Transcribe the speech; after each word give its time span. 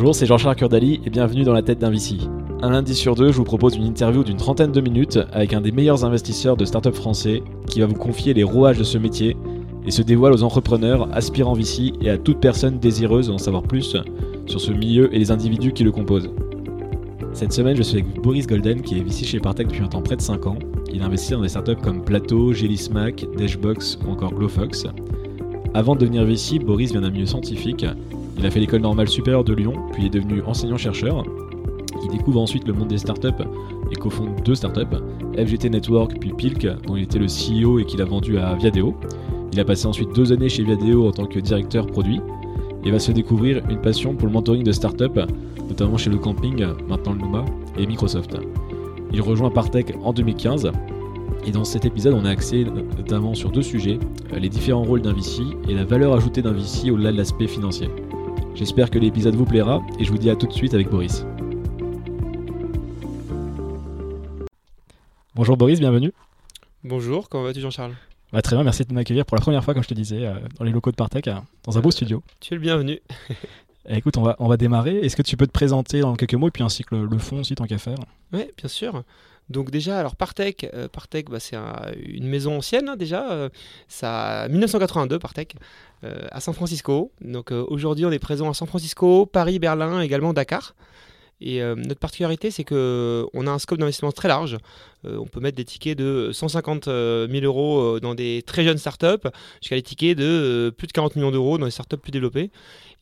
Bonjour, 0.00 0.14
c'est 0.14 0.24
Jean-Charles 0.24 0.56
Curdali 0.56 0.98
et 1.04 1.10
bienvenue 1.10 1.42
dans 1.42 1.52
la 1.52 1.60
tête 1.60 1.78
d'un 1.78 1.90
VC. 1.90 2.16
Un 2.62 2.70
lundi 2.70 2.94
sur 2.94 3.14
deux, 3.14 3.32
je 3.32 3.36
vous 3.36 3.44
propose 3.44 3.76
une 3.76 3.84
interview 3.84 4.24
d'une 4.24 4.38
trentaine 4.38 4.72
de 4.72 4.80
minutes 4.80 5.18
avec 5.30 5.52
un 5.52 5.60
des 5.60 5.72
meilleurs 5.72 6.06
investisseurs 6.06 6.56
de 6.56 6.64
start-up 6.64 6.94
français 6.94 7.42
qui 7.66 7.80
va 7.80 7.86
vous 7.86 7.96
confier 7.96 8.32
les 8.32 8.42
rouages 8.42 8.78
de 8.78 8.82
ce 8.82 8.96
métier 8.96 9.36
et 9.84 9.90
se 9.90 10.00
dévoile 10.00 10.32
aux 10.32 10.42
entrepreneurs, 10.42 11.06
aspirants 11.14 11.52
VC 11.52 11.92
et 12.00 12.08
à 12.08 12.16
toute 12.16 12.40
personne 12.40 12.78
désireuse 12.78 13.26
d'en 13.26 13.36
savoir 13.36 13.62
plus 13.62 13.94
sur 14.46 14.58
ce 14.58 14.72
milieu 14.72 15.14
et 15.14 15.18
les 15.18 15.30
individus 15.30 15.74
qui 15.74 15.84
le 15.84 15.92
composent. 15.92 16.30
Cette 17.34 17.52
semaine, 17.52 17.76
je 17.76 17.82
suis 17.82 17.98
avec 17.98 18.22
Boris 18.22 18.46
Golden 18.46 18.80
qui 18.80 18.96
est 18.96 19.02
VC 19.02 19.26
chez 19.26 19.38
Partech 19.38 19.68
depuis 19.68 19.82
un 19.82 19.88
temps 19.88 20.00
près 20.00 20.16
de 20.16 20.22
5 20.22 20.46
ans. 20.46 20.58
Il 20.90 21.02
investit 21.02 21.32
dans 21.32 21.42
des 21.42 21.50
startups 21.50 21.76
comme 21.76 22.02
Plateau, 22.02 22.54
Jelly 22.54 22.78
Smack, 22.78 23.26
Dashbox 23.36 23.98
ou 24.08 24.12
encore 24.12 24.32
Glowfox. 24.32 24.86
Avant 25.74 25.94
de 25.94 26.00
devenir 26.00 26.24
VC, 26.24 26.58
Boris 26.58 26.90
vient 26.90 27.02
d'un 27.02 27.10
milieu 27.10 27.26
scientifique. 27.26 27.84
Il 28.38 28.46
a 28.46 28.50
fait 28.50 28.60
l'école 28.60 28.80
normale 28.80 29.08
supérieure 29.08 29.44
de 29.44 29.52
Lyon, 29.52 29.74
puis 29.92 30.06
est 30.06 30.10
devenu 30.10 30.42
enseignant-chercheur. 30.42 31.24
Il 32.02 32.10
découvre 32.10 32.40
ensuite 32.40 32.66
le 32.66 32.72
monde 32.72 32.88
des 32.88 32.98
startups 32.98 33.28
et 33.90 33.96
cofonde 33.96 34.42
deux 34.44 34.54
startups, 34.54 34.96
FGT 35.36 35.70
Network 35.70 36.18
puis 36.18 36.32
Pilk, 36.32 36.66
dont 36.86 36.96
il 36.96 37.02
était 37.02 37.18
le 37.18 37.26
CEO 37.26 37.78
et 37.78 37.84
qu'il 37.84 38.00
a 38.00 38.04
vendu 38.04 38.38
à 38.38 38.54
Viadeo. 38.54 38.94
Il 39.52 39.60
a 39.60 39.64
passé 39.64 39.86
ensuite 39.86 40.14
deux 40.14 40.32
années 40.32 40.48
chez 40.48 40.62
Viadeo 40.62 41.08
en 41.08 41.12
tant 41.12 41.26
que 41.26 41.38
directeur 41.38 41.86
produit 41.86 42.20
et 42.84 42.90
va 42.90 42.98
se 42.98 43.12
découvrir 43.12 43.62
une 43.68 43.80
passion 43.80 44.14
pour 44.14 44.26
le 44.26 44.32
mentoring 44.32 44.64
de 44.64 44.72
startups, 44.72 45.20
notamment 45.68 45.98
chez 45.98 46.10
Le 46.10 46.18
Camping, 46.18 46.64
maintenant 46.88 47.12
le 47.12 47.18
Numa, 47.18 47.44
et 47.76 47.86
Microsoft. 47.86 48.36
Il 49.12 49.20
rejoint 49.20 49.50
Partech 49.50 49.94
en 50.02 50.12
2015 50.12 50.70
et 51.46 51.52
dans 51.52 51.64
cet 51.64 51.84
épisode, 51.84 52.14
on 52.14 52.24
a 52.24 52.30
axé 52.30 52.64
notamment 52.96 53.34
sur 53.34 53.50
deux 53.50 53.62
sujets, 53.62 53.98
les 54.38 54.48
différents 54.48 54.82
rôles 54.82 55.02
d'un 55.02 55.12
VC 55.12 55.42
et 55.68 55.74
la 55.74 55.84
valeur 55.84 56.14
ajoutée 56.14 56.42
d'un 56.42 56.52
VC 56.52 56.90
au-delà 56.90 57.12
de 57.12 57.16
l'aspect 57.16 57.46
financier. 57.46 57.88
J'espère 58.54 58.90
que 58.90 58.98
l'épisode 58.98 59.34
vous 59.34 59.44
plaira 59.46 59.80
et 59.98 60.04
je 60.04 60.10
vous 60.10 60.18
dis 60.18 60.28
à 60.30 60.36
tout 60.36 60.46
de 60.46 60.52
suite 60.52 60.74
avec 60.74 60.88
Boris. 60.88 61.24
Bonjour 65.34 65.56
Boris, 65.56 65.80
bienvenue. 65.80 66.12
Bonjour, 66.84 67.28
comment 67.28 67.44
vas-tu 67.44 67.60
Jean-Charles? 67.60 67.94
Bah, 68.32 68.42
Très 68.42 68.56
bien, 68.56 68.64
merci 68.64 68.84
de 68.84 68.92
m'accueillir 68.92 69.24
pour 69.24 69.36
la 69.36 69.40
première 69.40 69.64
fois, 69.64 69.74
comme 69.74 69.82
je 69.82 69.88
te 69.88 69.94
disais, 69.94 70.26
euh, 70.26 70.34
dans 70.58 70.64
les 70.64 70.72
locaux 70.72 70.90
de 70.90 70.96
Partech, 70.96 71.28
euh, 71.28 71.34
dans 71.64 71.78
un 71.78 71.80
beau 71.80 71.90
studio. 71.90 72.22
Tu 72.40 72.54
es 72.54 72.56
le 72.56 72.62
bienvenu. 72.62 73.00
Eh, 73.88 73.96
écoute, 73.96 74.16
on 74.16 74.48
va, 74.48 74.56
démarrer. 74.56 74.98
Est-ce 74.98 75.16
que 75.16 75.22
tu 75.22 75.36
peux 75.36 75.46
te 75.46 75.52
présenter 75.52 76.00
dans 76.00 76.14
quelques 76.14 76.34
mots 76.34 76.48
et 76.48 76.50
puis 76.50 76.62
ainsi 76.62 76.84
que 76.84 76.94
le, 76.94 77.18
fond 77.18 77.40
aussi, 77.40 77.54
tant 77.54 77.66
qu'à 77.66 77.78
faire 77.78 77.98
Oui, 78.32 78.44
bien 78.56 78.68
sûr. 78.68 79.02
Donc 79.48 79.70
déjà, 79.70 79.98
alors 79.98 80.14
Partech, 80.14 80.64
euh, 80.74 80.86
bah, 81.28 81.40
c'est 81.40 81.56
une 81.96 82.28
maison 82.28 82.58
ancienne 82.58 82.88
hein, 82.88 82.96
déjà, 82.96 83.32
euh, 83.32 83.48
ça 83.88 84.46
1982 84.48 85.18
Partech, 85.18 85.56
euh, 86.04 86.28
à 86.30 86.40
San 86.40 86.54
Francisco. 86.54 87.10
Donc 87.20 87.50
aujourd'hui, 87.50 88.06
on 88.06 88.12
est 88.12 88.20
présent 88.20 88.48
à 88.48 88.54
San 88.54 88.68
Francisco, 88.68 89.26
Paris, 89.26 89.58
Berlin, 89.58 90.00
également 90.00 90.32
Dakar. 90.32 90.74
Et 91.40 91.60
notre 91.60 92.00
particularité, 92.00 92.50
c'est 92.50 92.64
que 92.64 93.26
on 93.32 93.46
a 93.46 93.50
un 93.50 93.58
scope 93.58 93.78
d'investissement 93.78 94.12
très 94.12 94.28
large. 94.28 94.58
on 95.04 95.26
peut 95.26 95.40
mettre 95.40 95.56
des 95.56 95.64
tickets 95.64 95.96
de 95.96 96.30
150 96.32 96.84
000 96.84 97.28
euros 97.44 97.98
dans 98.00 98.14
des 98.14 98.42
très 98.46 98.64
jeunes 98.64 98.78
startups, 98.78 99.28
jusqu'à 99.60 99.76
des 99.76 99.82
tickets 99.82 100.18
de 100.18 100.72
plus 100.76 100.86
de 100.86 100.92
40 100.92 101.16
millions 101.16 101.30
d'euros 101.30 101.56
dans 101.56 101.64
des 101.64 101.70
startups 101.70 101.96
plus 101.96 102.12
développées. 102.12 102.50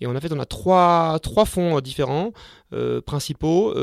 Et 0.00 0.06
en 0.06 0.20
fait, 0.20 0.32
on 0.32 0.38
a 0.38 0.46
trois 0.46 1.18
fonds 1.46 1.80
différents, 1.80 2.32
principaux 3.04 3.74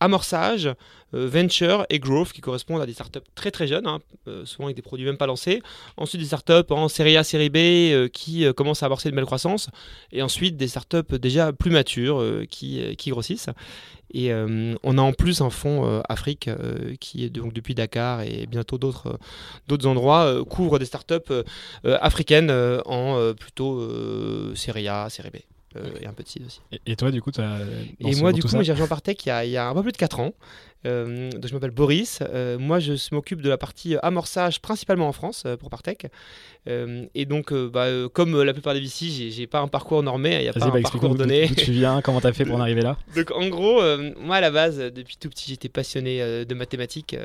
amorçage, 0.00 0.70
euh, 1.14 1.28
venture 1.28 1.86
et 1.88 1.98
growth 1.98 2.32
qui 2.32 2.40
correspondent 2.40 2.82
à 2.82 2.86
des 2.86 2.92
startups 2.92 3.20
très 3.34 3.50
très 3.50 3.66
jeunes, 3.66 3.86
hein, 3.86 4.00
euh, 4.28 4.44
souvent 4.44 4.64
avec 4.64 4.76
des 4.76 4.82
produits 4.82 5.06
même 5.06 5.16
pas 5.16 5.26
lancés. 5.26 5.62
Ensuite 5.96 6.20
des 6.20 6.26
startups 6.26 6.70
en 6.70 6.88
série 6.88 7.16
A, 7.16 7.24
série 7.24 7.48
B 7.48 7.56
euh, 7.56 8.08
qui 8.08 8.44
commencent 8.54 8.82
à 8.82 8.86
amorcer 8.86 9.08
une 9.08 9.16
belle 9.16 9.24
croissance. 9.24 9.70
Et 10.12 10.22
ensuite 10.22 10.56
des 10.56 10.68
startups 10.68 11.18
déjà 11.20 11.52
plus 11.52 11.70
matures 11.70 12.22
qui, 12.50 12.96
qui, 12.96 13.10
grossissent. 13.10 13.50
Et 14.12 14.32
on 14.32 14.98
a 14.98 15.02
en 15.02 15.12
plus 15.12 15.40
un 15.40 15.50
fonds 15.50 16.00
Afrique 16.08 16.48
qui, 17.00 17.28
donc 17.30 17.52
depuis 17.52 17.74
Dakar 17.74 18.22
et 18.22 18.46
bientôt 18.46 18.78
d'autres 18.78 19.18
d'autres 19.66 19.86
endroits, 19.86 20.44
couvre 20.48 20.78
des 20.78 20.84
startups 20.84 21.32
africaines 21.84 22.50
en 22.86 23.34
plutôt 23.34 24.54
série 24.54 24.88
A, 24.88 25.10
série 25.10 25.30
B. 25.30 25.55
et 26.00 26.06
un 26.06 26.12
peu 26.12 26.22
de 26.22 26.28
seed 26.28 26.44
aussi. 26.46 26.60
Et, 26.86 26.96
toi, 26.96 27.10
du 27.10 27.22
coup, 27.22 27.30
tu 27.30 27.40
as. 27.40 27.60
Et 28.00 28.14
moi, 28.16 28.32
du 28.32 28.42
coup, 28.42 28.48
j'ai 28.62 28.72
rejoint 28.72 28.86
Partech 28.86 29.24
il 29.24 29.28
y, 29.28 29.32
a, 29.32 29.44
il 29.44 29.50
y 29.50 29.56
a 29.56 29.68
un 29.68 29.74
peu 29.74 29.82
plus 29.82 29.92
de 29.92 29.96
4 29.96 30.20
ans. 30.20 30.32
Euh, 30.86 31.30
donc 31.30 31.46
je 31.46 31.54
m'appelle 31.54 31.70
Boris. 31.70 32.20
Euh, 32.22 32.58
moi, 32.58 32.78
je 32.78 32.94
m'occupe 33.12 33.40
de 33.40 33.48
la 33.48 33.58
partie 33.58 33.96
amorçage 34.02 34.60
principalement 34.60 35.08
en 35.08 35.12
France 35.12 35.44
euh, 35.46 35.56
pour 35.56 35.70
Partech. 35.70 36.06
Et 36.66 37.24
donc, 37.24 37.52
bah, 37.52 37.86
comme 38.12 38.42
la 38.42 38.52
plupart 38.52 38.74
des 38.74 38.80
VC, 38.80 39.30
j'ai 39.30 39.46
pas 39.46 39.60
un 39.60 39.68
parcours 39.68 40.02
normé, 40.02 40.36
il 40.36 40.42
n'y 40.42 40.48
a 40.48 40.52
pas 40.52 40.60
bah, 40.60 40.72
un 40.74 40.82
parcours 40.82 41.14
donné. 41.14 41.46
D'où 41.48 41.54
tu 41.54 41.72
viens, 41.72 42.00
comment 42.02 42.20
tu 42.20 42.26
as 42.26 42.32
fait 42.32 42.44
pour 42.44 42.56
en 42.56 42.60
arriver 42.66 42.82
là 42.82 42.96
Donc 43.14 43.30
en 43.30 43.48
gros, 43.48 43.80
moi 44.20 44.36
à 44.36 44.40
la 44.40 44.50
base, 44.50 44.78
depuis 44.78 45.16
tout 45.16 45.28
petit, 45.28 45.50
j'étais 45.50 45.68
passionné 45.68 46.44
de 46.44 46.54
mathématiques. 46.54 47.16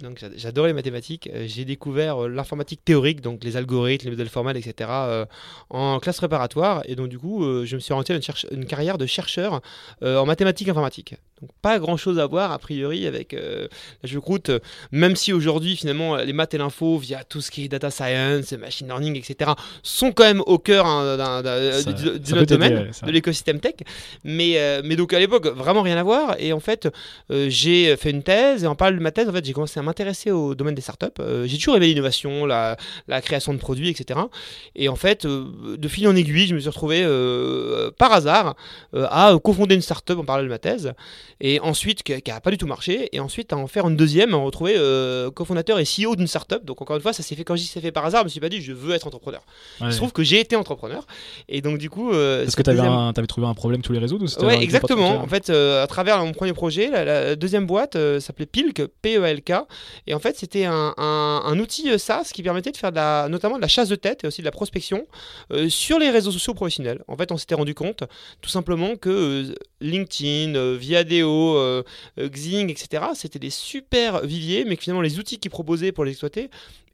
donc 0.00 0.24
j'adorais 0.36 0.68
les 0.68 0.74
mathématiques. 0.74 1.28
j'ai 1.46 1.64
découvert 1.64 2.28
l'informatique 2.28 2.80
théorique, 2.84 3.20
donc 3.20 3.44
les 3.44 3.56
algorithmes, 3.56 4.06
les 4.06 4.10
modèles 4.12 4.28
formels, 4.28 4.56
etc. 4.56 4.90
en 5.70 5.98
classe 5.98 6.18
préparatoire. 6.18 6.82
Et 6.86 6.96
donc 6.96 7.08
du 7.08 7.18
coup, 7.18 7.42
je 7.64 7.74
me 7.74 7.80
suis 7.80 7.92
orienté 7.92 8.12
vers 8.12 8.22
une, 8.50 8.58
une, 8.58 8.66
carrière 8.66 8.98
de 8.98 9.06
chercheur 9.06 9.60
en 10.02 10.26
mathématiques 10.26 10.68
informatiques. 10.68 11.14
Donc 11.40 11.50
pas 11.62 11.78
grand 11.78 11.96
chose 11.96 12.18
à 12.18 12.26
voir 12.26 12.52
a 12.52 12.58
priori 12.58 13.06
avec 13.06 13.32
euh, 13.32 13.66
la 14.02 14.08
choucroute, 14.08 14.50
même 14.92 15.16
si 15.16 15.32
aujourd'hui 15.32 15.74
finalement 15.76 16.16
les 16.16 16.32
maths 16.32 16.52
et 16.54 16.58
l'info 16.58 16.98
via 16.98 17.24
tout 17.24 17.40
ce 17.40 17.50
qui 17.50 17.64
est 17.64 17.68
data 17.68 17.90
science, 17.90 18.52
machine 18.52 18.89
learning, 18.90 19.16
etc. 19.16 19.52
sont 19.82 20.12
quand 20.12 20.24
même 20.24 20.42
au 20.46 20.58
cœur 20.58 20.86
hein, 20.86 21.16
d'un 21.16 22.44
domaine, 22.44 22.90
de 23.02 23.10
l'écosystème 23.10 23.60
tech. 23.60 23.74
Mais, 24.24 24.54
euh, 24.56 24.82
mais 24.84 24.96
donc 24.96 25.12
à 25.12 25.18
l'époque 25.18 25.46
vraiment 25.46 25.82
rien 25.82 25.96
à 25.96 26.02
voir 26.02 26.36
et 26.38 26.52
en 26.52 26.60
fait 26.60 26.88
euh, 27.30 27.46
j'ai 27.48 27.96
fait 27.96 28.10
une 28.10 28.22
thèse 28.22 28.64
et 28.64 28.66
en 28.66 28.74
parlant 28.74 28.96
de 28.96 29.02
ma 29.02 29.10
thèse 29.10 29.28
en 29.28 29.32
fait 29.32 29.44
j'ai 29.44 29.52
commencé 29.52 29.80
à 29.80 29.82
m'intéresser 29.82 30.30
au 30.30 30.54
domaine 30.54 30.74
des 30.74 30.82
startups. 30.82 31.06
j'ai 31.44 31.56
toujours 31.56 31.76
aimé 31.76 31.86
l'innovation, 31.86 32.46
la, 32.46 32.76
la, 33.08 33.20
création 33.20 33.54
de 33.54 33.58
produits, 33.58 33.88
etc. 33.88 34.20
Et 34.74 34.88
en 34.88 34.96
fait 34.96 35.26
de 35.26 35.88
fil 35.88 36.06
en 36.08 36.16
aiguille 36.16 36.46
je 36.46 36.54
me 36.54 36.60
suis 36.60 36.68
retrouvé 36.68 37.04
par 37.98 38.12
hasard 38.12 38.56
à 38.94 39.32
cofonder 39.42 39.74
une 39.74 39.82
startup 39.82 40.18
en 40.18 40.24
parallèle 40.24 40.46
de 40.46 40.52
ma 40.52 40.58
thèse 40.58 40.92
et 41.40 41.60
ensuite 41.60 42.02
qui 42.02 42.12
n'a 42.26 42.40
pas 42.40 42.50
du 42.50 42.58
tout 42.58 42.66
marché, 42.66 43.08
et 43.12 43.20
ensuite 43.20 43.52
à 43.52 43.56
en 43.56 43.66
faire 43.66 43.88
une 43.88 43.96
deuxième, 43.96 44.34
à 44.34 44.36
retrouver 44.38 44.74
euh, 44.76 45.30
cofondateur 45.30 45.78
et 45.78 45.84
CEO 45.84 46.16
d'une 46.16 46.26
startup. 46.26 46.64
Donc 46.64 46.82
encore 46.82 46.96
une 46.96 47.02
fois, 47.02 47.12
ça 47.12 47.22
s'est 47.22 47.34
fait 47.34 47.44
quand 47.44 47.56
je 47.56 47.62
dis 47.62 47.68
c'est 47.68 47.80
fait 47.80 47.92
par 47.92 48.04
hasard, 48.04 48.22
je 48.22 48.24
me 48.24 48.28
suis 48.30 48.40
pas 48.40 48.48
dit 48.48 48.60
je 48.60 48.72
veux 48.80 48.94
être 48.94 49.06
entrepreneur. 49.06 49.42
Il 49.80 49.92
se 49.92 49.96
trouve 49.96 50.12
que 50.12 50.22
j'ai 50.22 50.40
été 50.40 50.56
entrepreneur, 50.56 51.06
et 51.48 51.60
donc 51.60 51.78
du 51.78 51.90
coup. 51.90 52.12
Euh, 52.12 52.44
Est-ce 52.44 52.56
que 52.56 52.62
tu 52.62 52.70
avais, 52.70 52.80
avais, 52.80 53.26
trouvé 53.26 53.46
un 53.46 53.54
problème 53.54 53.82
tous 53.82 53.92
les 53.92 53.98
réseaux 53.98 54.18
Ouais, 54.40 54.62
exactement. 54.62 55.20
En 55.20 55.28
fait, 55.28 55.50
euh, 55.50 55.82
à 55.82 55.86
travers 55.86 56.18
mon 56.24 56.32
premier 56.32 56.52
projet, 56.52 56.90
la, 56.90 57.36
deuxième 57.36 57.66
boîte 57.66 57.96
s'appelait 58.18 58.46
Pilk, 58.46 58.82
P-E-L-K, 59.02 59.52
et 60.06 60.14
en 60.14 60.18
fait 60.18 60.36
c'était 60.36 60.64
un, 60.64 60.94
un, 60.96 61.58
outil 61.58 61.98
SaaS 61.98 62.30
qui 62.32 62.42
permettait 62.42 62.72
de 62.72 62.76
faire 62.76 62.90
de 62.90 62.96
la, 62.96 63.28
notamment 63.28 63.56
de 63.56 63.62
la 63.62 63.68
chasse 63.68 63.88
de 63.88 63.96
tête 63.96 64.24
et 64.24 64.26
aussi 64.26 64.40
de 64.40 64.46
la 64.46 64.50
prospection 64.50 65.06
sur 65.68 65.98
les 65.98 66.10
réseaux 66.10 66.32
sociaux 66.32 66.54
professionnels. 66.54 67.02
En 67.08 67.16
fait, 67.16 67.32
on 67.32 67.36
s'était 67.36 67.54
rendu 67.54 67.74
compte 67.74 68.04
tout 68.40 68.50
simplement 68.50 68.96
que 68.96 69.54
LinkedIn, 69.80 70.76
Viadeo, 70.76 71.56
euh, 71.56 71.82
euh, 72.18 72.28
Xing, 72.28 72.70
etc. 72.70 73.04
C'était 73.14 73.38
des 73.38 73.50
super 73.50 74.24
viviers, 74.24 74.64
mais 74.64 74.76
que 74.76 74.82
finalement 74.82 75.02
les 75.02 75.18
outils 75.18 75.38
qu'ils 75.38 75.50
proposaient 75.50 75.92
pour 75.92 76.04
les 76.04 76.12
exploiter 76.12 76.50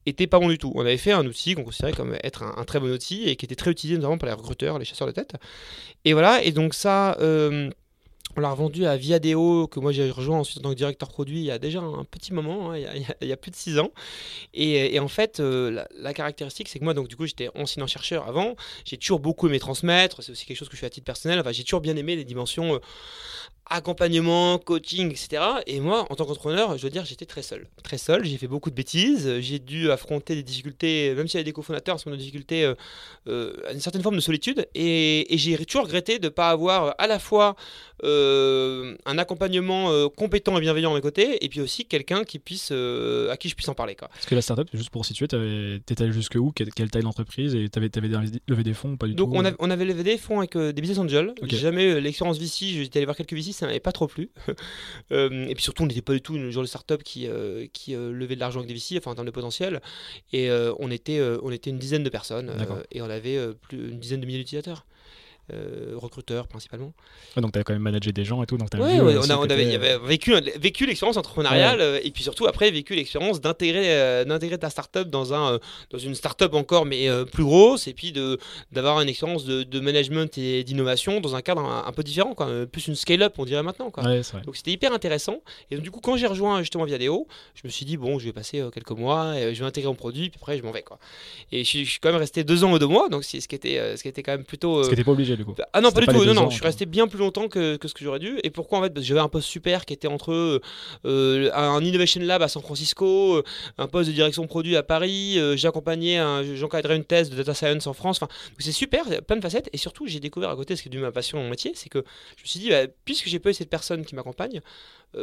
étaient 0.06 0.26
pas 0.26 0.38
bons 0.38 0.48
du 0.48 0.58
tout. 0.58 0.72
On 0.74 0.80
avait 0.80 0.96
fait 0.96 1.12
un 1.12 1.26
outil 1.26 1.54
qu'on 1.54 1.64
considérait 1.64 1.92
comme 1.92 2.16
être 2.22 2.42
un, 2.42 2.64
très 2.64 2.80
bon 2.80 2.90
outil 2.90 3.28
et 3.28 3.36
qui 3.36 3.44
était 3.44 3.56
très 3.56 3.70
utilisé 3.70 3.98
notamment 3.98 4.18
par 4.18 4.28
les 4.28 4.34
recruteurs, 4.34 4.78
les 4.78 4.84
chasseurs 4.84 5.06
de 5.06 5.12
tête. 5.12 5.34
Et 6.04 6.12
voilà, 6.12 6.42
et 6.42 6.52
donc 6.52 6.74
ça... 6.74 7.16
Euh, 7.20 7.70
on 8.38 8.42
l'a 8.42 8.50
revendu 8.50 8.84
à 8.84 8.98
Viadeo, 8.98 9.66
que 9.66 9.80
moi 9.80 9.92
j'ai 9.92 10.10
rejoint 10.10 10.40
ensuite 10.40 10.58
en 10.58 10.62
tant 10.62 10.70
que 10.70 10.74
directeur 10.74 11.08
produit 11.08 11.38
il 11.38 11.44
y 11.44 11.50
a 11.50 11.58
déjà 11.58 11.80
un 11.80 12.04
petit 12.04 12.34
moment, 12.34 12.72
hein, 12.72 12.76
il, 12.76 13.28
y 13.28 13.32
a, 13.32 13.36
plus 13.38 13.50
de 13.50 13.56
6 13.56 13.78
ans. 13.78 13.92
Et, 14.52 15.00
en 15.00 15.08
fait, 15.08 15.38
la, 15.38 16.12
caractéristique, 16.12 16.68
c'est 16.68 16.78
que 16.78 16.84
moi, 16.84 16.92
donc 16.92 17.08
du 17.08 17.16
coup, 17.16 17.24
j'étais 17.24 17.48
enseignant-chercheur 17.54 18.28
avant. 18.28 18.54
J'ai 18.84 18.98
toujours 18.98 19.20
beaucoup 19.20 19.46
aimé 19.46 19.58
transmettre. 19.58 20.22
C'est 20.22 20.32
aussi 20.32 20.44
quelque 20.44 20.58
chose 20.58 20.68
que 20.68 20.76
je 20.76 20.80
fais 20.80 20.86
à 20.86 20.90
titre 20.90 21.06
personnel. 21.06 21.40
Enfin, 21.40 21.52
j'ai 21.52 21.64
toujours 21.64 21.80
bien 21.80 21.96
aimé 21.96 22.14
les 22.14 22.24
dimensions 22.24 22.78
accompagnement, 23.68 24.58
coaching, 24.58 25.10
etc. 25.10 25.42
Et 25.66 25.80
moi, 25.80 26.06
en 26.10 26.14
tant 26.14 26.24
qu'entrepreneur, 26.24 26.78
je 26.78 26.82
veux 26.82 26.90
dire, 26.90 27.04
j'étais 27.04 27.26
très 27.26 27.42
seul. 27.42 27.66
Très 27.82 27.98
seul, 27.98 28.24
j'ai 28.24 28.38
fait 28.38 28.46
beaucoup 28.46 28.70
de 28.70 28.74
bêtises, 28.74 29.40
j'ai 29.40 29.58
dû 29.58 29.90
affronter 29.90 30.34
des 30.34 30.42
difficultés, 30.42 31.14
même 31.14 31.26
s'il 31.26 31.38
y 31.38 31.40
avait 31.40 31.44
des 31.44 31.52
cofondateurs, 31.52 31.98
ce 31.98 32.04
sont 32.04 32.10
des 32.10 32.16
difficultés, 32.16 32.64
euh, 32.64 32.74
euh, 33.28 33.54
une 33.72 33.80
certaine 33.80 34.02
forme 34.02 34.16
de 34.16 34.20
solitude. 34.20 34.66
Et, 34.74 35.26
j'ai 35.30 35.56
toujours 35.64 35.84
regretté 35.84 36.18
de 36.18 36.26
ne 36.26 36.28
pas 36.30 36.50
avoir 36.50 36.94
à 36.98 37.06
la 37.06 37.18
fois 37.18 37.56
euh, 38.04 38.96
un 39.04 39.18
accompagnement 39.18 40.08
compétent 40.10 40.56
et 40.56 40.60
bienveillant 40.60 40.92
à 40.92 40.94
mes 40.94 41.00
côtés, 41.00 41.44
et 41.44 41.48
puis 41.48 41.60
aussi 41.60 41.84
quelqu'un 41.84 42.24
qui 42.24 42.38
puisse, 42.38 42.70
à 42.70 43.36
qui 43.36 43.48
je 43.48 43.54
puisse 43.54 43.68
en 43.68 43.74
parler. 43.74 43.96
Quoi. 43.96 44.08
Parce 44.08 44.26
que 44.26 44.34
la 44.34 44.42
startup, 44.42 44.68
juste 44.74 44.90
pour 44.90 45.04
situer, 45.04 45.26
t'étais 45.26 46.02
allé 46.02 46.12
jusque 46.12 46.36
où? 46.36 46.52
Quelle, 46.52 46.90
taille 46.90 47.02
d'entreprise? 47.02 47.54
Et 47.54 47.68
t'avais 47.68 47.90
avais 47.96 48.08
levé 48.46 48.62
des 48.62 48.74
fonds 48.74 48.96
pas 48.96 49.06
du 49.06 49.14
Donc 49.14 49.32
tout? 49.32 49.38
on, 49.38 49.54
on, 49.58 49.70
avait 49.70 49.84
levé 49.84 50.02
des 50.02 50.18
fonds 50.18 50.38
avec 50.38 50.56
des 50.56 50.80
business 50.80 50.98
angels. 50.98 51.34
J'ai 51.42 51.58
jamais 51.58 51.84
eu 51.84 52.00
l'expérience 52.00 52.38
VC, 52.38 52.66
j'étais 52.82 52.98
allé 52.98 53.06
voir 53.06 53.16
quelques 53.16 53.32
VC 53.32 53.55
ça 53.56 53.66
m'avait 53.66 53.80
pas 53.80 53.92
trop 53.92 54.06
plu. 54.06 54.30
Euh, 55.12 55.46
et 55.46 55.54
puis 55.54 55.62
surtout, 55.62 55.84
on 55.84 55.86
n'était 55.86 56.02
pas 56.02 56.14
du 56.14 56.20
tout 56.20 56.34
une 56.34 56.50
genre 56.50 56.64
de 56.64 56.68
start-up 56.68 57.02
qui, 57.04 57.28
euh, 57.28 57.66
qui 57.72 57.94
euh, 57.94 58.10
levait 58.10 58.34
de 58.34 58.40
l'argent 58.40 58.58
avec 58.58 58.68
des 58.68 58.74
VC, 58.74 58.98
enfin 58.98 59.12
en 59.12 59.14
termes 59.14 59.26
de 59.26 59.30
potentiel. 59.30 59.80
Et 60.32 60.50
on, 60.78 60.90
était, 60.90 61.20
on 61.42 61.50
était 61.52 61.70
une 61.70 61.78
dizaine 61.78 62.02
de 62.02 62.08
personnes 62.08 62.52
et 62.90 63.00
on 63.02 63.08
avait 63.10 63.38
plus 63.54 63.90
une 63.90 64.00
dizaine 64.00 64.20
de 64.20 64.26
milliers 64.26 64.38
d'utilisateurs. 64.38 64.84
Euh, 65.52 65.92
recruteur 65.94 66.48
principalement. 66.48 66.92
donc 67.36 67.52
tu 67.52 67.58
as 67.58 67.62
quand 67.62 67.72
même 67.72 67.82
managé 67.82 68.10
des 68.10 68.24
gens 68.24 68.42
et 68.42 68.46
tout. 68.46 68.56
Donc 68.56 68.68
ouais, 68.74 69.00
on, 69.00 69.30
a, 69.30 69.36
on 69.36 69.42
avait, 69.44 69.74
avait, 69.74 69.98
vécu, 69.98 70.34
vécu 70.58 70.86
l'expérience 70.86 71.16
entrepreneuriale 71.16 72.00
et 72.02 72.10
puis 72.10 72.24
surtout 72.24 72.46
après 72.46 72.70
vécu 72.72 72.96
l'expérience 72.96 73.40
d'intégrer 73.40 74.24
d'intégrer 74.24 74.58
ta 74.58 74.70
startup 74.70 75.08
dans, 75.08 75.34
un, 75.34 75.60
dans 75.90 75.98
une 75.98 76.16
startup 76.16 76.52
encore 76.54 76.84
mais 76.84 77.08
plus 77.30 77.44
grosse 77.44 77.86
et 77.86 77.94
puis 77.94 78.12
d'avoir 78.72 79.00
une 79.00 79.08
expérience 79.08 79.44
de, 79.44 79.62
de 79.62 79.80
management 79.80 80.36
et 80.36 80.64
d'innovation 80.64 81.20
dans 81.20 81.36
un 81.36 81.42
cadre 81.42 81.62
un, 81.62 81.92
peu 81.92 82.02
différent, 82.02 82.34
quoi. 82.34 82.66
plus 82.66 82.88
une 82.88 82.96
scale-up 82.96 83.34
on 83.38 83.44
dirait 83.44 83.62
maintenant. 83.62 83.90
Quoi. 83.90 84.02
donc 84.44 84.56
c'était 84.56 84.72
hyper 84.72 84.92
intéressant. 84.92 85.42
Et 85.70 85.76
donc, 85.76 85.84
du 85.84 85.92
coup 85.92 86.00
quand 86.00 86.16
j'ai 86.16 86.26
rejoint 86.26 86.60
justement 86.60 86.84
Viadeo, 86.84 87.28
je 87.54 87.62
me 87.64 87.70
suis 87.70 87.86
dit 87.86 87.96
bon 87.96 88.18
je 88.18 88.24
vais 88.24 88.32
passer 88.32 88.64
quelques 88.74 88.90
mois, 88.90 89.38
et 89.38 89.54
je 89.54 89.60
vais 89.60 89.66
intégrer 89.66 89.88
mon 89.88 89.94
produit 89.94 90.30
puis 90.30 90.40
après 90.40 90.58
je 90.58 90.62
m'en 90.64 90.72
vais. 90.72 90.82
Quoi. 90.82 90.98
Et 91.52 91.62
je, 91.62 91.84
suis 91.84 92.00
quand 92.00 92.10
même 92.10 92.20
resté 92.20 92.44
deux 92.44 92.64
ans 92.64 92.72
ou 92.72 92.78
deux 92.80 92.88
mois, 92.88 93.08
donc 93.08 93.24
c'est 93.24 93.40
ce 93.40 93.48
qui 93.48 93.54
était, 93.54 93.96
ce 93.96 94.02
qui 94.02 94.08
était 94.08 94.22
quand 94.22 94.32
même 94.32 94.44
plutôt... 94.44 94.82
Ce 94.82 94.88
qui 94.88 94.94
n'était 94.94 95.04
pas 95.04 95.12
obligé 95.12 95.35
ah 95.72 95.80
non, 95.80 95.90
pas 95.90 96.00
du 96.00 96.06
tout. 96.06 96.24
Non, 96.24 96.34
non, 96.34 96.50
je 96.50 96.56
suis 96.56 96.64
resté 96.64 96.86
bien 96.86 97.08
plus 97.08 97.18
longtemps 97.18 97.48
que, 97.48 97.76
que 97.76 97.88
ce 97.88 97.94
que 97.94 98.04
j'aurais 98.04 98.18
dû. 98.18 98.38
Et 98.42 98.50
pourquoi 98.50 98.78
en 98.78 98.82
fait 98.82 98.90
Parce 98.90 99.04
que 99.04 99.08
j'avais 99.08 99.20
un 99.20 99.28
poste 99.28 99.48
super 99.48 99.84
qui 99.84 99.92
était 99.92 100.08
entre 100.08 100.60
euh, 101.04 101.50
un 101.54 101.82
Innovation 101.82 102.20
Lab 102.22 102.42
à 102.42 102.48
San 102.48 102.62
Francisco, 102.62 103.36
euh, 103.36 103.42
un 103.78 103.86
poste 103.88 104.08
de 104.08 104.14
direction 104.14 104.46
produit 104.46 104.76
à 104.76 104.82
Paris. 104.82 105.38
Euh, 105.38 105.56
J'accompagnais, 105.56 106.20
j'encadrais 106.54 106.96
une 106.96 107.04
thèse 107.04 107.30
de 107.30 107.36
data 107.36 107.54
science 107.54 107.86
en 107.86 107.92
France. 107.92 108.18
Enfin, 108.22 108.32
c'est 108.58 108.72
super, 108.72 109.04
plein 109.22 109.36
de 109.36 109.42
facettes. 109.42 109.68
Et 109.72 109.78
surtout, 109.78 110.06
j'ai 110.06 110.20
découvert 110.20 110.50
à 110.50 110.56
côté 110.56 110.76
ce 110.76 110.82
qui 110.82 110.88
est 110.88 110.92
de 110.92 110.98
ma 110.98 111.12
passion, 111.12 111.38
mon 111.38 111.50
métier, 111.50 111.72
c'est 111.74 111.88
que 111.88 112.04
je 112.36 112.42
me 112.42 112.46
suis 112.46 112.60
dit, 112.60 112.70
bah, 112.70 112.86
puisque 113.04 113.28
j'ai 113.28 113.38
pas 113.38 113.50
eu 113.50 113.54
cette 113.54 113.70
personne 113.70 114.04
qui 114.04 114.14
m'accompagne, 114.14 114.60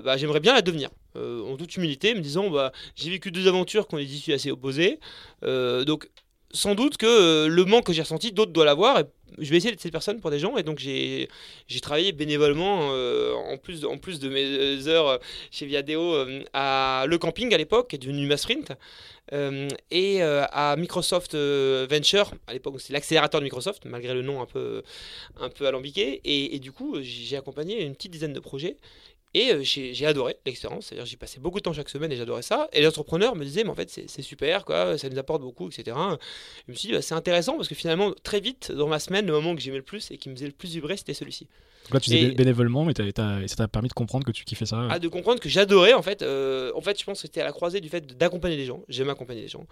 bah, 0.04 0.18
j'aimerais 0.18 0.39
bien 0.39 0.54
la 0.54 0.62
devenir. 0.62 0.89
en 1.16 1.56
toute 1.57 1.75
humilité, 1.77 2.16
me 2.16 2.21
disant, 2.21 2.50
bah, 2.50 2.71
j'ai 2.95 3.09
vécu 3.09 3.31
deux 3.31 3.48
aventures 3.48 3.88
qui 3.88 3.95
ont 3.95 4.00
des 4.00 4.16
issues 4.16 4.33
assez 4.33 4.51
opposées. 4.51 5.00
donc 5.42 6.09
sans 6.54 6.75
doute 6.75 6.98
que 6.98 7.48
le 7.48 7.66
manque 7.66 7.88
que 7.88 7.94
j'ai 7.94 8.04
ressenti, 8.04 8.31
d'autres 8.31 8.51
doivent 8.51 8.68
l'avoir 8.68 9.04
je 9.38 9.50
vais 9.50 9.57
essayer 9.57 9.75
cette 9.77 9.91
personne 9.91 10.19
pour 10.19 10.31
des 10.31 10.39
gens 10.39 10.57
et 10.57 10.63
donc 10.63 10.80
j'ai 10.80 11.27
travaillé 11.81 12.12
bénévolement 12.12 12.89
euh, 12.91 13.33
en, 13.33 13.57
plus, 13.57 13.85
en 13.85 13.97
plus 13.97 14.19
de 14.19 14.30
mes 14.30 14.88
heures 14.88 15.19
chez 15.51 15.65
Viadeo 15.65 16.13
euh, 16.13 16.44
à 16.53 17.06
Le 17.07 17.18
Camping 17.18 17.53
à 17.53 17.57
l'époque, 17.57 17.89
qui 17.89 17.95
est 17.95 18.00
devenu 18.00 18.27
Masprint, 18.27 18.74
euh, 19.31 19.68
et 19.91 20.21
à 20.21 20.75
Microsoft 20.77 21.35
Venture, 21.35 22.31
à 22.47 22.53
l'époque 22.53 22.75
c'est 22.80 22.94
l'accélérateur 22.94 23.39
de 23.41 23.45
Microsoft, 23.45 23.85
malgré 23.85 24.13
le 24.13 24.21
nom 24.21 24.41
un 24.41 24.45
peu, 24.45 24.83
un 25.39 25.50
peu 25.50 25.65
alambiqué, 25.68 26.21
et 26.24 26.59
du 26.59 26.71
coup 26.71 26.97
j'ai 27.01 27.38
accompagné 27.38 27.83
une 27.83 27.95
petite 27.95 28.12
dizaine 28.12 28.33
de 28.33 28.39
projets 28.39 28.77
et 29.33 29.51
euh, 29.51 29.63
j'ai 29.63 30.06
adoré 30.06 30.38
l'expérience, 30.45 30.88
c'est-à-dire 30.88 31.06
j'y 31.06 31.18
passais 31.18 31.39
beaucoup 31.39 31.57
de 31.57 31.63
temps 31.63 31.74
chaque 31.74 31.89
semaine 31.89 32.12
et 32.12 32.15
j'adorais 32.15 32.44
ça. 32.44 32.68
Et 32.74 32.81
les 32.81 32.88
entrepreneurs 32.88 33.35
me 33.35 33.44
disaient, 33.44 33.63
mais 33.63 33.71
en 33.71 33.75
fait 33.75 33.89
c'est 33.89 34.21
super, 34.21 34.65
quoi, 34.65 34.97
ça 34.97 35.09
nous 35.09 35.18
apporte 35.18 35.41
beaucoup, 35.41 35.68
etc. 35.69 35.97
Je 36.68 36.71
me 36.71 36.75
suis 36.75 36.89
dit, 36.89 36.94
bah, 36.94 37.01
c'est 37.01 37.15
intéressant 37.15 37.56
parce 37.56 37.68
que 37.68 37.75
finalement, 37.75 38.13
très 38.24 38.39
vite, 38.39 38.71
dans 38.71 38.88
ma 38.88 39.00
semaine, 39.00 39.25
le 39.25 39.33
moment 39.33 39.56
que 39.56 39.62
j'aimais 39.62 39.77
le 39.77 39.83
plus 39.83 40.12
et 40.12 40.18
qui 40.18 40.30
me 40.30 40.35
faisait 40.35 40.47
le 40.47 40.53
plus 40.53 40.71
vibrer, 40.71 40.97
c'était 40.97 41.13
celui-ci. 41.13 41.47
Donc 41.85 41.95
là, 41.95 42.00
tu 42.00 42.12
faisais 42.12 42.31
bénévolement, 42.31 42.85
mais 42.85 42.94
ça 42.95 43.56
t'a 43.56 43.68
permis 43.68 43.89
de 43.89 43.94
comprendre 43.94 44.25
que 44.25 44.31
tu 44.31 44.45
kiffais 44.45 44.65
ça 44.65 44.88
Ah, 44.89 45.00
de 45.00 45.07
comprendre 45.07 45.39
que 45.39 45.50
j'adorais, 45.50 45.94
en 45.94 46.01
fait. 46.01 46.21
Euh, 46.21 46.71
en 46.75 46.81
fait, 46.81 46.97
je 46.97 47.03
pense 47.03 47.21
que 47.21 47.27
c'était 47.27 47.41
à 47.41 47.44
la 47.44 47.51
croisée 47.51 47.81
du 47.81 47.89
fait 47.89 48.18
d'accompagner 48.18 48.56
les 48.56 48.65
gens. 48.65 48.83
J'aime 48.88 49.09
accompagner 49.09 49.41
les 49.41 49.47
gens. 49.50 49.65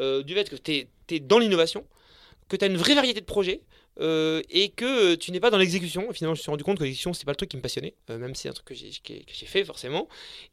Euh, 0.00 0.22
du 0.22 0.34
fait 0.34 0.48
que 0.48 0.56
tu 0.56 0.72
es, 0.72 0.88
es, 1.10 1.20
dans 1.20 1.38
l'innovation, 1.38 1.84
que 2.48 2.56
tu 2.56 2.64
as 2.64 2.68
une 2.68 2.78
vraie 2.78 2.94
variété 2.94 3.20
de 3.20 3.26
projets, 3.26 3.60
euh, 4.00 4.42
et 4.50 4.68
que 4.68 5.14
tu 5.16 5.32
n'es 5.32 5.40
pas 5.40 5.50
dans 5.50 5.58
l'exécution. 5.58 6.12
Finalement, 6.12 6.34
je 6.34 6.40
me 6.40 6.42
suis 6.42 6.50
rendu 6.50 6.64
compte 6.64 6.78
que 6.78 6.84
l'exécution, 6.84 7.12
c'est 7.12 7.24
pas 7.24 7.32
le 7.32 7.36
truc 7.36 7.50
qui 7.50 7.56
me 7.56 7.62
passionnait, 7.62 7.94
euh, 8.10 8.18
même 8.18 8.34
si 8.34 8.42
c'est 8.42 8.48
un 8.48 8.52
truc 8.52 8.66
que 8.66 8.74
j'ai 8.74 9.46
fait 9.46 9.64
forcément. 9.64 10.08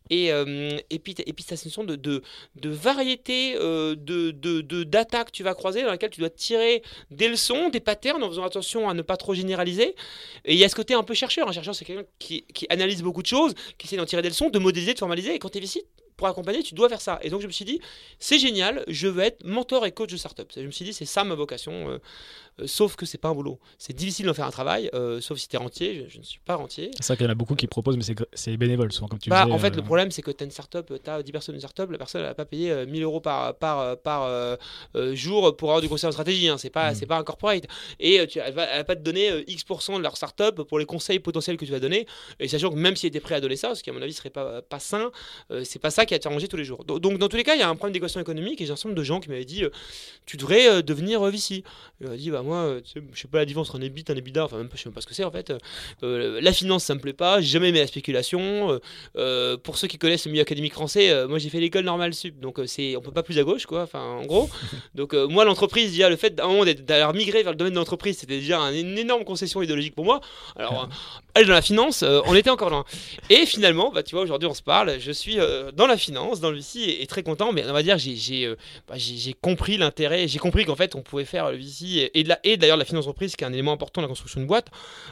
Et, 0.09 0.31
euh, 0.31 0.77
puis, 1.03 1.15
et 1.17 1.33
puis 1.33 1.45
cette 1.47 1.63
notion 1.65 1.83
de, 1.83 2.21
variété 2.63 3.53
de, 3.53 4.31
de, 4.31 4.83
data 4.83 5.23
que 5.23 5.31
tu 5.31 5.43
vas 5.43 5.53
croiser, 5.53 5.83
dans 5.83 5.91
laquelle 5.91 6.09
tu 6.09 6.19
dois 6.19 6.29
tirer 6.29 6.81
des 7.11 7.27
leçons, 7.27 7.69
des 7.69 7.79
patterns, 7.79 8.23
en 8.23 8.29
faisant 8.29 8.43
attention 8.43 8.89
à 8.89 8.93
ne 8.93 9.01
pas 9.01 9.17
trop 9.17 9.33
généraliser. 9.33 9.95
Et 10.45 10.53
il 10.53 10.59
y 10.59 10.63
a 10.63 10.69
ce 10.69 10.75
côté 10.75 10.93
un 10.93 11.03
peu 11.03 11.13
chercheur. 11.13 11.47
Un 11.47 11.51
chercheur, 11.51 11.75
c'est 11.75 11.85
quelqu'un 11.85 12.05
qui, 12.19 12.43
qui, 12.53 12.65
analyse 12.69 13.03
beaucoup 13.03 13.21
de 13.21 13.27
choses, 13.27 13.53
qui 13.77 13.87
essaie 13.87 13.97
d'en 13.97 14.05
tirer 14.05 14.21
des 14.21 14.29
leçons, 14.29 14.49
de 14.49 14.59
modéliser, 14.59 14.93
de 14.93 14.99
formaliser. 14.99 15.35
Et 15.35 15.39
quand 15.39 15.49
tu 15.49 15.59
es 15.59 15.61
ici, 15.61 15.83
pour 16.17 16.27
accompagner, 16.27 16.63
tu 16.63 16.75
dois 16.75 16.89
faire 16.89 17.01
ça. 17.01 17.19
Et 17.21 17.29
donc 17.29 17.41
je 17.41 17.47
me 17.47 17.51
suis 17.51 17.65
dit, 17.65 17.81
c'est 18.19 18.39
génial, 18.39 18.83
je 18.87 19.07
veux 19.07 19.23
être 19.23 19.43
mentor 19.43 19.85
et 19.85 19.91
coach 19.91 20.11
de 20.11 20.17
startup. 20.17 20.51
Je 20.55 20.61
me 20.61 20.71
suis 20.71 20.85
dit, 20.85 20.93
c'est 20.93 21.05
ça 21.05 21.23
ma 21.23 21.35
vocation. 21.35 21.99
Euh, 22.61 22.67
sauf 22.67 22.95
que 22.95 23.05
c'est 23.05 23.17
pas 23.17 23.29
un 23.29 23.33
boulot. 23.33 23.59
C'est 23.77 23.93
difficile 23.93 24.25
d'en 24.25 24.33
faire 24.33 24.45
un 24.45 24.51
travail, 24.51 24.89
euh, 24.93 25.19
sauf 25.19 25.37
si 25.37 25.47
tu 25.47 25.55
es 25.55 25.59
rentier. 25.59 26.07
Je, 26.09 26.19
ne 26.19 26.23
suis 26.23 26.39
pas 26.39 26.55
rentier. 26.55 26.91
C'est 26.95 27.03
ça 27.03 27.15
qu'il 27.15 27.25
y 27.25 27.27
en 27.27 27.31
a 27.31 27.35
beaucoup 27.35 27.55
qui 27.55 27.67
proposent, 27.67 27.97
mais 27.97 28.15
c'est 28.33 28.57
bénévole 28.57 28.91
souvent, 28.93 29.07
comme 29.07 29.19
tu 29.19 29.29
bah, 29.29 29.43
disais. 29.43 29.53
En 29.53 29.59
fait, 29.59 29.71
le 29.71 29.81
euh, 29.81 29.85
problème, 29.85 30.11
c'est 30.11 30.21
que 30.21 30.31
tu 30.31 30.43
as 30.43 30.45
une 30.45 30.51
startup, 30.51 30.93
tu 31.03 31.09
as 31.09 31.21
10 31.21 31.31
personnes 31.31 31.55
une 31.55 31.61
startup, 31.61 31.89
la 31.91 31.97
personne 31.97 32.21
n'a 32.21 32.33
pas 32.33 32.45
payé 32.45 32.85
1000 32.85 33.03
euros 33.03 33.19
par, 33.19 33.55
par, 33.55 33.97
par 33.97 34.57
jour 35.13 35.55
pour 35.57 35.69
avoir 35.69 35.81
du 35.81 35.89
conseil 35.89 36.07
en 36.07 36.11
stratégie. 36.11 36.47
Hein. 36.47 36.57
C'est 36.57 36.69
pas, 36.69 36.91
mm. 36.91 36.95
c'est 36.95 37.05
pas 37.05 37.17
un 37.17 37.23
corporate. 37.23 37.65
Et 37.99 38.25
tu, 38.27 38.39
elle, 38.39 38.53
va, 38.53 38.77
va 38.77 38.83
pas 38.83 38.95
te 38.95 39.01
donner 39.01 39.43
X% 39.47 39.97
de 39.97 40.03
leur 40.03 40.15
startup 40.15 40.63
pour 40.63 40.79
les 40.79 40.85
conseils 40.85 41.19
potentiels 41.19 41.57
que 41.57 41.65
tu 41.65 41.71
vas 41.71 41.79
donner. 41.79 42.07
Et 42.39 42.47
sachant 42.47 42.69
que 42.69 42.75
même 42.75 42.95
si 42.95 43.07
était 43.07 43.19
prêt 43.19 43.35
à 43.35 43.41
donner 43.41 43.57
ça, 43.57 43.75
ce 43.75 43.83
qui 43.83 43.89
à 43.89 43.93
mon 43.93 44.01
avis 44.01 44.13
serait 44.13 44.29
pas, 44.29 44.61
pas 44.61 44.79
sain, 44.79 45.11
c'est 45.63 45.79
pas 45.79 45.91
ça 45.91 46.05
qui 46.05 46.13
a 46.13 46.17
été 46.17 46.27
arrangé 46.27 46.47
tous 46.47 46.57
les 46.57 46.63
jours. 46.63 46.85
Donc, 46.85 47.17
dans 47.17 47.27
tous 47.27 47.37
les 47.37 47.43
cas, 47.43 47.55
il 47.55 47.59
y 47.59 47.63
a 47.63 47.69
un 47.69 47.75
problème 47.75 47.93
d'équation 47.93 48.21
économique 48.21 48.61
et 48.61 48.65
j'ai 48.65 48.71
un 48.71 48.75
certain 48.75 48.89
nombre 48.89 48.99
de 48.99 49.03
gens 49.03 49.19
qui 49.19 49.29
m'avaient 49.29 49.45
dit 49.45 49.63
Tu 50.25 50.37
devrais 50.37 50.83
devenir 50.83 51.21
VC. 51.23 51.63
Je 52.01 52.07
dit 52.15 52.31
Bah, 52.31 52.43
moi, 52.45 52.77
je 52.93 53.19
sais 53.19 53.27
pas 53.27 53.39
la 53.39 53.45
différence 53.45 53.69
entre 53.69 53.79
un 53.79 53.81
EBIT, 53.81 54.05
un 54.09 54.15
EBITDA, 54.15 54.45
enfin 54.45 54.57
même 54.57 54.69
pas, 54.69 54.75
je 54.77 54.83
sais 54.83 54.89
même 54.89 54.93
pas 54.93 55.01
ce 55.01 55.07
que 55.07 55.13
c'est 55.13 55.23
en 55.23 55.31
fait. 55.31 55.51
Euh, 56.03 56.39
la 56.41 56.53
finance 56.53 56.83
ça 56.83 56.95
me 56.95 56.99
plaît 56.99 57.13
pas, 57.13 57.41
j'ai 57.41 57.47
jamais 57.47 57.69
aimé 57.69 57.79
la 57.79 57.87
spéculation. 57.87 58.71
Euh, 58.71 58.79
euh, 59.17 59.57
pour 59.57 59.77
ceux 59.77 59.87
qui 59.87 59.97
connaissent 59.97 60.25
le 60.25 60.31
milieu 60.31 60.43
académique 60.43 60.73
français, 60.73 61.25
moi 61.27 61.39
j'ai 61.39 61.49
fait 61.49 61.59
l'école 61.59 61.85
normale 61.85 62.13
sup, 62.13 62.39
donc 62.39 62.59
c'est 62.67 62.95
on 62.95 63.01
peut 63.01 63.11
pas 63.11 63.23
plus 63.23 63.37
à 63.39 63.43
gauche 63.43 63.65
quoi, 63.65 63.83
enfin 63.83 64.01
en 64.01 64.25
gros. 64.25 64.49
Donc 64.95 65.13
moi 65.13 65.45
l'entreprise, 65.45 65.91
déjà 65.91 66.09
le 66.09 66.15
fait 66.15 66.35
d'un 66.35 66.47
moment 66.47 66.63
d'aller 66.63 67.17
migrer 67.17 67.43
vers 67.43 67.51
le 67.51 67.57
domaine 67.57 67.73
de 67.73 67.79
l'entreprise, 67.79 68.17
c'était 68.17 68.37
déjà 68.39 68.59
une 68.59 68.97
énorme 68.97 69.25
concession 69.25 69.61
idéologique 69.61 69.95
pour 69.95 70.05
moi. 70.05 70.21
Alors 70.55 70.89
aller 71.33 71.45
dans 71.45 71.53
la 71.53 71.61
finance, 71.61 72.03
on 72.03 72.35
était 72.35 72.49
encore 72.49 72.69
loin. 72.69 72.85
Et 73.29 73.45
finalement, 73.45 73.91
bah 73.91 74.03
tu 74.03 74.15
vois 74.15 74.23
aujourd'hui 74.23 74.47
on 74.47 74.53
se 74.53 74.61
parle, 74.61 74.99
je 74.99 75.11
suis 75.11 75.37
dans 75.73 75.87
la 75.87 75.97
finance, 75.97 76.39
dans 76.39 76.51
le 76.51 76.57
VC 76.57 76.97
et, 76.99 77.07
très 77.07 77.23
content, 77.23 77.51
mais 77.51 77.65
on 77.67 77.73
va 77.73 77.83
dire 77.83 77.97
j'ai 77.97 78.53
bah, 78.87 78.95
j'ai 78.97 79.33
compris 79.33 79.77
l'intérêt, 79.77 80.27
j'ai 80.27 80.39
compris 80.39 80.65
qu'en 80.65 80.75
fait 80.75 80.95
on 80.95 81.01
pouvait 81.01 81.25
faire 81.25 81.51
le 81.51 81.57
VC 81.57 82.11
et, 82.13 82.23
et 82.43 82.57
d'ailleurs 82.57 82.77
la 82.77 82.85
finance 82.85 83.05
entreprise 83.05 83.35
qui 83.35 83.43
est 83.43 83.47
un 83.47 83.53
élément 83.53 83.71
important 83.71 84.01
de 84.01 84.05
la 84.05 84.09
construction 84.09 84.39
d'une 84.39 84.47
boîte, 84.47 84.69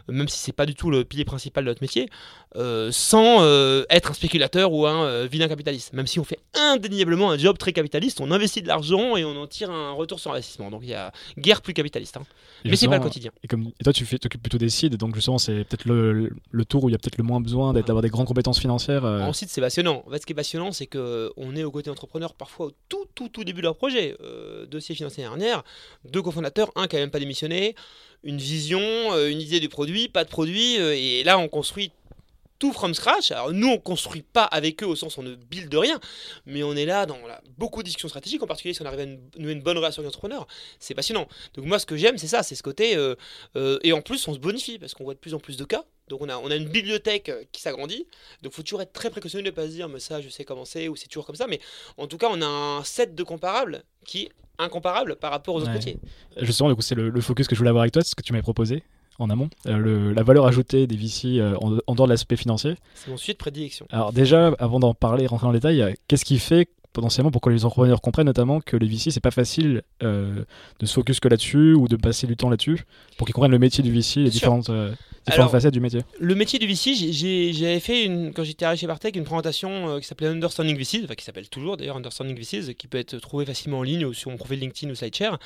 même 0.07 0.27
si 0.27 0.39
c'est 0.39 0.51
pas 0.51 0.65
du 0.65 0.75
tout 0.75 0.89
le 0.89 1.03
pilier 1.03 1.25
principal 1.25 1.63
de 1.63 1.69
notre 1.69 1.81
métier, 1.81 2.09
euh, 2.55 2.91
sans 2.91 3.41
euh, 3.41 3.83
être 3.89 4.11
un 4.11 4.13
spéculateur 4.13 4.71
ou 4.73 4.85
un 4.85 5.05
euh, 5.05 5.27
vilain 5.29 5.47
capitaliste. 5.47 5.93
Même 5.93 6.05
si 6.05 6.19
on 6.19 6.23
fait 6.23 6.39
indéniablement 6.53 7.31
un 7.31 7.37
job 7.37 7.57
très 7.57 7.73
capitaliste, 7.73 8.21
on 8.21 8.31
investit 8.31 8.61
de 8.61 8.67
l'argent 8.67 9.17
et 9.17 9.25
on 9.25 9.35
en 9.35 9.47
tire 9.47 9.71
un 9.71 9.91
retour 9.91 10.19
sur 10.19 10.31
investissement. 10.31 10.69
Donc 10.69 10.81
il 10.83 10.89
y 10.89 10.93
a 10.93 11.11
guère 11.37 11.61
plus 11.61 11.73
capitaliste. 11.73 12.17
Hein. 12.17 12.25
Mais 12.65 12.75
c'est 12.75 12.87
pas 12.87 12.97
le 12.97 13.03
quotidien. 13.03 13.31
Et, 13.43 13.47
comme, 13.47 13.71
toi, 13.83 13.91
tu 13.91 14.05
t'occupes 14.19 14.41
plutôt 14.41 14.57
des 14.57 14.69
sites, 14.69 14.95
donc 14.95 15.15
justement, 15.15 15.37
c'est 15.37 15.63
peut-être 15.65 15.85
le, 15.85 16.31
le, 16.51 16.65
tour 16.65 16.83
où 16.83 16.89
il 16.89 16.93
y 16.93 16.95
a 16.95 16.97
peut-être 16.97 17.17
le 17.17 17.23
moins 17.23 17.41
besoin 17.41 17.73
d'avoir 17.73 18.01
des 18.01 18.09
grandes 18.09 18.27
compétences 18.27 18.59
financières. 18.59 19.03
En 19.03 19.33
site, 19.33 19.49
c'est 19.49 19.61
passionnant. 19.61 20.03
En 20.07 20.11
fait, 20.11 20.19
ce 20.19 20.25
qui 20.25 20.33
est 20.33 20.35
passionnant, 20.35 20.71
c'est 20.71 20.87
qu'on 20.87 21.55
est 21.55 21.63
au 21.63 21.71
côté 21.71 21.89
entrepreneur 21.89 22.33
parfois 22.35 22.67
au 22.67 22.71
tout, 22.87 23.05
tout, 23.15 23.29
tout 23.29 23.43
début 23.43 23.61
de 23.61 23.65
leur 23.65 23.75
projet. 23.75 24.15
dossier 24.69 24.95
financier 24.95 25.23
dernière, 25.23 25.63
deux 26.05 26.21
cofondateurs, 26.21 26.71
un 26.75 26.87
qui 26.87 26.95
a 26.95 26.99
même 26.99 27.11
pas 27.13 27.19
démissionné, 27.19 27.75
une 28.23 28.39
vision, 28.39 28.81
euh, 28.81 29.29
une 29.29 29.39
idée 29.39 29.59
du 29.59 29.69
produit, 29.69 30.09
pas 30.09 30.23
de 30.25 30.29
produit, 30.29 30.79
euh, 30.79 30.95
et 30.95 31.23
là 31.23 31.37
on 31.37 31.47
construit 31.47 31.91
tout 32.57 32.71
from 32.71 32.93
scratch. 32.93 33.31
Alors 33.31 33.51
nous, 33.51 33.67
on 33.67 33.77
construit 33.77 34.21
pas 34.21 34.45
avec 34.45 34.81
eux 34.83 34.85
au 34.85 34.95
sens 34.95 35.17
on 35.17 35.23
ne 35.23 35.35
build 35.35 35.73
rien, 35.73 35.99
mais 36.45 36.63
on 36.63 36.75
est 36.75 36.85
là 36.85 37.05
dans 37.05 37.19
beaucoup 37.57 37.83
de 37.83 37.87
discussions 37.87 38.07
stratégiques, 38.07 38.41
en 38.41 38.47
particulier 38.47 38.73
si 38.73 38.81
on 38.81 38.85
arrive 38.85 39.01
à 39.01 39.03
une, 39.03 39.19
une 39.37 39.61
bonne 39.61 39.77
relation 39.77 40.01
avec. 40.01 40.47
C'est 40.79 40.95
passionnant. 40.95 41.27
Donc 41.55 41.65
moi, 41.65 41.77
ce 41.77 41.85
que 41.85 41.97
j'aime, 41.97 42.17
c'est 42.17 42.27
ça, 42.27 42.41
c'est 42.41 42.55
ce 42.55 42.63
côté. 42.63 42.95
Euh, 42.95 43.15
et 43.83 43.91
en 43.91 44.01
plus, 44.01 44.25
on 44.29 44.33
se 44.33 44.39
bonifie 44.39 44.79
parce 44.79 44.93
qu'on 44.93 45.03
voit 45.03 45.13
de 45.13 45.19
plus 45.19 45.33
en 45.33 45.39
plus 45.39 45.57
de 45.57 45.65
cas. 45.65 45.83
Donc 46.07 46.21
on 46.21 46.29
a, 46.29 46.37
on 46.37 46.49
a 46.51 46.55
une 46.55 46.69
bibliothèque 46.69 47.31
qui 47.51 47.61
s'agrandit. 47.61 48.07
Donc 48.41 48.53
faut 48.53 48.63
toujours 48.63 48.81
être 48.81 48.93
très 48.93 49.09
précautionneux 49.09 49.43
de 49.43 49.49
ne 49.49 49.55
pas 49.55 49.65
se 49.67 49.71
dire, 49.71 49.89
mais 49.89 49.99
ça, 49.99 50.21
je 50.21 50.29
sais 50.29 50.45
comment 50.45 50.65
c'est, 50.65 50.87
ou 50.87 50.95
c'est 50.95 51.07
toujours 51.07 51.25
comme 51.25 51.35
ça. 51.35 51.47
Mais 51.47 51.59
en 51.97 52.07
tout 52.07 52.17
cas, 52.17 52.29
on 52.31 52.41
a 52.41 52.45
un 52.45 52.83
set 52.85 53.13
de 53.13 53.23
comparables 53.23 53.83
qui 54.05 54.29
incomparable 54.59 55.15
par 55.15 55.31
rapport 55.31 55.55
aux 55.55 55.61
autres 55.61 55.71
métiers. 55.71 55.97
Justement, 56.41 56.69
du 56.69 56.75
coup, 56.75 56.81
c'est 56.81 56.95
le, 56.95 57.21
focus 57.21 57.47
que 57.47 57.55
je 57.55 57.59
voulais 57.59 57.69
avoir 57.69 57.83
avec 57.83 57.93
toi, 57.93 58.01
c'est 58.03 58.11
ce 58.11 58.15
que 58.15 58.23
tu 58.23 58.33
m'avais 58.33 58.43
proposé 58.43 58.83
en 59.19 59.29
amont, 59.29 59.49
euh, 59.67 60.11
la 60.13 60.23
valeur 60.23 60.47
ajoutée 60.47 60.87
des 60.87 60.95
VC 60.95 61.39
euh, 61.39 61.55
en, 61.57 61.95
dehors 61.95 62.07
de 62.07 62.11
l'aspect 62.11 62.35
financier. 62.35 62.75
C'est 62.95 63.11
mon 63.11 63.17
sujet 63.17 63.33
de 63.33 63.37
prédilection. 63.37 63.85
Alors 63.91 64.11
déjà, 64.11 64.47
avant 64.57 64.79
d'en 64.79 64.95
parler, 64.95 65.27
rentrer 65.27 65.45
dans 65.45 65.51
le 65.51 65.59
détail, 65.59 65.81
euh, 65.81 65.93
qu'est-ce 66.07 66.25
qui 66.25 66.39
fait 66.39 66.67
potentiellement 66.93 67.31
pour 67.31 67.41
que 67.41 67.49
les 67.49 67.65
entrepreneurs 67.65 68.01
comprennent 68.01 68.27
notamment 68.27 68.61
que 68.61 68.77
les 68.77 68.87
VC 68.87 69.11
c'est 69.11 69.19
pas 69.19 69.31
facile 69.31 69.81
de 70.01 70.45
se 70.81 70.93
focus 70.93 71.19
que 71.19 71.27
là-dessus 71.27 71.73
ou 71.73 71.87
de 71.87 71.95
passer 71.95 72.27
du 72.27 72.37
temps 72.37 72.49
là-dessus 72.49 72.83
pour 73.17 73.27
qu'ils 73.27 73.33
comprennent 73.33 73.51
le 73.51 73.59
métier 73.59 73.83
du 73.83 73.91
VC, 73.91 74.21
les 74.21 74.29
différentes 74.29 74.69
différentes 75.25 75.51
facettes 75.51 75.73
du 75.73 75.79
métier. 75.79 76.01
Le 76.19 76.35
métier 76.35 76.59
du 76.59 76.67
VC, 76.67 76.93
j'avais 77.53 77.79
fait, 77.79 78.05
une, 78.05 78.33
quand 78.33 78.43
j'étais 78.43 78.65
arrivé 78.65 78.81
chez 78.81 78.87
Bartek, 78.87 79.15
une 79.15 79.23
présentation 79.23 79.89
euh, 79.89 79.99
qui 79.99 80.07
s'appelait 80.07 80.27
Understanding 80.27 80.77
VCs, 80.77 81.03
enfin 81.05 81.15
qui 81.15 81.23
s'appelle 81.23 81.49
toujours 81.49 81.77
d'ailleurs 81.77 81.97
Understanding 81.97 82.37
VCs, 82.37 82.73
qui 82.75 82.87
peut 82.87 82.97
être 82.97 83.17
trouvé 83.17 83.45
facilement 83.45 83.79
en 83.79 83.83
ligne 83.83 84.05
ou 84.05 84.13
sur 84.13 84.31
mon 84.31 84.37
profil 84.37 84.59
LinkedIn 84.59 84.91
ou 84.91 84.95
SlideShare, 84.95 85.39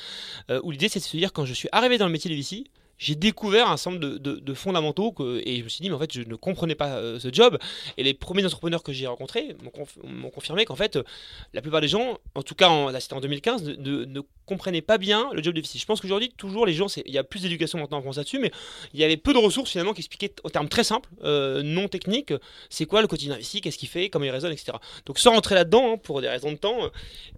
euh, 0.49 0.59
où 0.63 0.71
l'idée 0.71 0.89
c'est 0.89 0.99
de 0.99 1.05
se 1.05 1.15
dire 1.15 1.33
quand 1.33 1.45
je 1.45 1.53
suis 1.53 1.69
arrivé 1.71 1.97
dans 1.97 2.05
le 2.05 2.11
métier 2.11 2.29
du 2.29 2.37
VC, 2.37 2.65
j'ai 2.97 3.15
découvert 3.15 3.69
un 3.69 3.77
certain 3.77 3.99
nombre 3.99 4.17
de, 4.17 4.53
fondamentaux 4.53 5.11
que, 5.11 5.41
et 5.45 5.59
je 5.59 5.63
me 5.63 5.69
suis 5.69 5.81
dit, 5.81 5.89
mais 5.89 5.95
en 5.95 5.99
fait, 5.99 6.11
je 6.11 6.21
ne 6.21 6.35
comprenais 6.35 6.75
pas 6.75 6.95
euh, 6.95 7.19
ce 7.19 7.31
job. 7.31 7.57
Et 7.97 8.03
les 8.03 8.13
premiers 8.13 8.45
entrepreneurs 8.45 8.83
que 8.83 8.91
j'ai 8.91 9.07
rencontrés 9.07 9.55
m'ont 10.03 10.29
confirmé 10.29 10.65
qu'en 10.65 10.75
fait, 10.75 10.97
la 11.53 11.61
plupart 11.61 11.81
des 11.81 11.87
gens, 11.87 12.17
en 12.35 12.41
tout 12.41 12.55
cas, 12.55 12.69
en, 12.69 12.89
là 12.89 12.99
c'était 12.99 13.13
en 13.13 13.21
2015, 13.21 13.63
ne, 13.63 14.21
comprenaient 14.45 14.81
pas 14.81 14.97
bien 14.97 15.29
le 15.33 15.43
job 15.43 15.53
de 15.53 15.61
VC. 15.61 15.77
Je 15.77 15.85
pense 15.85 16.01
qu'aujourd'hui, 16.01 16.31
toujours, 16.37 16.65
les 16.65 16.73
gens, 16.73 16.87
il 17.05 17.11
y 17.11 17.17
a 17.17 17.23
plus 17.23 17.41
d'éducation 17.41 17.77
maintenant 17.79 17.97
en 17.97 18.01
France 18.01 18.17
là-dessus, 18.17 18.39
mais 18.39 18.51
il 18.93 18.99
y 18.99 19.03
avait 19.03 19.17
peu 19.17 19.33
de 19.33 19.37
ressources 19.37 19.71
finalement 19.71 19.93
qui 19.93 19.99
expliquaient 19.99 20.33
en 20.43 20.49
termes 20.49 20.69
très 20.69 20.83
simples, 20.83 21.09
euh, 21.23 21.61
non 21.63 21.87
techniques, 21.89 22.33
c'est 22.69 22.85
quoi 22.85 23.01
le 23.01 23.07
quotidien 23.07 23.35
VC, 23.35 23.59
qu'est-ce 23.61 23.77
qu'il 23.77 23.89
fait, 23.89 24.09
comment 24.09 24.25
il 24.25 24.31
raisonne, 24.31 24.53
etc. 24.53 24.77
Donc 25.05 25.19
sans 25.19 25.33
rentrer 25.33 25.55
là-dedans, 25.55 25.93
hein, 25.93 25.97
pour 25.97 26.21
des 26.21 26.29
raisons 26.29 26.51
de 26.51 26.57
temps, 26.57 26.89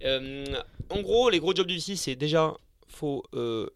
euh, 0.04 0.46
en 0.90 1.02
gros, 1.02 1.30
les 1.30 1.40
gros 1.40 1.56
jobs 1.56 1.68
du 1.68 1.76
VC, 1.76 1.96
c'est 1.96 2.16
déjà, 2.16 2.54
faut 2.88 3.24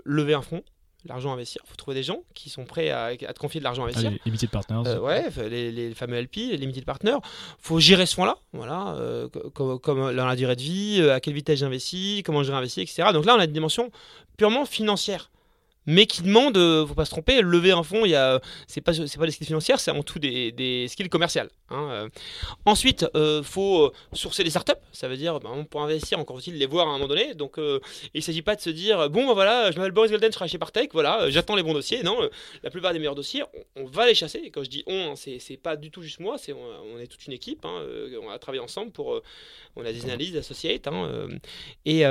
lever 0.06 0.36
un 0.36 0.42
fonds 0.42 0.64
l'argent 1.06 1.32
à 1.32 1.34
investir. 1.34 1.62
Il 1.66 1.70
faut 1.70 1.76
trouver 1.76 1.96
des 1.96 2.04
gens 2.04 2.24
qui 2.34 2.50
sont 2.50 2.66
prêts 2.66 2.90
à, 2.90 3.16
te 3.16 3.40
confier 3.40 3.60
de 3.60 3.64
l'argent 3.64 3.84
à 3.84 3.86
investir. 3.86 4.12
les 4.12 4.22
limited 4.26 4.50
partners. 4.50 4.84
Euh, 4.86 5.00
ouais, 5.00 5.26
les, 5.50 5.72
les, 5.72 5.94
fameux 5.94 6.20
LP, 6.20 6.36
les 6.36 6.58
limited 6.58 6.86
partners. 6.86 7.18
Il 7.22 7.56
faut 7.60 7.80
gérer 7.80 8.06
ce 8.06 8.16
fonds-là, 8.16 8.38
voilà, 8.54 8.96
euh, 8.96 9.28
comme, 9.54 9.80
comme, 9.80 10.16
dans 10.16 10.26
la 10.26 10.36
durée 10.36 10.56
de 10.56 10.62
vie, 10.62 10.98
euh, 11.00 11.14
à 11.14 11.20
quelle 11.20 11.34
vitesse 11.34 11.60
j'investis, 11.60 12.24
comment 12.24 12.44
je 12.44 12.52
réinvestis, 12.52 12.82
etc. 12.82 13.10
Donc 13.14 13.26
là, 13.26 13.36
on 13.36 13.40
a 13.40 13.46
une 13.46 13.52
dimension 13.52 13.92
purement 14.38 14.66
financière 14.66 15.30
mais 15.86 16.06
qui 16.06 16.22
demande, 16.22 16.58
euh, 16.58 16.86
faut 16.86 16.96
pas 16.96 17.06
se 17.06 17.12
tromper, 17.12 17.42
lever 17.42 17.72
un 17.72 17.84
fonds, 17.84 18.06
il 18.06 18.14
c'est 18.68 18.82
pas, 18.82 18.94
des 18.94 19.32
skills 19.32 19.48
financières, 19.48 19.80
c'est 19.80 19.92
avant 19.92 20.04
tout 20.04 20.20
des, 20.20 20.52
des 20.52 20.88
skills 20.88 21.10
commerciaux. 21.10 21.44
Hein, 21.70 21.90
euh. 21.92 22.10
Ensuite, 22.66 23.06
euh, 23.16 23.44
faut 23.44 23.92
sourcer 24.14 24.44
des 24.44 24.50
startups, 24.50 24.74
ça 24.92 25.08
veut 25.08 25.18
dire, 25.18 25.40
bah, 25.40 25.50
pour 25.70 25.82
investir, 25.82 26.20
encore 26.20 26.38
faut-il 26.38 26.58
les 26.58 26.66
voir 26.66 26.88
à 26.88 26.92
un 26.92 26.94
moment 26.94 27.08
donné. 27.08 27.34
Donc, 27.34 27.58
il 28.14 28.24
s'agit 28.24 28.42
pas 28.42 28.56
de 28.56 28.62
se 28.62 28.70
dire, 28.70 29.10
bon, 29.10 29.28
bah, 29.28 29.34
voilà, 29.34 29.72
je 29.72 29.78
m'appelle 29.78 29.92
Boris 29.92 30.12
Golden, 30.12 30.32
je 30.32 30.36
travaille 30.36 30.50
chez 30.50 30.58
Partech, 30.58 30.92
voilà, 30.94 31.30
j'attends 31.30 31.56
les 31.56 31.64
bons 31.64 31.74
dossiers. 31.74 32.04
Non, 32.04 32.18
la 32.64 32.70
plupart 32.70 32.94
des 32.94 33.00
meilleurs 33.00 33.16
dossiers, 33.16 33.44
on, 33.76 33.86
va 33.86 34.08
les 34.08 34.16
chasser. 34.16 34.52
Quand 34.52 34.64
je 34.64 34.70
dis 34.70 34.84
on, 34.88 35.16
c'est, 35.16 35.40
pas 35.62 35.76
du 35.76 35.92
tout 35.92 36.02
juste 36.02 36.20
moi, 36.20 36.38
c'est 36.38 36.54
on, 36.54 37.00
est 37.00 37.08
toute 37.08 37.26
une 37.28 37.34
équipe, 37.34 37.66
hein, 37.66 37.86
on 38.22 38.30
a 38.30 38.40
travaillé 38.40 38.62
ensemble 38.62 38.92
pour, 38.92 39.22
on 39.76 39.86
a 39.86 39.92
des 39.92 40.06
analyses 40.06 40.36
associates, 40.36 40.88
hein, 40.88 41.28
et, 41.86 42.04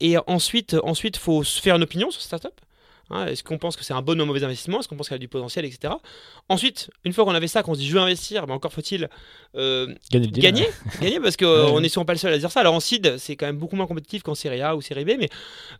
et 0.00 0.16
ensuite, 0.26 0.76
ensuite, 0.82 1.16
faut 1.16 1.44
se 1.44 1.60
faire 1.60 1.76
une 1.76 1.82
opinion 1.82 2.10
sur 2.10 2.20
cette 2.20 2.40
startup. 2.40 2.60
Hein, 3.10 3.26
est-ce 3.26 3.44
qu'on 3.44 3.58
pense 3.58 3.76
que 3.76 3.84
c'est 3.84 3.92
un 3.92 4.02
bon 4.02 4.18
ou 4.18 4.22
un 4.22 4.26
mauvais 4.26 4.42
investissement 4.42 4.80
Est-ce 4.80 4.88
qu'on 4.88 4.96
pense 4.96 5.08
qu'il 5.08 5.14
y 5.14 5.16
a 5.16 5.18
du 5.18 5.28
potentiel, 5.28 5.64
etc. 5.64 5.94
Ensuite, 6.48 6.90
une 7.04 7.12
fois 7.12 7.24
qu'on 7.24 7.34
avait 7.34 7.46
ça, 7.46 7.62
qu'on 7.62 7.74
se 7.74 7.78
dit 7.78 7.86
je 7.86 7.94
veux 7.94 8.00
investir, 8.00 8.46
ben 8.46 8.54
encore 8.54 8.72
faut-il 8.72 9.08
euh, 9.54 9.94
gagner, 10.10 10.28
gagner, 10.28 10.66
gagner, 11.00 11.20
parce 11.20 11.36
qu'on 11.36 11.80
n'est 11.80 11.88
souvent 11.88 12.04
pas 12.04 12.12
le 12.12 12.18
seul 12.18 12.32
à 12.32 12.38
dire 12.38 12.50
ça. 12.50 12.60
Alors 12.60 12.74
en 12.74 12.80
seed, 12.80 13.16
c'est 13.18 13.36
quand 13.36 13.46
même 13.46 13.58
beaucoup 13.58 13.76
moins 13.76 13.86
compétitif 13.86 14.22
qu'en 14.22 14.34
série 14.34 14.60
A 14.60 14.76
ou 14.76 14.80
série 14.80 15.04
B, 15.04 15.12
mais 15.18 15.28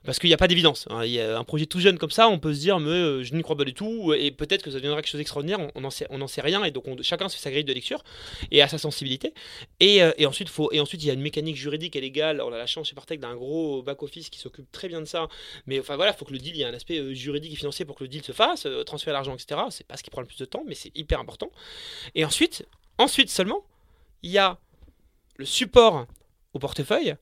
parce 0.05 0.19
qu'il 0.19 0.31
n'y 0.31 0.35
a 0.35 0.39
pas 0.39 0.49
d'évidence. 0.49 0.87
Hein. 0.91 1.05
Il 1.05 1.11
y 1.11 1.21
a 1.21 1.39
un 1.39 1.45
projet 1.45 1.67
tout 1.67 1.81
jeune 1.81 1.99
comme 1.99 2.11
ça, 2.11 2.29
on 2.29 2.39
peut 2.39 2.55
se 2.55 2.61
dire 2.61 2.79
mais 2.79 2.91
euh, 2.91 3.23
je 3.23 3.35
n'y 3.35 3.43
crois 3.43 3.57
pas 3.57 3.65
du 3.65 3.75
tout, 3.75 4.15
et 4.15 4.31
peut-être 4.31 4.63
que 4.63 4.71
ça 4.71 4.77
deviendra 4.77 5.03
quelque 5.03 5.11
chose 5.11 5.19
d'extraordinaire. 5.19 5.59
On 5.75 5.81
n'en 5.81 5.91
sait, 5.91 6.07
on 6.11 6.27
sait 6.27 6.41
rien, 6.41 6.65
et 6.65 6.71
donc 6.71 6.85
chacun 7.03 7.29
se 7.29 7.37
fait 7.37 7.43
sa 7.43 7.51
grille 7.51 7.65
de 7.65 7.73
lecture 7.73 8.03
et 8.51 8.63
à 8.63 8.69
sa 8.69 8.79
sensibilité. 8.79 9.35
Et, 9.81 10.03
euh, 10.03 10.13
et, 10.19 10.27
ensuite, 10.27 10.49
faut, 10.49 10.71
et 10.73 10.81
ensuite, 10.81 11.03
il 11.03 11.07
y 11.07 11.11
a 11.11 11.15
une 11.15 11.21
mécanique 11.21 11.57
juridique 11.57 11.97
et 11.97 12.01
légale. 12.01 12.41
On 12.41 12.53
a 12.53 12.59
la 12.59 12.67
chance 12.67 12.89
chez 12.89 12.95
Partech 12.95 13.21
d'un 13.21 13.35
gros 13.35 13.83
back 13.83 14.03
office 14.03 14.31
qui 14.31 14.39
s'occupe 14.39 14.71
très 14.73 14.89
bien 14.89 15.01
de 15.01 15.07
ça, 15.07 15.29
mais 15.67 15.81
enfin 15.81 15.97
voilà, 15.97 16.13
il 16.13 16.17
faut 16.17 16.25
que 16.25 16.33
le 16.33 16.39
deal, 16.39 16.55
il 16.55 16.59
y 16.59 16.63
ait 16.63 16.67
un 16.67 16.75
aspect 16.75 17.15
juridique 17.17 17.53
et 17.53 17.57
financier 17.57 17.85
pour 17.85 17.97
que 17.97 18.05
le 18.05 18.09
deal 18.09 18.23
se 18.23 18.33
fasse, 18.33 18.67
euh, 18.67 18.85
transférer 18.85 19.13
l'argent, 19.13 19.35
etc. 19.35 19.61
C'est 19.71 19.87
pas 19.87 19.97
ce 19.97 20.03
qui 20.03 20.11
prend 20.11 20.21
le 20.21 20.27
plus 20.27 20.39
de 20.39 20.45
temps, 20.45 20.65
mais 20.67 20.75
c'est 20.75 20.97
hyper 20.97 21.21
important. 21.21 21.51
Et 22.15 22.25
ensuite, 22.25 22.67
ensuite 22.99 23.31
seulement, 23.31 23.65
il 24.23 24.31
y 24.31 24.39
a 24.39 24.59
le 25.37 25.45
support 25.45 26.07
au 26.55 26.59
portefeuille. 26.59 27.15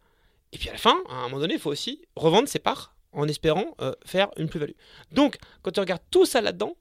Et 0.52 0.58
puis 0.58 0.68
à 0.68 0.72
la 0.72 0.78
fin, 0.78 0.96
à 1.08 1.14
un 1.14 1.22
moment 1.24 1.40
donné, 1.40 1.54
il 1.54 1.60
faut 1.60 1.70
aussi 1.70 2.02
revendre 2.16 2.48
ses 2.48 2.58
parts 2.60 2.94
en 3.12 3.28
espérant 3.28 3.74
euh, 3.80 3.92
faire 4.04 4.30
une 4.36 4.48
plus-value. 4.48 4.74
Donc, 5.12 5.36
quand 5.62 5.72
tu 5.72 5.80
regardes 5.80 6.02
tout 6.10 6.26
ça 6.26 6.40
là-dedans, 6.40 6.76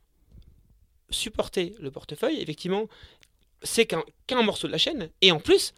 supporter 1.10 1.76
le 1.80 1.92
portefeuille, 1.92 2.42
effectivement, 2.42 2.88
c'est 3.62 3.86
qu'un 3.86 4.42
morceau 4.42 4.68
de 4.68 4.72
la 4.72 4.78
chaîne. 4.78 5.10
Et 5.22 5.32
en 5.32 5.40
plus, 5.40 5.74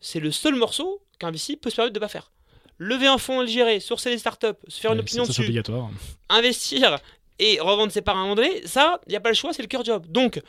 c'est 0.00 0.20
le 0.20 0.32
seul 0.32 0.54
morceau 0.54 1.02
qu'un 1.18 1.30
VC 1.30 1.56
peut 1.56 1.70
se 1.70 1.76
permettre 1.76 1.94
de 1.94 1.98
ne 1.98 2.04
pas 2.04 2.08
faire 2.08 2.32
lever 2.78 3.06
un 3.06 3.18
fonds, 3.18 3.40
le 3.40 3.46
gérer, 3.46 3.80
sourcer 3.80 4.10
des 4.10 4.18
startups, 4.18 4.48
se 4.68 4.80
faire 4.80 4.92
une 4.92 5.00
opinion 5.00 5.24
dessus, 5.24 5.42
obligatoire. 5.42 5.90
investir 6.28 6.98
et 7.38 7.58
revendre 7.60 7.92
ses 7.92 8.02
parts 8.02 8.16
à 8.16 8.20
un 8.20 8.22
moment 8.22 8.34
donné, 8.36 8.66
ça, 8.66 9.00
il 9.06 9.10
n'y 9.10 9.16
a 9.16 9.20
pas 9.20 9.30
le 9.30 9.34
choix, 9.34 9.52
c'est 9.52 9.62
le 9.62 9.68
cœur 9.68 9.84
job. 9.84 10.06
Donc, 10.08 10.40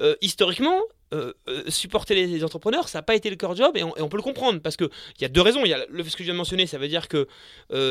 euh, 0.00 0.14
historiquement, 0.20 0.78
euh, 1.14 1.32
euh, 1.48 1.62
supporter 1.68 2.14
les, 2.14 2.44
entrepreneurs, 2.44 2.88
ça 2.88 2.98
n'a 2.98 3.02
pas 3.02 3.14
été 3.14 3.30
le 3.30 3.36
cœur 3.36 3.56
job 3.56 3.76
et 3.76 3.82
on, 3.82 4.08
peut 4.08 4.16
le 4.16 4.22
comprendre 4.22 4.60
parce 4.60 4.76
qu'il 4.76 4.88
y 5.20 5.24
a 5.24 5.28
deux 5.28 5.40
raisons. 5.40 5.64
Il 5.64 5.70
y 5.70 5.72
a 5.72 5.84
le, 5.88 6.04
ce 6.04 6.12
que 6.12 6.18
je 6.18 6.24
viens 6.24 6.34
de 6.34 6.38
mentionner, 6.38 6.66
ça 6.66 6.78
veut 6.78 6.88
dire 6.88 7.08
que 7.08 7.26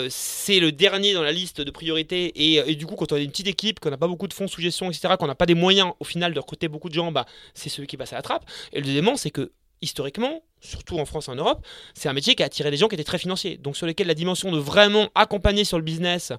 c'est 0.09 0.59
le 0.59 0.71
dernier 0.71 1.13
dans 1.13 1.23
la 1.23 1.31
liste 1.31 1.61
de 1.61 1.71
priorités 1.71 2.31
et, 2.35 2.75
du 2.75 2.85
coup, 2.85 2.95
quand 2.95 3.11
on 3.11 3.15
a 3.15 3.19
une 3.19 3.31
petite 3.31 3.47
équipe, 3.47 3.79
qu'on 3.79 3.89
n'a 3.89 3.97
pas 3.97 4.07
beaucoup 4.07 4.27
de 4.27 4.33
fonds 4.33 4.47
sous 4.47 4.61
gestion, 4.61 4.89
etc., 4.89 5.15
qu'on 5.19 5.27
n'a 5.27 5.35
pas 5.35 5.45
des 5.47 5.55
moyens 5.55 5.93
au 5.99 6.03
final 6.05 6.33
de 6.33 6.39
recruter 6.39 6.67
beaucoup 6.67 6.89
de 6.89 6.93
gens, 6.93 7.11
bah, 7.11 7.25
c'est 7.53 7.69
celui 7.69 7.87
qui 7.87 7.97
passe 7.97 8.13
à 8.13 8.17
la 8.17 8.21
trappe. 8.21 8.45
Et 8.71 8.79
le 8.79 8.85
deuxièmement, 8.85 9.17
c'est 9.17 9.31
que 9.31 9.51
historiquement, 9.81 10.41
surtout 10.61 10.97
en 10.97 11.05
France 11.05 11.27
et 11.27 11.31
en 11.31 11.35
Europe, 11.35 11.65
c'est 11.93 12.09
un 12.09 12.13
métier 12.13 12.35
qui 12.35 12.43
a 12.43 12.47
attiré 12.47 12.71
des 12.71 12.77
gens 12.77 12.87
qui 12.87 12.95
étaient 12.95 13.03
très 13.03 13.17
financiers. 13.17 13.57
Donc 13.57 13.77
sur 13.77 13.85
lesquels 13.85 14.07
la 14.07 14.13
dimension 14.13 14.51
de 14.51 14.57
vraiment 14.57 15.09
accompagner 15.15 15.63
sur 15.63 15.77
le 15.77 15.83
business 15.83 16.33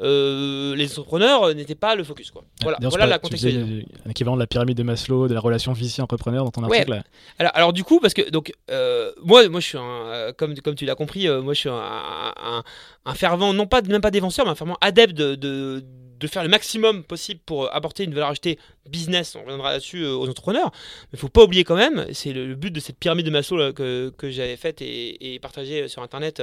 euh, 0.00 0.76
les 0.76 0.90
entrepreneurs 0.92 1.54
n'était 1.54 1.74
pas 1.74 1.94
le 1.94 2.04
focus. 2.04 2.30
Quoi. 2.30 2.44
Voilà, 2.62 2.78
voilà 2.82 3.06
la 3.06 3.18
contextualisation. 3.18 3.86
Un 4.06 4.10
équivalent 4.10 4.36
de 4.36 4.40
la 4.40 4.46
pyramide 4.46 4.76
de 4.76 4.82
Maslow, 4.82 5.28
de 5.28 5.34
la 5.34 5.40
relation 5.40 5.72
VC-entrepreneur 5.72 6.44
dans 6.44 6.50
ton 6.50 6.62
article. 6.64 7.02
Alors, 7.38 7.52
alors, 7.54 7.72
du 7.72 7.84
coup, 7.84 8.00
parce 8.00 8.14
que 8.14 8.30
donc, 8.30 8.52
euh, 8.70 9.12
moi, 9.22 9.48
moi 9.48 9.60
je 9.60 9.66
suis 9.66 9.78
un, 9.78 9.82
euh, 9.82 10.32
comme, 10.32 10.54
comme 10.60 10.74
tu 10.74 10.84
l'as 10.84 10.94
compris, 10.94 11.28
moi 11.28 11.54
je 11.54 11.60
suis 11.60 11.68
un, 11.68 12.62
un, 13.04 13.14
fervent, 13.14 13.52
non 13.52 13.66
pas 13.66 13.82
même 13.82 14.00
pas 14.00 14.10
défenseur, 14.10 14.44
mais 14.44 14.52
un 14.52 14.54
fervent 14.54 14.78
adepte 14.80 15.14
de 15.14 15.34
de 15.34 15.84
faire 16.26 16.42
le 16.42 16.48
maximum 16.48 17.04
possible 17.04 17.40
pour 17.44 17.74
apporter 17.74 18.04
une 18.04 18.14
valeur 18.14 18.30
ajoutée 18.30 18.58
business, 18.86 19.34
on 19.36 19.42
reviendra 19.42 19.72
là-dessus 19.72 20.02
euh, 20.02 20.14
aux 20.14 20.28
entrepreneurs. 20.28 20.70
Mais 21.04 21.14
il 21.14 21.18
faut 21.18 21.28
pas 21.28 21.42
oublier 21.42 21.64
quand 21.64 21.76
même, 21.76 22.06
c'est 22.12 22.32
le, 22.32 22.54
but 22.54 22.70
de 22.70 22.80
cette 22.80 22.98
pyramide 22.98 23.26
de 23.26 23.30
Maslow 23.30 23.72
que, 23.72 24.12
que 24.16 24.30
j'avais 24.30 24.56
faite 24.56 24.80
et, 24.80 25.38
partagée 25.40 25.88
sur 25.88 26.02
Internet, 26.02 26.42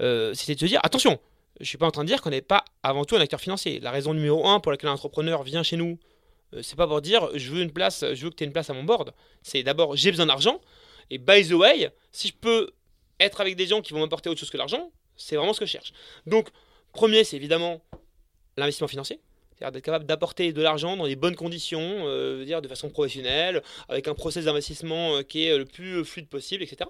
euh, 0.00 0.34
c'était 0.34 0.54
de 0.54 0.60
se 0.60 0.66
dire, 0.66 0.80
attention, 0.82 1.18
je 1.60 1.66
suis 1.66 1.78
pas 1.78 1.86
en 1.86 1.90
train 1.90 2.02
de 2.02 2.08
dire 2.08 2.22
qu'on 2.22 2.30
n'est 2.30 2.40
pas 2.40 2.64
avant 2.82 3.04
tout 3.04 3.16
un 3.16 3.20
acteur 3.20 3.40
financier. 3.40 3.80
La 3.80 3.90
raison 3.90 4.14
numéro 4.14 4.46
un 4.46 4.60
pour 4.60 4.72
laquelle 4.72 4.90
un 4.90 4.94
entrepreneur 4.94 5.42
vient 5.42 5.62
chez 5.62 5.76
nous, 5.76 5.98
euh, 6.54 6.62
c'est 6.62 6.76
pas 6.76 6.86
pour 6.86 7.00
dire, 7.00 7.28
je 7.34 7.50
veux 7.50 7.62
une 7.62 7.72
place, 7.72 8.04
je 8.14 8.24
veux 8.24 8.30
que 8.30 8.36
tu 8.36 8.44
aies 8.44 8.46
une 8.46 8.52
place 8.52 8.70
à 8.70 8.74
mon 8.74 8.84
board. 8.84 9.12
C'est 9.42 9.62
d'abord, 9.62 9.96
j'ai 9.96 10.10
besoin 10.10 10.26
d'argent. 10.26 10.60
Et 11.10 11.18
by 11.18 11.46
the 11.46 11.52
way, 11.52 11.90
si 12.10 12.28
je 12.28 12.34
peux 12.34 12.70
être 13.20 13.40
avec 13.40 13.56
des 13.56 13.66
gens 13.66 13.80
qui 13.82 13.92
vont 13.92 14.00
m'apporter 14.00 14.28
autre 14.28 14.40
chose 14.40 14.50
que 14.50 14.56
l'argent, 14.56 14.90
c'est 15.16 15.36
vraiment 15.36 15.52
ce 15.52 15.60
que 15.60 15.66
je 15.66 15.72
cherche. 15.72 15.92
Donc, 16.26 16.48
premier, 16.92 17.24
c'est 17.24 17.36
évidemment 17.36 17.82
l'investissement 18.56 18.88
financier. 18.88 19.20
C'est-à-dire 19.54 19.72
d'être 19.72 19.84
capable 19.84 20.06
d'apporter 20.06 20.52
de 20.52 20.62
l'argent 20.62 20.96
dans 20.96 21.06
des 21.06 21.16
bonnes 21.16 21.36
conditions, 21.36 21.80
euh, 22.06 22.60
de 22.60 22.68
façon 22.68 22.90
professionnelle, 22.90 23.62
avec 23.88 24.08
un 24.08 24.14
process 24.14 24.46
d'investissement 24.46 25.16
euh, 25.18 25.22
qui 25.22 25.44
est 25.44 25.56
le 25.56 25.64
plus 25.64 26.04
fluide 26.04 26.28
possible, 26.28 26.62
etc. 26.62 26.88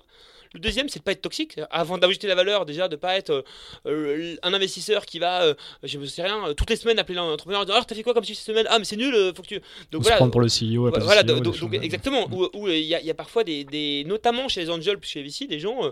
Le 0.54 0.60
deuxième, 0.60 0.88
c'est 0.88 0.98
de 0.98 1.04
pas 1.04 1.12
être 1.12 1.22
toxique. 1.22 1.58
Avant 1.70 1.98
d'ajouter 1.98 2.26
la 2.26 2.34
valeur, 2.34 2.66
déjà, 2.66 2.88
de 2.88 2.96
pas 2.96 3.16
être 3.16 3.44
euh, 3.86 4.36
un 4.42 4.52
investisseur 4.52 5.06
qui 5.06 5.18
va, 5.18 5.42
euh, 5.42 5.54
je 5.82 5.98
ne 5.98 6.06
sais 6.06 6.22
rien, 6.22 6.52
toutes 6.54 6.68
les 6.68 6.76
semaines 6.76 6.98
appeler 6.98 7.14
l'entrepreneur 7.16 7.62
en 7.62 7.64
disant 7.64 7.74
Alors, 7.74 7.86
t'as 7.86 7.94
fait 7.94 8.02
quoi 8.02 8.12
comme 8.12 8.24
cette 8.24 8.36
semaine? 8.36 8.66
Ah, 8.68 8.78
mais 8.78 8.84
c'est 8.84 8.96
nul, 8.96 9.14
faut 9.34 9.42
que 9.42 9.48
tu. 9.48 9.60
Donc 9.90 10.02
voilà. 10.02 10.16
Se 10.16 10.20
prendre 10.20 10.32
pour 10.32 10.40
le 10.40 10.48
CEO. 10.48 10.90
Voilà, 11.00 11.22
e 11.22 11.40
donc, 11.40 11.56
exactement. 11.82 12.28
Où 12.30 12.68
il 12.68 12.80
y, 12.80 13.10
a 13.10 13.14
parfois 13.14 13.44
des, 13.44 14.04
notamment 14.06 14.48
chez 14.48 14.60
les 14.60 14.70
angels, 14.70 14.98
chez 15.02 15.22
les 15.22 15.28
VC, 15.28 15.46
des 15.46 15.60
gens 15.60 15.90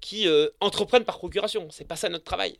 qui 0.00 0.26
entreprennent 0.60 1.04
par 1.04 1.18
procuration. 1.18 1.68
C'est 1.70 1.86
pas 1.86 1.96
ça 1.96 2.08
notre 2.08 2.24
travail. 2.24 2.58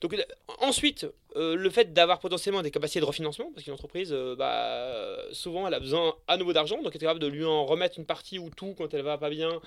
donc 0.00 0.16
ensuite, 0.60 1.06
le 1.34 1.68
fait 1.70 1.92
d'avoir 1.92 2.18
potentiellement 2.18 2.62
des 2.62 2.70
capacités 2.70 3.00
de 3.00 3.04
refinancement, 3.04 3.50
parce 3.52 3.64
qu'une 3.64 3.74
entreprise, 3.74 4.14
bah, 4.38 5.16
souvent, 5.32 5.66
elle 5.68 5.74
a 5.74 5.80
besoin 5.80 6.14
à 6.28 6.36
nouveau 6.38 6.54
d'argent, 6.54 6.82
donc 6.82 6.94
être 6.94 7.00
capable 7.00 7.20
de 7.20 7.26
lui 7.26 7.44
en 7.44 7.66
remettre 7.66 7.98
une 7.98 8.06
partie 8.06 8.38
ou 8.38 8.48
tout 8.50 8.74
quand 8.78 8.94
elle 8.94 9.02
va 9.02 9.18
pas 9.18 9.30
bien. 9.30 9.60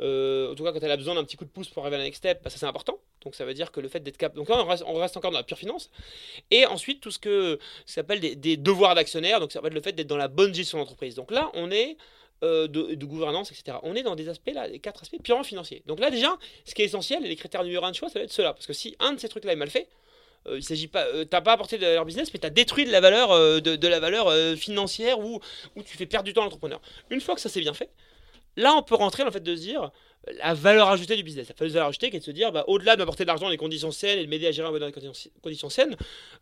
Euh, 0.00 0.52
en 0.52 0.54
tout 0.54 0.64
cas, 0.64 0.72
quand 0.72 0.82
elle 0.82 0.90
a 0.90 0.96
besoin 0.96 1.14
d'un 1.14 1.24
petit 1.24 1.36
coup 1.36 1.44
de 1.44 1.50
pouce 1.50 1.68
pour 1.68 1.82
arriver 1.82 1.96
à 1.96 1.98
la 1.98 2.04
next 2.04 2.18
step, 2.18 2.42
bah, 2.42 2.50
ça 2.50 2.58
c'est 2.58 2.66
important. 2.66 2.98
Donc 3.22 3.34
ça 3.34 3.44
veut 3.44 3.54
dire 3.54 3.70
que 3.70 3.80
le 3.80 3.88
fait 3.88 4.00
d'être 4.00 4.16
capable. 4.16 4.38
Donc 4.38 4.48
là, 4.48 4.64
on 4.86 4.94
reste, 4.94 5.16
encore 5.16 5.30
dans 5.30 5.38
la 5.38 5.44
pure 5.44 5.58
finance. 5.58 5.90
Et 6.50 6.64
ensuite, 6.66 7.00
tout 7.00 7.10
ce 7.10 7.18
que 7.18 7.58
s'appelle 7.84 8.20
des, 8.20 8.56
devoirs 8.56 8.94
d'actionnaire. 8.94 9.40
Donc 9.40 9.52
ça 9.52 9.60
va 9.60 9.68
être 9.68 9.74
le 9.74 9.82
fait 9.82 9.92
d'être 9.92 10.06
dans 10.06 10.16
la 10.16 10.28
bonne 10.28 10.54
gestion 10.54 10.78
d'entreprise. 10.78 11.14
Donc 11.14 11.30
là, 11.30 11.50
on 11.54 11.70
est. 11.70 11.96
Euh, 12.42 12.68
de, 12.68 13.04
gouvernance, 13.04 13.52
etc. 13.52 13.76
On 13.82 13.94
est 13.94 14.02
dans 14.02 14.16
des 14.16 14.30
aspects 14.30 14.50
là, 14.54 14.66
les 14.66 14.78
quatre 14.78 15.02
aspects 15.02 15.22
purement 15.22 15.44
financiers. 15.44 15.82
Donc 15.84 16.00
là 16.00 16.10
déjà, 16.10 16.38
ce 16.64 16.74
qui 16.74 16.80
est 16.80 16.86
essentiel, 16.86 17.22
les 17.22 17.36
critères 17.36 17.62
numéro 17.64 17.84
un 17.84 17.90
de 17.90 17.96
choix, 17.96 18.08
ça 18.08 18.18
va 18.18 18.24
être 18.24 18.32
cela. 18.32 18.54
Parce 18.54 18.66
que 18.66 18.72
si 18.72 18.96
un 18.98 19.12
de 19.12 19.20
ces 19.20 19.28
trucs-là 19.28 19.52
est 19.52 19.56
mal 19.56 19.68
fait, 19.68 19.90
euh, 20.46 20.56
il 20.56 20.62
s'agit 20.62 20.86
pas, 20.86 21.04
t'as 21.26 21.42
pas 21.42 21.52
apporté 21.52 21.76
de 21.76 21.82
la 21.82 21.88
valeur 21.88 22.06
business, 22.06 22.32
mais 22.32 22.40
tu 22.40 22.46
as 22.46 22.50
détruit 22.50 22.86
de 22.86 22.92
la 22.92 23.02
valeur, 23.02 23.28
de, 23.60 23.86
la 23.88 24.00
valeur 24.00 24.32
financière 24.56 25.20
ou, 25.20 25.38
tu 25.84 25.98
fais 25.98 26.06
perdre 26.06 26.24
du 26.24 26.32
temps 26.32 26.40
à 26.40 26.44
l'entrepreneur. 26.44 26.80
Une 27.10 27.20
fois 27.20 27.34
que 27.34 27.42
ça 27.42 27.50
s'est 27.50 27.60
bien 27.60 27.74
fait, 27.74 27.90
Là, 28.56 28.74
on 28.76 28.82
peut 28.82 28.94
rentrer 28.94 29.24
le 29.24 29.30
fait 29.30 29.40
de 29.40 29.54
se 29.54 29.60
dire, 29.60 29.90
la 30.38 30.54
valeur 30.54 30.88
ajoutée 30.88 31.16
du 31.16 31.22
business. 31.22 31.48
La 31.48 31.66
valeur 31.66 31.88
ajoutée 31.88 32.10
qui 32.10 32.16
est 32.16 32.20
de 32.20 32.24
se 32.24 32.30
dire, 32.30 32.52
bah, 32.52 32.64
au-delà 32.66 32.94
de 32.96 33.00
m'apporter 33.00 33.24
de 33.24 33.28
l'argent 33.28 33.46
dans 33.46 33.50
les 33.50 33.56
conditions 33.56 33.90
saines 33.90 34.18
et 34.18 34.24
de 34.24 34.30
m'aider 34.30 34.46
à 34.46 34.52
gérer 34.52 34.78
dans 34.78 34.86
les 34.86 34.92
conditions, 34.92 35.70
saines, 35.70 35.96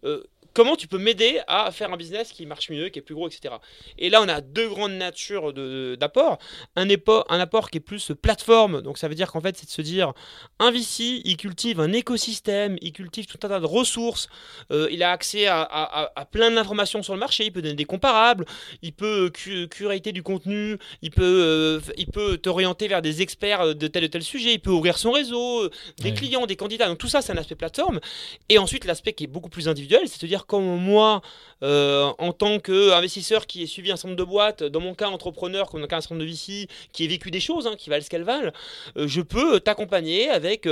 euh, 0.05 0.23
comment 0.53 0.77
tu 0.77 0.89
peux 0.89 0.99
m'aider 0.99 1.41
à 1.47 1.71
faire 1.71 1.93
un 1.93 1.97
business 1.97 2.33
qui 2.33 2.47
marche 2.47 2.71
mieux, 2.71 2.89
qui 2.89 2.99
est 2.99 3.03
plus 3.03 3.15
gros, 3.15 3.29
etc. 3.29 3.55
Et 3.99 4.11
là, 4.11 4.21
on 4.23 4.29
a 4.29 4.41
deux 4.41 4.69
grandes 4.69 4.93
natures 4.93 5.53
d'apports. 5.97 6.39
Un, 6.77 6.89
un 6.89 7.41
apport 7.41 7.71
qui 7.71 7.79
est 7.79 7.81
plus 7.81 8.13
plateforme, 8.21 8.83
donc 8.83 8.99
ça 8.99 9.09
veut 9.09 9.15
dire 9.15 9.31
qu'en 9.31 9.41
fait, 9.41 9.57
c'est 9.57 9.67
de 9.67 9.71
se 9.71 9.83
dire, 9.83 10.13
un 10.59 10.71
VC, 10.71 11.23
il 11.25 11.37
cultive 11.37 11.81
un 11.81 11.93
écosystème, 11.93 12.77
il 12.81 12.93
cultive 12.93 13.27
tout 13.27 13.39
un 13.45 13.49
tas 13.49 13.61
de 13.61 13.67
ressources, 13.67 14.29
euh, 14.73 14.89
il 14.91 15.03
a 15.03 15.13
accès 15.13 15.47
à, 15.47 16.29
plein 16.33 16.51
d'informations 16.51 17.03
sur 17.03 17.15
le 17.15 17.21
marché, 17.21 17.45
il 17.45 17.53
peut 17.53 17.63
donner 17.63 17.75
des 17.75 17.85
comparables, 17.85 18.45
il 18.83 18.93
peut 18.93 19.31
curater 19.71 20.13
du 20.13 20.23
contenu, 20.23 20.77
il 21.03 21.11
peut, 21.11 21.23
euh, 21.23 21.81
il 21.97 22.07
peut 22.07 22.37
t'orienter 22.39 22.89
vers 22.89 23.03
des 23.03 23.23
experts 23.23 23.68
de 23.75 23.87
tel 23.87 24.05
ou 24.05 24.09
tel 24.09 24.23
sujet, 24.23 24.55
il 24.55 24.61
peut 24.61 24.71
ouvrir 24.71 24.99
son 24.99 25.13
réseau, 25.13 25.65
euh, 25.65 25.71
des 25.99 26.13
clients, 26.13 26.47
des 26.47 26.57
candidats. 26.57 26.89
Donc 26.89 26.99
tout 26.99 27.09
ça, 27.09 27.23
c'est 27.23 27.33
un 27.33 27.37
aspect 27.37 27.55
plateforme. 27.55 28.01
Et 28.49 28.59
ensuite, 28.59 28.85
l'aspect 28.85 29.13
qui 29.13 29.25
est 29.25 29.29
beaucoup 29.29 29.49
plus 29.49 29.69
individuel, 29.69 30.03
c'est 30.07 30.21
de 30.21 30.27
dire 30.27 30.47
comme 30.47 30.65
moi, 30.65 31.23
euh, 31.63 32.11
en 32.19 32.33
tant 32.33 32.59
qu'investisseur 32.59 33.47
qui 33.47 33.63
ait 33.63 33.67
suivi 33.67 33.91
un 33.91 33.97
certain 33.97 34.09
nombre 34.09 34.19
de 34.19 34.25
boîtes, 34.25 34.63
dans 34.63 34.81
mon 34.81 34.95
cas 34.95 35.09
entrepreneur, 35.09 35.69
comme 35.69 35.81
dans 35.81 35.87
le 35.87 35.89
cas 35.89 35.99
un 35.99 36.01
certain 36.01 36.17
nombre 36.17 36.27
de 36.27 36.31
VC, 36.31 36.69
qui 36.93 37.05
ait 37.05 37.09
vécu 37.09 37.31
des 37.31 37.41
choses, 37.41 37.67
hein, 37.67 37.75
qui 37.77 37.91
valent 37.91 38.05
ce 38.05 38.11
qu'elles 38.11 38.25
valent, 38.25 38.53
euh, 38.97 39.07
je 39.09 39.21
peux 39.21 39.61
t'accompagner 39.61 40.29
avec 40.31 40.69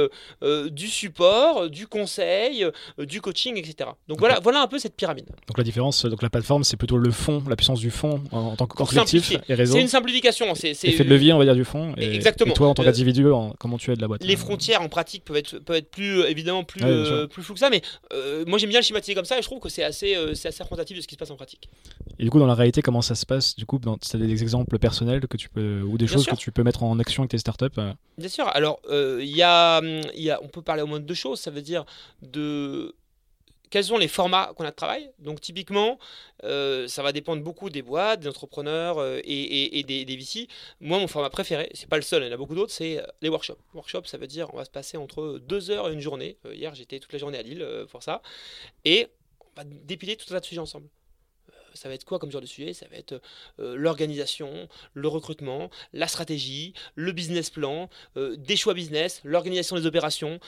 du 0.70 0.88
support, 0.88 1.70
du 1.70 1.86
conseil, 1.86 2.66
du 2.98 3.20
coaching, 3.20 3.56
etc. 3.56 3.90
Donc 4.08 4.18
voilà, 4.18 4.40
voilà 4.40 4.62
un 4.62 4.66
peu 4.66 4.78
cette 4.78 4.96
pyramide. 4.96 5.26
Donc 5.46 5.58
la 5.58 5.64
différence, 5.64 6.04
donc 6.04 6.22
la 6.22 6.30
plateforme, 6.30 6.64
c'est 6.64 6.76
plutôt 6.76 6.96
le 6.98 7.10
fond, 7.10 7.42
la 7.48 7.56
puissance 7.56 7.80
du 7.80 7.90
fond 7.90 8.22
en, 8.32 8.56
tant 8.56 8.66
que 8.66 8.76
collectif 8.76 9.32
et 9.48 9.54
réseau. 9.54 9.74
C'est 9.74 9.80
une 9.80 9.88
simplification. 9.88 10.54
C'est 10.54 10.70
effet 10.70 11.04
de 11.04 11.10
levier, 11.10 11.32
on 11.32 11.38
va 11.38 11.44
dire, 11.44 11.54
du 11.54 11.64
fond. 11.64 11.94
Et, 11.96 12.14
Exactement. 12.14 12.52
Et 12.52 12.54
toi, 12.54 12.68
en 12.68 12.74
tant 12.74 12.82
qu'individu, 12.86 13.26
comment 13.58 13.78
tu 13.78 13.92
aides 13.92 14.00
la 14.00 14.08
boîte 14.08 14.24
Les 14.24 14.36
frontières 14.36 14.82
en 14.82 14.88
pratique 14.88 15.24
peuvent 15.24 15.36
être, 15.36 15.58
peuvent 15.58 15.76
être 15.76 15.90
plus, 15.90 16.20
euh, 16.20 16.30
évidemment, 16.30 16.64
plus, 16.64 16.82
euh, 16.84 17.26
plus 17.26 17.42
flou 17.42 17.54
que 17.54 17.60
ça, 17.60 17.70
mais 17.70 17.82
euh, 18.12 18.44
moi 18.46 18.58
j'aime 18.58 18.70
bien 18.70 18.80
le 18.80 18.84
schématiser 18.84 19.14
comme 19.14 19.24
ça 19.24 19.38
et 19.38 19.42
je 19.42 19.46
trouve 19.46 19.60
que 19.60 19.68
c'est 19.68 19.84
assez, 19.84 20.16
c'est 20.34 20.48
assez 20.48 20.62
représentatif 20.62 20.96
de 20.96 21.02
ce 21.02 21.06
qui 21.06 21.14
se 21.14 21.18
passe 21.18 21.30
en 21.30 21.36
pratique. 21.36 21.68
Et 22.18 22.24
du 22.24 22.30
coup, 22.30 22.38
dans 22.38 22.46
la 22.46 22.54
réalité, 22.54 22.82
comment 22.82 23.02
ça 23.02 23.14
se 23.14 23.26
passe 23.26 23.56
Du 23.56 23.66
coup, 23.66 23.78
tu 23.78 24.16
as 24.16 24.18
des 24.18 24.42
exemples 24.42 24.78
personnels 24.78 25.26
que 25.26 25.36
tu 25.36 25.48
peux, 25.48 25.82
ou 25.82 25.98
des 25.98 26.06
choses 26.06 26.26
que 26.26 26.36
tu 26.36 26.52
peux 26.52 26.62
mettre 26.62 26.82
en 26.82 26.98
action 26.98 27.22
avec 27.22 27.30
tes 27.30 27.38
startups 27.38 27.66
Bien 28.18 28.28
sûr. 28.28 28.48
Alors, 28.48 28.80
il 28.90 29.24
y, 29.24 29.42
a, 29.42 29.80
y 30.14 30.30
a, 30.30 30.40
on 30.42 30.48
peut 30.48 30.62
parler 30.62 30.82
au 30.82 30.86
moins 30.86 31.00
de 31.00 31.04
deux 31.04 31.14
choses. 31.14 31.40
Ça 31.40 31.50
veut 31.50 31.62
dire 31.62 31.84
de 32.22 32.94
quels 33.70 33.84
sont 33.84 33.98
les 33.98 34.08
formats 34.08 34.52
qu'on 34.56 34.64
a 34.64 34.70
de 34.70 34.76
travail. 34.76 35.10
Donc 35.18 35.40
typiquement, 35.40 35.98
euh, 36.44 36.88
ça 36.88 37.02
va 37.02 37.12
dépendre 37.12 37.42
beaucoup 37.42 37.70
des 37.70 37.82
boîtes, 37.82 38.20
des 38.20 38.28
entrepreneurs 38.28 38.98
euh, 38.98 39.20
et, 39.24 39.82
des, 39.86 40.04
des. 40.04 40.48
Moi, 40.80 40.98
mon 40.98 41.08
format 41.08 41.30
préféré, 41.30 41.70
c'est 41.74 41.88
pas 41.88 41.96
le 41.96 42.02
seul, 42.02 42.22
il 42.22 42.26
y 42.26 42.30
en 42.30 42.34
a 42.34 42.36
beaucoup 42.36 42.54
d'autres, 42.54 42.72
c'est 42.72 42.98
euh, 42.98 43.06
les 43.22 43.28
workshops. 43.28 43.58
Workshop, 43.74 44.04
ça 44.04 44.18
veut 44.18 44.26
dire 44.26 44.52
on 44.52 44.56
va 44.56 44.64
se 44.64 44.70
passer 44.70 44.96
entre 44.96 45.38
deux 45.38 45.70
heures 45.70 45.88
et 45.88 45.92
une 45.92 46.00
journée. 46.00 46.36
hier, 46.52 46.74
j'étais 46.74 46.98
toute 46.98 47.12
la 47.12 47.18
journée 47.18 47.38
à 47.38 47.42
Lille 47.42 47.66
pour 47.90 48.02
ça. 48.02 48.22
Et 48.84 49.08
on 49.40 49.60
va 49.60 49.64
dépiler 49.64 50.16
tout 50.16 50.26
un 50.30 50.34
tas 50.34 50.40
de 50.40 50.46
sujets 50.46 50.60
ensemble 50.60 50.88
ça 51.74 51.90
va 51.90 51.94
être 51.94 52.06
quoi 52.06 52.18
comme 52.18 52.30
genre 52.30 52.40
de 52.40 52.46
sujet? 52.46 52.72
Ça 52.72 52.86
va 52.88 52.96
être 52.96 53.20
l'organisation, 53.58 54.66
le 54.94 55.08
recrutement, 55.08 55.68
la 55.92 56.08
stratégie, 56.08 56.72
le 56.94 57.12
business 57.12 57.50
plan, 57.50 57.90
des 58.16 58.56
choix 58.56 58.72
business, 58.72 59.20
l'organisation 59.24 59.76
des 59.76 59.84
opérations 59.84 60.40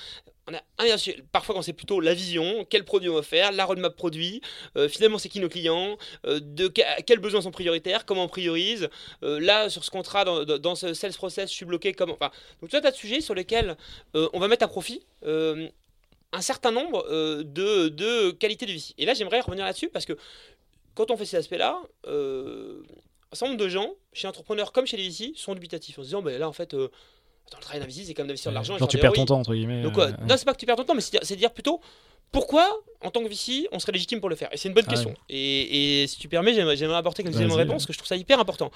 parfois 1.33 1.55
quand 1.55 1.63
c'est 1.63 1.73
plutôt 1.73 2.01
la 2.01 2.15
vision, 2.15 2.67
quel 2.69 2.85
produit 2.85 3.09
on 3.09 3.15
va 3.15 3.23
faire, 3.23 3.53
la 3.53 3.65
roadmap 3.65 3.95
produit, 3.97 4.41
euh, 4.77 4.89
finalement 4.89 5.19
c'est 5.19 5.29
qui 5.29 5.41
nos 5.41 5.49
clients, 5.49 5.97
euh, 6.27 6.41
quels 7.07 7.19
besoins 7.19 7.43
sont 7.43 7.51
prioritaires, 7.51 8.05
comment 8.05 8.25
on 8.25 8.29
priorise, 8.29 8.89
euh, 9.23 9.41
là 9.41 9.69
sur 9.69 9.85
ce 9.85 9.91
contrat, 9.91 10.25
dans, 10.25 10.75
ce 10.75 10.95
sales 10.95 11.13
process, 11.13 11.51
je 11.51 11.55
suis 11.55 11.65
bloqué, 11.65 11.93
comment... 11.93 12.15
Enfin, 12.15 12.31
donc 12.61 12.71
tout 12.71 12.77
un 12.77 12.81
tas 12.81 12.91
de 12.91 12.97
sujets 12.97 13.21
sur 13.21 13.35
lesquels 13.35 13.77
on 14.15 14.39
va 14.39 14.49
mettre 14.49 14.65
à 14.65 14.69
profit 14.69 15.03
un 15.25 16.41
certain 16.41 16.71
nombre 16.71 17.07
de, 17.43 18.31
qualités 18.33 18.67
de 18.67 18.73
vie. 18.73 18.95
Et 18.99 19.07
là 19.07 19.15
j'aimerais 19.15 19.41
revenir 19.41 19.65
là-dessus 19.65 19.89
parce 19.89 20.05
que 20.05 20.17
quand 20.95 21.11
on 21.11 21.17
fait 21.17 21.27
ces 21.27 21.37
aspects-là, 21.37 21.81
un 22.07 23.35
certain 23.35 23.53
nombre 23.53 23.65
de 23.65 23.69
gens, 23.69 23.95
chez 24.13 24.27
entrepreneurs 24.27 24.73
comme 24.73 24.87
chez 24.87 24.97
les 24.97 25.09
VC, 25.09 25.33
sont 25.37 25.55
dubitatifs 25.55 25.99
en 25.99 26.03
se 26.03 26.07
disant, 26.07 26.23
ben 26.23 26.39
là 26.39 26.49
en 26.49 26.53
fait 26.53 26.75
dans 27.51 27.59
le 27.59 27.63
travail 27.63 27.93
c'est 27.93 28.15
comme 28.15 28.27
d'investir 28.27 28.51
de 28.51 28.55
l'argent. 28.55 28.77
Genre, 28.79 28.89
tu 28.89 28.99
perds 28.99 29.13
ton 29.13 29.25
temps, 29.25 29.41
entre 29.41 29.55
guillemets. 29.55 29.83
Donc, 29.83 29.99
euh, 29.99 30.11
Non, 30.29 30.37
c'est 30.37 30.45
pas 30.45 30.53
que 30.53 30.59
tu 30.59 30.67
perds 30.67 30.77
ton 30.77 30.85
temps, 30.85 30.95
mais 30.95 31.01
c'est 31.01 31.37
dire 31.37 31.53
plutôt 31.53 31.81
pourquoi, 32.31 32.83
en 33.01 33.11
tant 33.11 33.23
que 33.23 33.29
VC, 33.29 33.69
on 33.73 33.79
serait 33.79 33.93
légitime 33.93 34.21
pour 34.21 34.29
le 34.29 34.37
faire? 34.37 34.51
Et 34.53 34.59
c'est 34.59 34.69
une 34.69 34.75
bonne 34.75 34.85
ah 34.87 34.91
question. 34.91 35.15
Et, 35.31 36.05
si 36.09 36.19
tu 36.19 36.29
permets, 36.29 36.53
j'aimerais 36.53 36.97
apporter 36.97 37.23
quelques 37.23 37.37
éléments 37.37 37.55
de 37.55 37.61
réponse, 37.61 37.85
parce 37.85 37.87
que 37.87 37.93
je 37.95 37.99
trouve 37.99 38.09
ça 38.09 38.17
hyper 38.17 38.39
important. 38.39 38.71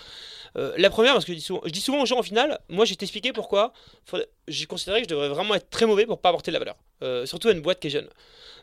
Euh, 0.56 0.74
la 0.78 0.88
première, 0.88 1.12
parce 1.12 1.24
que 1.24 1.32
je 1.32 1.38
dis, 1.38 1.44
souvent, 1.44 1.60
je 1.64 1.70
dis 1.70 1.80
souvent 1.80 2.02
aux 2.02 2.06
gens, 2.06 2.18
au 2.18 2.22
final, 2.22 2.58
moi, 2.68 2.84
j'ai 2.84 2.96
t'expliqué 2.96 3.32
pourquoi 3.32 3.72
j'ai 4.48 4.66
considéré 4.66 5.02
que 5.02 5.08
je 5.08 5.10
devrais 5.10 5.28
vraiment 5.28 5.54
être 5.54 5.68
très 5.68 5.86
mauvais 5.86 6.06
pour 6.06 6.18
pas 6.18 6.30
apporter 6.30 6.50
de 6.50 6.54
la 6.54 6.60
valeur. 6.60 6.76
Euh, 7.02 7.26
surtout 7.26 7.48
à 7.48 7.52
une 7.52 7.60
boîte 7.60 7.80
qui 7.80 7.88
est 7.88 7.90
jeune. 7.90 8.08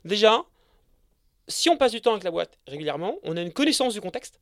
Déjà, 0.05 0.41
si 1.47 1.69
on 1.69 1.77
passe 1.77 1.91
du 1.91 2.01
temps 2.01 2.11
avec 2.11 2.23
la 2.23 2.31
boîte 2.31 2.57
régulièrement, 2.67 3.15
on 3.23 3.37
a 3.37 3.41
une 3.41 3.53
connaissance 3.53 3.93
du 3.93 4.01
contexte 4.01 4.39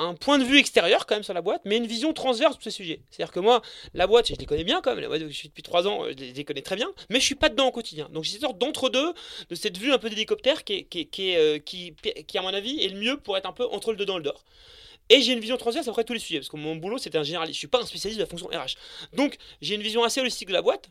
un 0.00 0.14
point 0.14 0.38
de 0.38 0.44
vue 0.44 0.58
extérieur 0.58 1.06
quand 1.06 1.14
même 1.14 1.22
sur 1.22 1.34
la 1.34 1.42
boîte, 1.42 1.62
mais 1.64 1.76
une 1.76 1.86
vision 1.86 2.12
transverse 2.12 2.54
sur 2.54 2.62
ces 2.62 2.70
sujets. 2.70 3.02
C'est-à-dire 3.10 3.32
que 3.32 3.40
moi, 3.40 3.62
la 3.94 4.06
boîte, 4.06 4.28
je 4.28 4.34
les 4.34 4.46
connais 4.46 4.64
bien 4.64 4.80
quand 4.80 4.90
même, 4.90 5.00
la 5.00 5.08
boîte, 5.08 5.22
je 5.22 5.28
suis 5.28 5.48
depuis 5.48 5.62
trois 5.62 5.86
ans, 5.86 6.04
je 6.08 6.14
les, 6.14 6.44
connais 6.44 6.62
très 6.62 6.76
bien, 6.76 6.90
mais 7.08 7.20
je 7.20 7.24
suis 7.24 7.34
pas 7.34 7.48
dedans 7.48 7.68
au 7.68 7.72
quotidien. 7.72 8.08
Donc 8.12 8.24
j'ai 8.24 8.32
cette 8.32 8.42
sorte 8.42 8.58
d'entre-deux, 8.58 9.12
de 9.48 9.54
cette 9.54 9.78
vue 9.78 9.92
un 9.92 9.98
peu 9.98 10.10
d'hélicoptère 10.10 10.64
qui, 10.64 10.86
euh, 11.20 11.58
qui, 11.58 11.94
qui, 12.26 12.38
à 12.38 12.42
mon 12.42 12.48
avis, 12.48 12.84
est 12.84 12.88
le 12.88 12.98
mieux 12.98 13.16
pour 13.16 13.36
être 13.36 13.46
un 13.46 13.52
peu 13.52 13.66
entre 13.66 13.92
le 13.92 13.96
dedans 13.96 14.14
et 14.14 14.18
le 14.18 14.24
dehors. 14.24 14.44
Et 15.08 15.20
j'ai 15.22 15.32
une 15.32 15.40
vision 15.40 15.56
transverse 15.56 15.88
après 15.88 16.04
tous 16.04 16.12
les 16.12 16.20
sujets, 16.20 16.38
parce 16.38 16.48
que 16.48 16.56
mon 16.56 16.76
boulot 16.76 16.98
c'était 16.98 17.18
un 17.18 17.24
généraliste, 17.24 17.56
je 17.56 17.58
suis 17.58 17.68
pas 17.68 17.80
un 17.80 17.86
spécialiste 17.86 18.18
de 18.18 18.24
la 18.24 18.28
fonction 18.30 18.46
RH. 18.46 18.76
Donc 19.12 19.36
j'ai 19.60 19.74
une 19.74 19.82
vision 19.82 20.04
assez 20.04 20.20
holistique 20.20 20.48
de 20.48 20.52
la 20.52 20.62
boîte, 20.62 20.88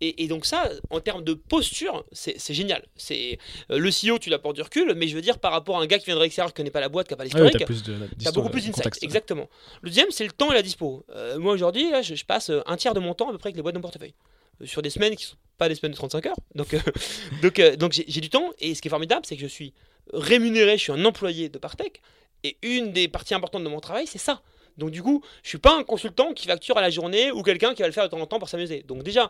et, 0.00 0.28
donc 0.28 0.46
ça, 0.46 0.70
en 0.90 1.00
termes 1.00 1.24
de 1.24 1.34
posture, 1.34 2.04
c'est 2.12 2.54
génial. 2.54 2.86
C'est 2.96 3.38
euh, 3.70 3.78
le 3.78 3.90
CEO, 3.90 4.18
tu 4.18 4.30
l'apportes 4.30 4.54
du 4.54 4.62
recul, 4.62 4.94
mais 4.94 5.08
je 5.08 5.16
veux 5.16 5.22
dire 5.22 5.38
par 5.38 5.50
rapport 5.50 5.78
à 5.78 5.82
un 5.82 5.86
gars 5.86 5.98
qui 5.98 6.06
viendrait 6.06 6.26
extérieur, 6.26 6.52
qui 6.52 6.56
connaît 6.56 6.70
pas 6.70 6.80
la 6.80 6.88
boîte, 6.88 7.08
qui 7.08 7.14
n'a 7.14 7.16
pas 7.16 7.24
l'historique, 7.24 7.56
tu 7.56 8.28
as 8.28 8.32
beaucoup 8.32 8.50
plus 8.50 8.66
d'insight. 8.66 9.02
Exactement. 9.02 9.48
Le 9.82 9.90
deuxième, 9.90 10.10
c'est 10.10 10.24
le 10.24 10.30
temps 10.30 10.52
et 10.52 10.54
la 10.54 10.62
dispo. 10.62 11.04
Euh, 11.10 11.38
moi 11.38 11.52
aujourd'hui, 11.52 11.90
je, 12.02 12.14
je, 12.14 12.24
passe 12.24 12.50
un 12.66 12.76
tiers 12.76 12.94
de 12.94 13.00
mon 13.00 13.14
temps 13.14 13.28
à 13.28 13.32
peu 13.32 13.38
près 13.38 13.48
avec 13.48 13.56
les 13.56 13.62
boîtes 13.62 13.74
de 13.74 13.80
portefeuille 13.80 14.14
euh, 14.62 14.66
sur 14.66 14.82
des 14.82 14.90
semaines 14.90 15.16
qui 15.16 15.24
sont 15.24 15.36
pas 15.56 15.68
des 15.68 15.74
semaines 15.74 15.92
de 15.92 15.96
35 15.96 16.26
heures. 16.26 16.36
Donc, 16.54 16.76
donc, 17.42 17.60
donc 17.76 17.92
j'ai 17.92 18.20
du 18.20 18.30
temps. 18.30 18.50
Et 18.60 18.76
ce 18.76 18.82
qui 18.82 18.88
est 18.88 18.90
formidable, 18.90 19.22
c'est 19.26 19.36
que 19.36 19.42
je 19.42 19.48
suis 19.48 19.74
rémunéré, 20.12 20.78
je 20.78 20.82
suis 20.82 20.92
un 20.92 21.04
employé 21.04 21.48
de 21.48 21.58
Partech. 21.58 22.00
Et 22.44 22.56
une 22.62 22.92
des 22.92 23.08
parties 23.08 23.34
importantes 23.34 23.64
de 23.64 23.68
mon 23.68 23.80
travail, 23.80 24.06
c'est 24.06 24.18
ça. 24.18 24.42
Donc 24.78 24.90
du 24.90 25.02
coup, 25.02 25.22
je 25.42 25.48
suis 25.48 25.58
pas 25.58 25.76
un 25.76 25.82
consultant 25.82 26.32
qui 26.32 26.46
facture 26.46 26.78
à 26.78 26.80
la 26.80 26.90
journée 26.90 27.30
ou 27.30 27.42
quelqu'un 27.42 27.74
qui 27.74 27.82
va 27.82 27.88
le 27.88 27.92
faire 27.92 28.04
de 28.04 28.08
temps 28.08 28.20
en 28.20 28.26
temps 28.26 28.38
pour 28.38 28.48
s'amuser. 28.48 28.82
Donc 28.86 29.02
déjà, 29.02 29.28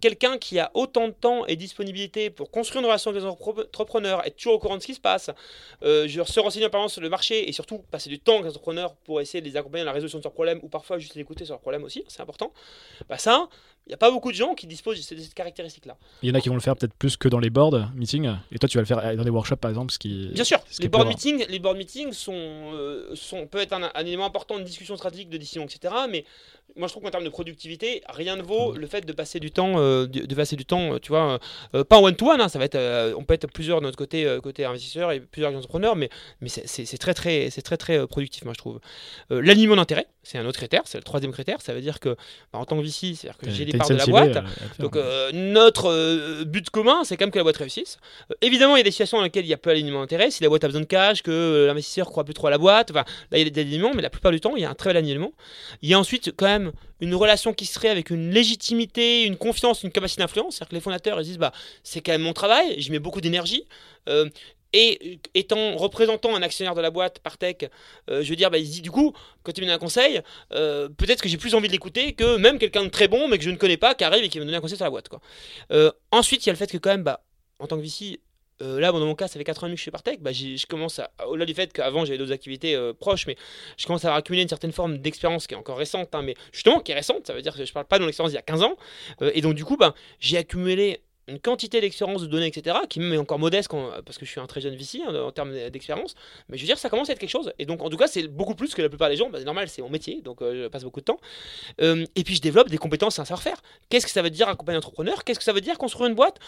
quelqu'un 0.00 0.38
qui 0.38 0.58
a 0.58 0.70
autant 0.74 1.08
de 1.08 1.12
temps 1.12 1.46
et 1.46 1.56
disponibilité 1.56 2.30
pour 2.30 2.50
construire 2.50 2.80
une 2.80 2.86
relation 2.86 3.10
avec 3.10 3.22
les 3.22 3.28
entrepreneurs, 3.28 4.26
être 4.26 4.36
toujours 4.36 4.54
au 4.54 4.58
courant 4.58 4.76
de 4.76 4.82
ce 4.82 4.86
qui 4.86 4.94
se 4.94 5.00
passe, 5.00 5.30
euh, 5.82 6.08
se 6.08 6.40
renseigner 6.40 6.66
en 6.66 6.70
permanence 6.70 6.92
sur 6.92 7.02
le 7.02 7.08
marché 7.08 7.48
et 7.48 7.52
surtout 7.52 7.78
passer 7.90 8.10
du 8.10 8.18
temps 8.18 8.34
avec 8.34 8.44
les 8.44 8.50
entrepreneurs 8.50 8.94
pour 8.96 9.20
essayer 9.20 9.40
de 9.40 9.48
les 9.48 9.56
accompagner 9.56 9.84
dans 9.84 9.90
la 9.90 9.94
résolution 9.94 10.18
de 10.18 10.24
leurs 10.24 10.32
problèmes 10.32 10.60
ou 10.62 10.68
parfois 10.68 10.98
juste 10.98 11.14
les 11.14 11.22
écouter 11.22 11.44
sur 11.44 11.54
leurs 11.54 11.60
problèmes 11.60 11.84
aussi, 11.84 12.04
c'est 12.08 12.20
important. 12.20 12.52
Bah 13.08 13.18
ça, 13.18 13.48
il 13.88 13.92
n'y 13.92 13.94
a 13.94 13.98
pas 13.98 14.10
beaucoup 14.10 14.30
de 14.30 14.36
gens 14.36 14.54
qui 14.54 14.66
disposent 14.66 14.98
de 14.98 15.02
cette 15.02 15.32
caractéristique-là. 15.32 15.96
Il 16.22 16.28
y 16.28 16.32
en 16.32 16.34
a 16.34 16.42
qui 16.42 16.50
vont 16.50 16.54
le 16.54 16.60
faire 16.60 16.76
peut-être 16.76 16.92
plus 16.92 17.16
que 17.16 17.26
dans 17.26 17.38
les 17.38 17.48
board 17.48 17.88
meetings. 17.94 18.30
Et 18.52 18.58
toi, 18.58 18.68
tu 18.68 18.76
vas 18.76 18.82
le 18.82 18.86
faire 18.86 19.16
dans 19.16 19.22
les 19.22 19.30
workshops, 19.30 19.56
par 19.56 19.70
exemple, 19.70 19.94
ce 19.94 19.98
qui. 19.98 20.28
Bien 20.28 20.44
sûr. 20.44 20.58
les 20.78 20.88
board 20.88 21.08
meetings, 21.08 21.46
les 21.48 21.58
board 21.58 21.78
meetings 21.78 22.12
sont, 22.12 22.34
euh, 22.34 23.14
sont 23.14 23.46
peut 23.46 23.56
être 23.56 23.72
un, 23.72 23.90
élément 24.02 24.26
important 24.26 24.58
de 24.58 24.62
discussion 24.62 24.94
stratégique, 24.98 25.30
de 25.30 25.38
décision, 25.38 25.64
etc. 25.64 25.94
Mais 26.10 26.26
moi 26.78 26.86
je 26.86 26.92
trouve 26.92 27.02
qu'en 27.02 27.10
termes 27.10 27.24
de 27.24 27.28
productivité, 27.28 28.02
rien 28.08 28.36
ne 28.36 28.42
vaut 28.42 28.72
le 28.72 28.86
fait 28.86 29.04
de 29.04 29.12
passer 29.12 29.40
du 29.40 29.50
temps, 29.50 29.74
euh, 29.78 30.06
de, 30.06 30.34
passer 30.34 30.56
du 30.56 30.64
temps, 30.64 30.94
euh, 30.94 30.98
tu 30.98 31.08
vois, 31.08 31.38
euh, 31.74 31.84
pas 31.84 31.98
en 31.98 32.04
one 32.04 32.14
to 32.14 32.30
one, 32.30 32.48
ça 32.48 32.58
va 32.58 32.64
être, 32.64 33.14
on 33.16 33.24
peut 33.24 33.34
être 33.34 33.48
plusieurs 33.48 33.80
de 33.80 33.86
notre 33.86 33.98
côté, 33.98 34.38
côté 34.42 34.64
investisseur 34.64 35.10
et 35.10 35.20
plusieurs 35.20 35.54
entrepreneurs, 35.54 35.96
mais, 35.96 36.08
mais 36.40 36.48
c'est 36.48 36.98
très 36.98 37.14
très, 37.14 37.50
c'est 37.50 37.62
très 37.62 37.76
très 37.76 38.06
productif, 38.06 38.44
moi 38.44 38.54
je 38.54 38.58
trouve. 38.58 38.80
L'alignement 39.30 39.76
d'intérêt, 39.76 40.06
c'est 40.22 40.38
un 40.38 40.46
autre 40.46 40.58
critère, 40.58 40.82
c'est 40.84 40.98
le 40.98 41.04
troisième 41.04 41.32
critère, 41.32 41.60
ça 41.60 41.74
veut 41.74 41.80
dire 41.80 41.98
que 41.98 42.10
bah, 42.52 42.60
en 42.60 42.64
tant 42.64 42.76
que 42.76 42.82
VC, 42.82 43.14
c'est-à-dire 43.14 43.38
que 43.38 43.50
j'ai 43.50 43.64
des 43.64 43.76
parts 43.76 43.88
de 43.88 43.94
la 43.94 44.06
boîte, 44.06 44.38
donc 44.78 44.96
notre 45.32 46.44
but 46.44 46.70
commun, 46.70 47.02
c'est 47.02 47.16
quand 47.16 47.24
même 47.24 47.32
que 47.32 47.38
la 47.38 47.44
boîte 47.44 47.56
réussisse. 47.56 47.98
évidemment, 48.40 48.76
il 48.76 48.80
y 48.80 48.82
a 48.82 48.84
des 48.84 48.92
situations 48.92 49.18
dans 49.18 49.24
lesquelles 49.24 49.44
il 49.44 49.50
y 49.50 49.54
a 49.54 49.58
peu 49.58 49.70
d'alignement 49.70 50.00
d'intérêt, 50.00 50.30
si 50.30 50.42
la 50.42 50.48
boîte 50.48 50.62
a 50.62 50.68
besoin 50.68 50.82
de 50.82 50.86
cash, 50.86 51.22
que 51.22 51.66
l'investisseur 51.66 52.06
croit 52.06 52.24
plus 52.24 52.34
trop 52.34 52.46
à 52.46 52.50
la 52.50 52.58
boîte, 52.58 52.92
enfin 52.92 53.04
là 53.32 53.38
il 53.38 53.44
y 53.44 53.46
a 53.46 53.50
des 53.50 53.60
alignements, 53.60 53.92
mais 53.94 54.02
la 54.02 54.10
plupart 54.10 54.30
du 54.30 54.40
temps, 54.40 54.54
il 54.54 54.62
y 54.62 54.64
a 54.64 54.70
un 54.70 54.74
très 54.74 54.90
bel 54.90 54.98
alignement. 54.98 55.32
Il 55.82 55.88
y 55.88 55.94
a 55.94 55.98
ensuite 55.98 56.32
quand 56.36 56.46
même 56.46 56.67
une 57.00 57.14
relation 57.14 57.52
qui 57.52 57.66
serait 57.66 57.88
avec 57.88 58.10
une 58.10 58.30
légitimité, 58.30 59.24
une 59.24 59.36
confiance, 59.36 59.82
une 59.82 59.92
capacité 59.92 60.22
d'influence. 60.22 60.56
C'est-à-dire 60.56 60.70
que 60.70 60.74
les 60.74 60.80
fondateurs 60.80 61.20
ils 61.20 61.24
disent 61.24 61.38
bah, 61.38 61.52
c'est 61.82 62.00
quand 62.00 62.12
même 62.12 62.22
mon 62.22 62.32
travail, 62.32 62.74
j'y 62.78 62.90
mets 62.90 62.98
beaucoup 62.98 63.20
d'énergie. 63.20 63.64
Euh, 64.08 64.28
et 64.74 65.18
étant 65.34 65.76
représentant 65.76 66.36
un 66.36 66.42
actionnaire 66.42 66.74
de 66.74 66.82
la 66.82 66.90
boîte 66.90 67.20
par 67.20 67.38
tech, 67.38 67.56
euh, 68.10 68.22
je 68.22 68.28
veux 68.28 68.36
dire, 68.36 68.50
bah, 68.50 68.58
il 68.58 68.66
se 68.66 68.82
du 68.82 68.90
coup, 68.90 69.14
quand 69.42 69.52
tu 69.52 69.62
me 69.62 69.66
donnes 69.66 69.74
un 69.74 69.78
conseil, 69.78 70.20
euh, 70.52 70.90
peut-être 70.90 71.22
que 71.22 71.28
j'ai 71.30 71.38
plus 71.38 71.54
envie 71.54 71.68
de 71.68 71.72
l'écouter 71.72 72.12
que 72.12 72.36
même 72.36 72.58
quelqu'un 72.58 72.84
de 72.84 72.90
très 72.90 73.08
bon 73.08 73.28
mais 73.28 73.38
que 73.38 73.44
je 73.44 73.50
ne 73.50 73.56
connais 73.56 73.78
pas 73.78 73.94
qui 73.94 74.04
arrive 74.04 74.24
et 74.24 74.28
qui 74.28 74.38
me 74.38 74.44
donne 74.44 74.54
un 74.54 74.60
conseil 74.60 74.76
sur 74.76 74.84
la 74.84 74.90
boîte. 74.90 75.08
Quoi. 75.08 75.20
ensuite, 76.12 76.44
il 76.44 76.48
y 76.48 76.50
a 76.50 76.52
le 76.52 76.58
fait 76.58 76.70
que 76.70 76.76
quand 76.76 76.90
même, 76.90 77.02
bah, 77.02 77.22
en 77.58 77.66
tant 77.66 77.76
que 77.76 77.82
VC, 77.82 78.20
euh, 78.62 78.80
là, 78.80 78.90
dans 78.92 78.98
mon 79.00 79.14
cas, 79.14 79.28
ça 79.28 79.38
fait 79.38 79.44
4 79.44 79.64
ans 79.64 79.68
que 79.68 79.76
je 79.76 79.80
suis 79.82 79.90
Partech. 79.90 80.20
Bah, 80.20 80.32
j'ai- 80.32 80.56
je 80.56 80.66
commence 80.66 80.98
à, 80.98 81.10
au-delà 81.26 81.46
du 81.46 81.54
fait 81.54 81.72
qu'avant 81.72 82.04
j'avais 82.04 82.18
d'autres 82.18 82.32
activités 82.32 82.74
euh, 82.74 82.92
proches, 82.92 83.26
mais 83.26 83.36
je 83.76 83.86
commence 83.86 84.04
à 84.04 84.14
accumuler 84.14 84.42
une 84.42 84.48
certaine 84.48 84.72
forme 84.72 84.98
d'expérience 84.98 85.46
qui 85.46 85.54
est 85.54 85.56
encore 85.56 85.78
récente, 85.78 86.14
hein, 86.14 86.22
mais 86.22 86.34
justement 86.52 86.80
qui 86.80 86.92
est 86.92 86.94
récente. 86.96 87.26
Ça 87.26 87.34
veut 87.34 87.42
dire 87.42 87.54
que 87.54 87.64
je 87.64 87.72
parle 87.72 87.86
pas 87.86 87.98
de 87.98 88.02
mon 88.02 88.08
expérience 88.08 88.32
d'il 88.32 88.36
y 88.36 88.38
a 88.38 88.42
15 88.42 88.62
ans. 88.62 88.76
Euh, 89.22 89.30
et 89.34 89.40
donc, 89.40 89.54
du 89.54 89.64
coup, 89.64 89.76
bah, 89.76 89.94
j'ai 90.20 90.36
accumulé 90.38 91.00
une 91.28 91.38
quantité 91.38 91.80
d'expérience 91.80 92.22
de 92.22 92.26
données, 92.26 92.46
etc., 92.46 92.76
qui 92.88 93.00
même 93.00 93.20
encore 93.20 93.38
modeste 93.38 93.68
parce 94.04 94.18
que 94.18 94.24
je 94.24 94.30
suis 94.30 94.40
un 94.40 94.46
très 94.46 94.60
jeune 94.60 94.74
VC 94.74 95.00
hein, 95.06 95.14
en 95.14 95.30
termes 95.30 95.52
d'expérience. 95.70 96.14
Mais 96.48 96.56
je 96.56 96.62
veux 96.62 96.66
dire, 96.66 96.78
ça 96.78 96.88
commence 96.88 97.10
à 97.10 97.12
être 97.12 97.18
quelque 97.18 97.30
chose. 97.30 97.52
Et 97.58 97.66
donc, 97.66 97.82
en 97.82 97.90
tout 97.90 97.96
cas, 97.96 98.06
c'est 98.06 98.26
beaucoup 98.26 98.54
plus 98.54 98.74
que 98.74 98.82
la 98.82 98.88
plupart 98.88 99.08
des 99.08 99.16
gens. 99.16 99.28
Bah, 99.28 99.38
c'est 99.38 99.44
normal, 99.44 99.68
c'est 99.68 99.82
mon 99.82 99.90
métier, 99.90 100.22
donc 100.22 100.42
euh, 100.42 100.64
je 100.64 100.68
passe 100.68 100.84
beaucoup 100.84 101.00
de 101.00 101.04
temps. 101.04 101.20
Euh, 101.80 102.06
et 102.16 102.24
puis, 102.24 102.34
je 102.34 102.40
développe 102.40 102.68
des 102.68 102.78
compétences 102.78 103.18
un 103.18 103.24
savoir-faire. 103.24 103.60
Qu'est-ce 103.88 104.06
que 104.06 104.12
ça 104.12 104.22
veut 104.22 104.30
dire 104.30 104.48
accompagner 104.48 104.76
un 104.76 104.78
entrepreneur? 104.78 105.24
Qu'est-ce 105.24 105.38
que 105.38 105.44
ça 105.44 105.52
veut 105.52 105.60
dire 105.60 105.76
construire 105.78 106.08
une 106.08 106.14
boîte? 106.14 106.38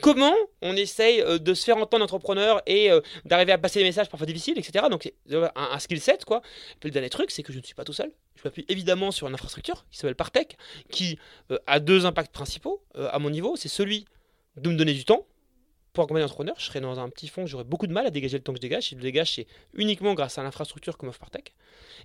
Comment 0.00 0.34
on 0.62 0.76
essaye 0.76 1.20
euh, 1.20 1.38
de 1.38 1.54
se 1.54 1.64
faire 1.64 1.76
entendre 1.76 2.04
entrepreneur 2.04 2.62
et 2.66 2.90
d'arriver 3.24 3.52
à 3.52 3.58
passer 3.58 3.80
des 3.80 3.84
messages 3.84 4.08
parfois 4.08 4.26
difficiles, 4.26 4.58
etc. 4.58 4.86
Donc, 4.90 5.02
c'est 5.02 5.34
un, 5.34 5.50
un 5.54 5.78
skill 5.78 6.00
set, 6.00 6.24
quoi. 6.24 6.38
Et 6.38 6.76
puis, 6.80 6.88
le 6.88 6.92
dernier 6.92 7.10
truc, 7.10 7.30
c'est 7.30 7.42
que 7.42 7.52
je 7.52 7.58
ne 7.58 7.64
suis 7.64 7.74
pas 7.74 7.84
tout 7.84 7.92
seul. 7.92 8.12
Je 8.36 8.42
m'appuie 8.44 8.64
évidemment 8.68 9.10
sur 9.10 9.26
une 9.26 9.34
infrastructure 9.34 9.84
qui 9.90 9.98
s'appelle 9.98 10.14
Partech, 10.14 10.56
qui 10.90 11.18
a 11.66 11.80
deux 11.80 12.06
impacts 12.06 12.32
principaux 12.32 12.82
à 12.94 13.18
mon 13.18 13.28
niveau. 13.28 13.56
C'est 13.56 13.68
celui 13.68 14.06
de 14.56 14.68
me 14.70 14.76
donner 14.76 14.94
du 14.94 15.04
temps 15.04 15.26
pour 15.92 16.04
accompagner 16.04 16.22
l'entrepreneur. 16.22 16.54
Je 16.58 16.66
serais 16.66 16.80
dans 16.80 17.00
un 17.00 17.08
petit 17.08 17.28
fond, 17.28 17.46
j'aurais 17.46 17.64
beaucoup 17.64 17.86
de 17.86 17.92
mal 17.92 18.06
à 18.06 18.10
dégager 18.10 18.36
le 18.36 18.42
temps 18.42 18.52
que 18.52 18.58
je 18.58 18.62
dégage. 18.62 18.84
Si 18.84 18.90
je 18.90 18.96
le 18.96 19.02
dégage, 19.02 19.34
c'est 19.34 19.46
uniquement 19.74 20.14
grâce 20.14 20.38
à 20.38 20.42
l'infrastructure 20.42 20.96
que 20.96 21.06
m'offre 21.06 21.18
Partech. 21.18 21.52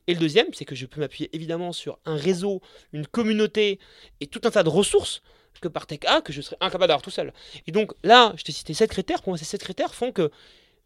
Et 0.07 0.13
le 0.13 0.19
deuxième, 0.19 0.47
c'est 0.53 0.65
que 0.65 0.75
je 0.75 0.85
peux 0.85 0.99
m'appuyer 0.99 1.29
évidemment 1.33 1.71
sur 1.71 1.99
un 2.05 2.15
réseau, 2.15 2.61
une 2.93 3.05
communauté 3.07 3.79
et 4.19 4.27
tout 4.27 4.41
un 4.43 4.51
tas 4.51 4.63
de 4.63 4.69
ressources 4.69 5.21
que 5.61 5.67
Partech 5.67 6.05
a, 6.05 6.21
que 6.21 6.33
je 6.33 6.41
serais 6.41 6.57
incapable 6.59 6.87
d'avoir 6.87 7.01
tout 7.01 7.11
seul. 7.11 7.33
Et 7.67 7.71
donc 7.71 7.93
là, 8.03 8.33
je 8.37 8.43
t'ai 8.43 8.51
cité 8.51 8.73
sept 8.73 8.89
critères. 8.89 9.21
Pour 9.21 9.31
moi, 9.31 9.37
ces 9.37 9.45
sept 9.45 9.61
critères 9.61 9.93
font 9.93 10.11
que, 10.11 10.31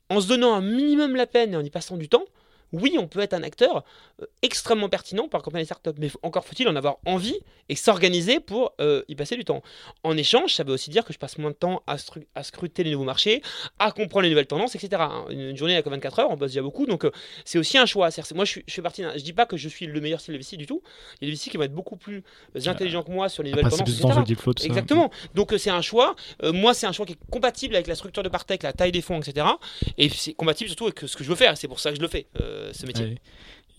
en 0.10 0.22
se 0.22 0.28
donnant 0.28 0.54
un 0.54 0.62
minimum 0.62 1.16
la 1.16 1.26
peine 1.26 1.54
et 1.54 1.58
en 1.58 1.64
y 1.64 1.70
passant 1.70 1.98
du 1.98 2.10
temps, 2.10 2.26
oui, 2.72 2.96
on 3.00 3.08
peut 3.08 3.20
être 3.20 3.34
un 3.34 3.44
acteur 3.44 3.84
euh, 4.22 4.26
extrêmement 4.42 4.90
pertinent 4.90 5.28
pour 5.28 5.40
accompagner 5.40 5.64
les 5.64 5.66
startups, 5.66 5.98
mais 5.98 6.10
encore 6.24 6.46
faut-il 6.46 6.68
en 6.68 6.76
avoir 6.76 6.98
envie 7.06 7.38
et 7.68 7.76
s'organiser 7.76 8.40
pour 8.40 8.74
euh, 8.82 9.04
y 9.08 9.16
passer 9.16 9.36
du 9.36 9.46
temps. 9.46 9.62
En 10.04 10.18
échange, 10.18 10.54
ça 10.54 10.64
veut 10.64 10.74
aussi 10.74 10.90
dire 10.90 11.06
que 11.06 11.14
je 11.14 11.20
passe 11.20 11.38
moins 11.38 11.52
de 11.52 11.56
temps 11.56 11.84
à, 11.88 11.98
scruter 12.44 12.84
les 12.84 12.92
nouveaux 12.92 13.04
marchés, 13.04 13.42
à 13.78 13.92
comprendre 13.92 14.24
les 14.24 14.30
nouvelles 14.30 14.48
tendances, 14.48 14.76
etc. 14.76 14.90
hein. 15.00 15.26
Une, 15.30 15.56
journée 15.56 15.76
à 15.76 15.82
24 15.82 16.20
heures, 16.20 16.32
on 16.32 16.36
bosse 16.36 16.52
déjà 16.52 16.62
beaucoup, 16.62 16.86
donc 16.86 17.06
euh, 17.06 17.12
c'est 17.46 17.58
aussi 17.58 17.78
un 17.78 17.86
choix. 17.86 18.10
Moi, 18.34 18.46
je, 18.46 18.52
suis- 18.52 18.64
je 18.68 18.74
fais 18.74 18.82
partie 18.82 19.02
d'un- 19.02 19.14
Je 19.16 19.24
dis 19.24 19.34
pas 19.34 19.46
que 19.46 19.58
je 19.58 19.70
suis 19.70 19.86
le 19.86 20.02
meilleur 20.02 20.20
style 20.20 20.34
de 20.34 20.40
VC 20.40 20.58
du 20.58 20.66
tout. 20.66 20.82
Il 21.22 21.28
y 21.28 21.32
a 21.32 21.32
des 21.32 21.38
VC 21.38 21.50
qui 21.50 21.58
vont 21.58 21.64
être 21.64 21.74
beaucoup 21.74 21.96
plus 21.96 22.24
intelligents 22.66 23.04
que 23.04 23.12
moi 23.12 23.30
sur 23.30 23.44
les 23.44 23.52
nouvelles 23.52 23.66
Après, 23.68 23.78
tendances, 23.78 23.96
etc. 23.96 24.04
Exactement. 24.66 25.12
Donc 25.36 25.54
euh, 25.54 25.58
c'est 25.58 25.70
un 25.70 25.82
choix. 25.82 26.16
Moi, 26.44 26.74
c'est 26.74 26.88
un 26.88 26.92
choix 26.92 27.06
qui 27.06 27.14
est 27.14 27.20
compatible 27.32 27.76
avec 27.76 27.88
la 27.88 27.96
structure 27.96 28.24
de 28.24 28.30
Partech, 28.30 28.64
la 28.64 28.74
taille 28.74 28.92
des 28.92 29.02
fonds, 29.02 29.20
etc. 29.20 29.46
Et 29.98 30.10
c'est 30.10 30.34
compatible 30.34 30.70
surtout 30.70 30.86
avec 30.86 31.00
ce 31.00 31.16
que 31.16 31.24
je 31.24 31.30
veux 31.30 31.36
faire. 31.36 31.58
C'est 31.58 31.68
pour 31.68 31.80
ça 31.80 31.92
que 31.92 31.98
je 31.98 32.02
le 32.02 32.08
fais, 32.08 32.28
euh, 32.40 32.59
ce 32.74 32.86
métier. 32.86 33.18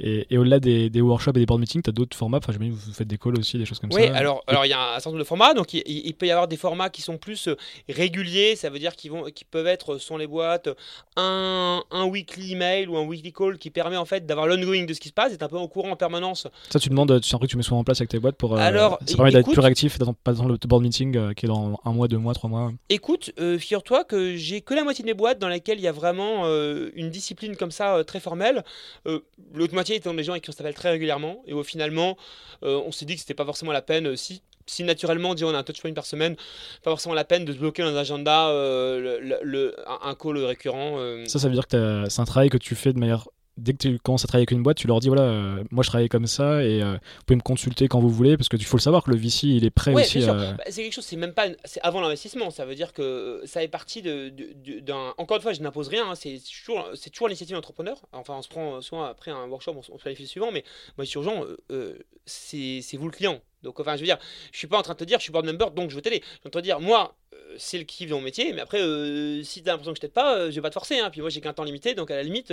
Et, 0.02 0.26
et 0.30 0.38
au-delà 0.38 0.60
des, 0.60 0.88
des 0.90 1.00
workshops 1.00 1.32
et 1.36 1.40
des 1.40 1.46
board 1.46 1.60
meetings, 1.60 1.82
tu 1.82 1.90
as 1.90 1.92
d'autres 1.92 2.16
formats. 2.16 2.38
Enfin, 2.38 2.52
j'imagine 2.52 2.74
vous 2.74 2.92
faites 2.92 3.06
des 3.08 3.18
calls 3.18 3.38
aussi, 3.38 3.58
des 3.58 3.66
choses 3.66 3.78
comme 3.78 3.90
Oui, 3.92 4.06
ça. 4.06 4.14
alors 4.16 4.42
alors 4.46 4.64
il 4.64 4.70
y 4.70 4.72
a 4.72 4.80
un 4.80 4.94
certain 4.94 5.10
nombre 5.10 5.18
de 5.20 5.24
formats, 5.28 5.52
donc 5.54 5.74
il, 5.74 6.14
peut 6.14 6.26
y 6.26 6.30
avoir 6.30 6.48
des 6.48 6.56
formats 6.56 6.88
qui 6.90 7.02
sont 7.02 7.18
plus 7.18 7.48
euh, 7.48 7.56
réguliers, 7.88 8.56
ça 8.56 8.70
veut 8.70 8.78
dire 8.78 8.96
qu'ils 8.96 9.12
qui 9.34 9.44
peuvent 9.44 9.66
être 9.66 9.94
euh, 9.94 9.98
sur 9.98 10.16
les 10.18 10.26
boîtes 10.26 10.68
un, 11.16 11.82
un 11.90 12.04
weekly 12.06 12.52
email 12.52 12.86
ou 12.88 12.96
un 12.96 13.04
weekly 13.04 13.32
call 13.32 13.58
qui 13.58 13.70
permet 13.70 13.96
en 13.96 14.04
fait 14.04 14.26
d'avoir 14.26 14.46
l'ongoing 14.46 14.84
de 14.86 14.94
ce 14.94 15.00
qui 15.00 15.08
se 15.08 15.12
passe, 15.14 15.32
d'être 15.32 15.42
un 15.42 15.48
peu 15.48 15.56
au 15.56 15.68
courant 15.68 15.90
en 15.90 15.96
permanence. 15.96 16.46
Ça, 16.70 16.78
tu 16.78 16.88
demandes, 16.88 17.20
c'est 17.22 17.34
un 17.34 17.38
truc 17.38 17.48
que 17.50 17.52
tu 17.52 17.56
mets 17.56 17.62
souvent 17.62 17.80
en 17.80 17.84
place 17.84 18.00
avec 18.00 18.10
tes 18.10 18.18
boîtes 18.18 18.36
pour. 18.36 18.54
euh, 18.54 18.58
Alors, 18.58 18.98
ça 19.06 19.16
permet 19.16 19.32
d'être 19.32 19.50
plus 19.50 19.60
réactif, 19.60 19.98
pas 20.24 20.32
dans 20.32 20.46
le 20.46 20.56
board 20.56 20.82
meeting 20.82 21.16
euh, 21.16 21.32
qui 21.34 21.46
est 21.46 21.48
dans 21.48 21.78
un 21.84 21.92
mois, 21.92 22.08
deux 22.08 22.18
mois, 22.18 22.34
trois 22.34 22.48
mois. 22.50 22.72
Écoute, 22.88 23.32
euh, 23.38 23.58
figure-toi 23.58 24.04
que 24.04 24.36
j'ai 24.36 24.60
que 24.60 24.74
la 24.74 24.84
moitié 24.84 25.02
de 25.02 25.06
mes 25.08 25.14
boîtes 25.14 25.38
dans 25.38 25.48
lesquelles 25.48 25.78
il 25.78 25.84
y 25.84 25.88
a 25.88 25.92
vraiment 25.92 26.42
euh, 26.44 26.90
une 26.94 27.10
discipline 27.10 27.56
comme 27.56 27.70
ça 27.70 27.96
euh, 27.96 28.02
très 28.04 28.20
formelle. 28.20 28.64
Euh, 29.06 29.20
L'autre 29.54 29.74
moitié 29.74 29.89
étant 29.96 30.14
des 30.14 30.24
gens 30.24 30.32
avec 30.32 30.44
qui 30.44 30.50
on 30.50 30.52
s'appelle 30.52 30.74
très 30.74 30.90
régulièrement. 30.90 31.42
Et 31.46 31.52
au 31.52 31.62
finalement, 31.62 32.16
euh, 32.62 32.80
on 32.84 32.92
s'est 32.92 33.04
dit 33.04 33.14
que 33.14 33.20
c'était 33.20 33.34
pas 33.34 33.44
forcément 33.44 33.72
la 33.72 33.82
peine. 33.82 34.06
euh, 34.08 34.16
si, 34.16 34.42
si 34.66 34.84
naturellement, 34.84 35.34
on 35.42 35.54
a 35.54 35.58
un 35.58 35.62
touchpoint 35.62 35.92
par 35.92 36.06
semaine, 36.06 36.36
pas 36.84 36.90
forcément 36.90 37.14
la 37.14 37.24
peine 37.24 37.44
de 37.44 37.52
se 37.52 37.58
bloquer 37.58 37.82
dans 37.82 37.88
un 37.88 37.96
agenda 37.96 38.48
euh, 38.50 39.72
un, 39.86 40.08
un 40.10 40.14
call 40.14 40.38
récurrent. 40.38 40.96
euh. 40.98 41.24
Ça, 41.26 41.38
ça 41.38 41.48
veut 41.48 41.54
dire 41.54 41.66
que 41.66 42.04
c'est 42.08 42.20
un 42.20 42.24
travail 42.24 42.50
que 42.50 42.58
tu 42.58 42.74
fais 42.74 42.92
de 42.92 42.98
manière. 42.98 43.28
Dès 43.56 43.72
que 43.72 43.78
tu 43.78 43.98
commences 43.98 44.24
à 44.24 44.26
travailler 44.28 44.42
avec 44.44 44.52
une 44.52 44.62
boîte, 44.62 44.78
tu 44.78 44.86
leur 44.86 45.00
dis 45.00 45.08
voilà, 45.08 45.24
euh, 45.24 45.64
moi 45.70 45.82
je 45.82 45.88
travaille 45.90 46.08
comme 46.08 46.26
ça 46.26 46.64
et 46.64 46.82
euh, 46.82 46.92
vous 46.94 47.24
pouvez 47.26 47.36
me 47.36 47.42
consulter 47.42 47.88
quand 47.88 48.00
vous 48.00 48.08
voulez 48.08 48.36
parce 48.38 48.48
que 48.48 48.56
tu 48.56 48.64
faut 48.64 48.78
le 48.78 48.82
savoir 48.82 49.02
que 49.04 49.10
le 49.10 49.16
VC 49.16 49.48
il 49.48 49.64
est 49.66 49.70
prêt 49.70 49.92
Ouais, 49.92 50.02
aussi 50.04 50.22
à. 50.24 50.32
Bah, 50.32 50.56
c'est 50.70 50.82
quelque 50.82 50.92
chose, 50.94 51.04
c'est 51.04 51.16
même 51.16 51.34
pas, 51.34 51.48
une- 51.48 51.56
c'est 51.64 51.80
avant 51.82 52.00
l'investissement. 52.00 52.50
Ça 52.50 52.64
veut 52.64 52.74
dire 52.74 52.92
que 52.94 53.02
euh, 53.02 53.46
ça 53.46 53.62
est 53.62 53.68
parti 53.68 54.00
de, 54.02 54.30
de- 54.30 54.52
de- 54.54 54.80
d'un. 54.80 55.12
Encore 55.18 55.36
une 55.36 55.42
fois, 55.42 55.52
je 55.52 55.60
n'impose 55.60 55.88
rien. 55.88 56.08
hein, 56.10 56.14
c'est 56.14 56.40
toujours, 56.40 56.88
c'est 56.94 57.10
toujours 57.10 57.28
l'initiative 57.28 57.54
d'entrepreneur. 57.56 58.00
Enfin, 58.12 58.34
on 58.38 58.42
se 58.42 58.48
prend 58.48 58.80
souvent 58.80 59.04
après 59.04 59.30
un 59.30 59.46
workshop, 59.48 59.74
on, 59.76 59.82
se- 59.82 59.92
planifie 59.92 60.22
le 60.22 60.28
suivant. 60.28 60.52
Mais 60.52 60.64
moi, 60.96 61.04
je 61.04 61.10
suis 61.10 61.18
urgent. 61.18 61.44
euh, 61.70 61.98
c'est, 62.24 62.80
c'est 62.82 62.96
vous 62.96 63.06
le 63.06 63.12
client. 63.12 63.40
Donc, 63.62 63.78
enfin, 63.80 63.94
je 63.96 64.00
veux 64.00 64.06
dire, 64.06 64.18
je 64.52 64.58
suis 64.58 64.66
pas 64.66 64.78
en 64.78 64.82
train 64.82 64.94
de 64.94 64.98
te 64.98 65.04
dire, 65.04 65.18
je 65.18 65.24
suis 65.24 65.32
board 65.32 65.44
member, 65.46 65.70
donc 65.72 65.90
je 65.90 65.96
veux 65.96 66.02
t'aider. 66.02 66.20
Je 66.22 66.26
suis 66.28 66.36
en 66.46 66.50
train 66.50 66.60
de 66.60 66.64
te 66.64 66.64
dire, 66.64 66.80
moi, 66.80 67.14
euh, 67.34 67.54
c'est 67.58 67.76
le 67.78 67.84
kiff 67.84 68.08
de 68.08 68.14
mon 68.14 68.20
métier. 68.22 68.52
Mais 68.52 68.60
après, 68.62 68.80
euh, 68.80 69.42
si 69.42 69.62
t'as 69.62 69.72
l'impression 69.72 69.92
que 69.92 69.96
je 69.96 70.00
t'aide 70.00 70.12
pas, 70.12 70.36
euh, 70.36 70.50
je 70.50 70.54
vais 70.54 70.60
pas 70.62 70.70
te 70.70 70.74
forcer. 70.74 70.98
Hein, 70.98 71.10
puis 71.10 71.20
moi, 71.20 71.28
j'ai 71.30 71.40
qu'un 71.40 71.52
temps 71.52 71.64
limité, 71.64 71.94
donc 71.94 72.10
à 72.10 72.16
la 72.16 72.22
limite, 72.22 72.52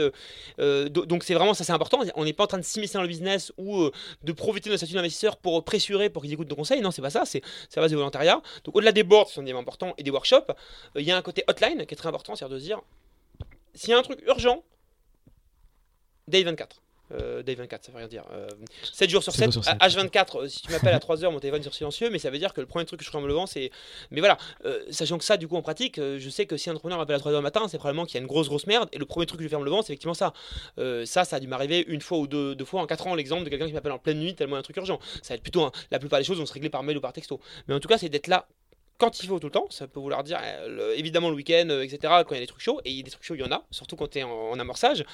euh, 0.60 0.90
do- 0.90 1.06
donc 1.06 1.24
c'est 1.24 1.34
vraiment 1.34 1.54
ça, 1.54 1.64
c'est 1.64 1.72
important. 1.72 2.02
On 2.16 2.26
n'est 2.26 2.34
pas 2.34 2.44
en 2.44 2.48
train 2.48 2.58
de 2.58 2.64
s'immiscer 2.64 2.96
dans 2.96 3.02
le 3.04 3.08
business 3.08 3.54
ou 3.58 3.90
de 4.24 4.32
profiter 4.34 4.70
de 4.70 4.74
notre 4.74 4.80
statut 4.80 4.96
d'investisseur 4.96 5.38
pour 5.38 5.64
pressurer, 5.64 6.10
pour 6.10 6.24
qu'ils 6.24 6.34
écoutent 6.34 6.50
nos 6.50 6.56
conseils. 6.56 6.82
Non, 6.82 6.92
c'est 6.92 7.02
pas 7.02 7.10
ça. 7.10 7.24
C'est 7.26 7.42
c'est 7.70 7.80
à 7.80 7.82
base 7.82 7.92
de 7.92 7.96
volontariat. 7.98 8.42
Donc 8.66 8.76
au-delà 8.76 8.92
des 8.92 9.04
boards, 9.04 9.28
qui 9.28 9.34
sont 9.34 9.42
des 9.42 9.48
éléments 9.48 9.62
importants, 9.62 9.94
et 9.98 10.04
des 10.04 10.12
workshops, 10.12 10.52
il 10.96 11.04
y 11.04 11.12
a 11.12 11.18
un 11.18 11.22
côté 11.22 11.44
hotline 11.48 11.86
qui 11.86 11.94
est 11.94 11.98
très 11.98 12.10
important, 12.10 12.36
c'est-à-dire 12.36 12.58
de 12.58 12.62
dire, 12.62 12.82
s'il 13.74 13.92
y 13.92 13.94
a 13.94 13.98
un 13.98 14.04
truc 14.04 14.20
urgent, 14.28 14.64
day 16.28 16.44
24. 16.44 16.82
Euh, 17.14 17.42
day 17.42 17.56
24, 17.56 17.86
ça 17.86 17.92
veut 17.92 17.98
rien 18.00 18.08
dire. 18.08 18.26
Euh, 18.34 18.48
7 18.84 19.10
jours 19.10 19.24
sur 19.24 19.32
7 19.32 19.46
7, 19.46 19.52
jours 19.54 19.64
sur 19.64 19.74
à- 19.80 19.88
H24, 19.88 20.40
euh, 20.44 20.48
si 20.50 20.62
tu 20.62 20.72
m'appelles 20.72 20.94
à 20.94 21.00
3h, 21.00 21.32
mon 21.32 21.40
téléphone 21.40 21.62
est 21.62 21.64
sur 21.64 21.74
silencieux, 21.74 22.10
mais 22.10 22.20
ça 22.20 22.30
veut 22.30 22.38
dire 22.38 22.54
que 22.54 22.60
le 22.62 22.68
premier 22.68 22.86
truc 22.86 23.00
que 23.00 23.06
je 23.06 23.10
ferai 23.10 23.20
en 23.20 23.22
me 23.22 23.28
levant, 23.28 23.46
c'est... 23.46 23.72
Mais 24.12 24.20
voilà, 24.20 24.38
euh, 24.66 24.84
sachant 24.90 25.18
que 25.18 25.24
ça, 25.24 25.38
du 25.38 25.48
coup, 25.48 25.56
en 25.56 25.62
pratique, 25.62 25.98
je 26.00 26.30
sais 26.30 26.46
que 26.46 26.58
si 26.58 26.70
un 26.70 26.74
entrepreneur 26.74 26.98
m'appelle 26.98 27.16
à 27.16 27.20
3h 27.20 27.36
du 27.38 27.42
matin, 27.42 27.68
c'est 27.70 27.78
probablement 27.78 28.06
qu'il 28.06 28.16
y 28.16 28.18
a 28.18 28.22
une 28.22 28.28
grosse, 28.28 28.48
grosse 28.50 28.68
merde, 28.68 28.90
et 28.92 28.98
le 28.98 29.06
premier 29.06 29.26
truc 29.26 29.38
que 29.40 29.44
je 29.44 29.48
vais 29.48 29.50
faire 29.50 29.60
en 29.60 29.62
me 29.62 29.66
levant, 29.66 29.82
c'est 29.82 29.94
effectivement 29.94 30.14
ça. 30.14 30.34
Ça, 31.06 31.24
ça 31.26 31.36
a 31.38 31.40
dû 31.40 31.48
m'arriver 31.48 31.86
une 31.88 32.02
fois 32.02 32.18
ou 32.18 32.28
deux, 32.28 32.56
deux 32.56 32.66
fois 32.66 32.82
en 32.82 32.88
4 32.88 33.08
ans, 33.08 33.16
l'exemple 33.16 33.44
de 33.46 33.50
quelqu'un 33.50 33.68
qui 33.68 33.74
m'appelle 33.74 33.92
en 33.94 34.00
pleine 34.00 34.20
nuit, 34.20 34.36
tellement 34.36 34.56
il 34.56 34.58
y 34.58 34.58
a 34.58 34.60
un 34.60 34.64
truc 34.64 34.78
urgent. 34.78 35.00
Ça 35.22 35.34
va 35.34 35.36
être 35.36 35.42
plutôt, 35.44 35.72
la 35.92 36.00
plupart 36.00 36.20
des 36.20 36.26
choses 36.26 36.38
vont 36.40 36.46
se 36.46 36.54
régler 36.54 36.70
par 36.70 36.84
mail 36.84 36.98
ou 36.98 37.02
par 37.02 37.14
texto. 37.14 37.40
Mais 37.68 37.74
en 37.76 37.80
tout 37.80 37.88
cas, 37.88 37.98
c'est 37.98 38.10
d'être 38.10 38.28
là 38.28 38.48
quand 38.98 39.22
il 39.22 39.28
faut 39.28 39.40
tout 39.40 39.48
le 39.48 39.52
temps, 39.52 39.68
ça 39.70 39.88
peut 39.88 40.00
vouloir 40.00 40.24
dire 40.24 40.40
euh, 40.42 40.96
évidemment 40.96 41.30
le 41.30 41.36
week-end, 41.36 41.68
euh, 41.70 41.84
etc. 41.84 42.00
Quand 42.02 42.32
il 42.32 42.36
y 42.36 42.38
a 42.38 42.42
des 42.42 42.48
trucs 42.48 42.62
chauds, 42.62 42.82
et 42.84 43.04
des 43.04 43.12
trucs 43.12 43.24
chauds, 43.24 43.36
il 43.36 43.42
y 43.42 43.44
en 43.44 43.52
a, 43.52 43.64
surtout 43.70 43.96
quand 43.96 44.08
tu 44.10 44.20
es 44.20 44.24
en, 44.24 44.58
amorçage. 44.60 45.06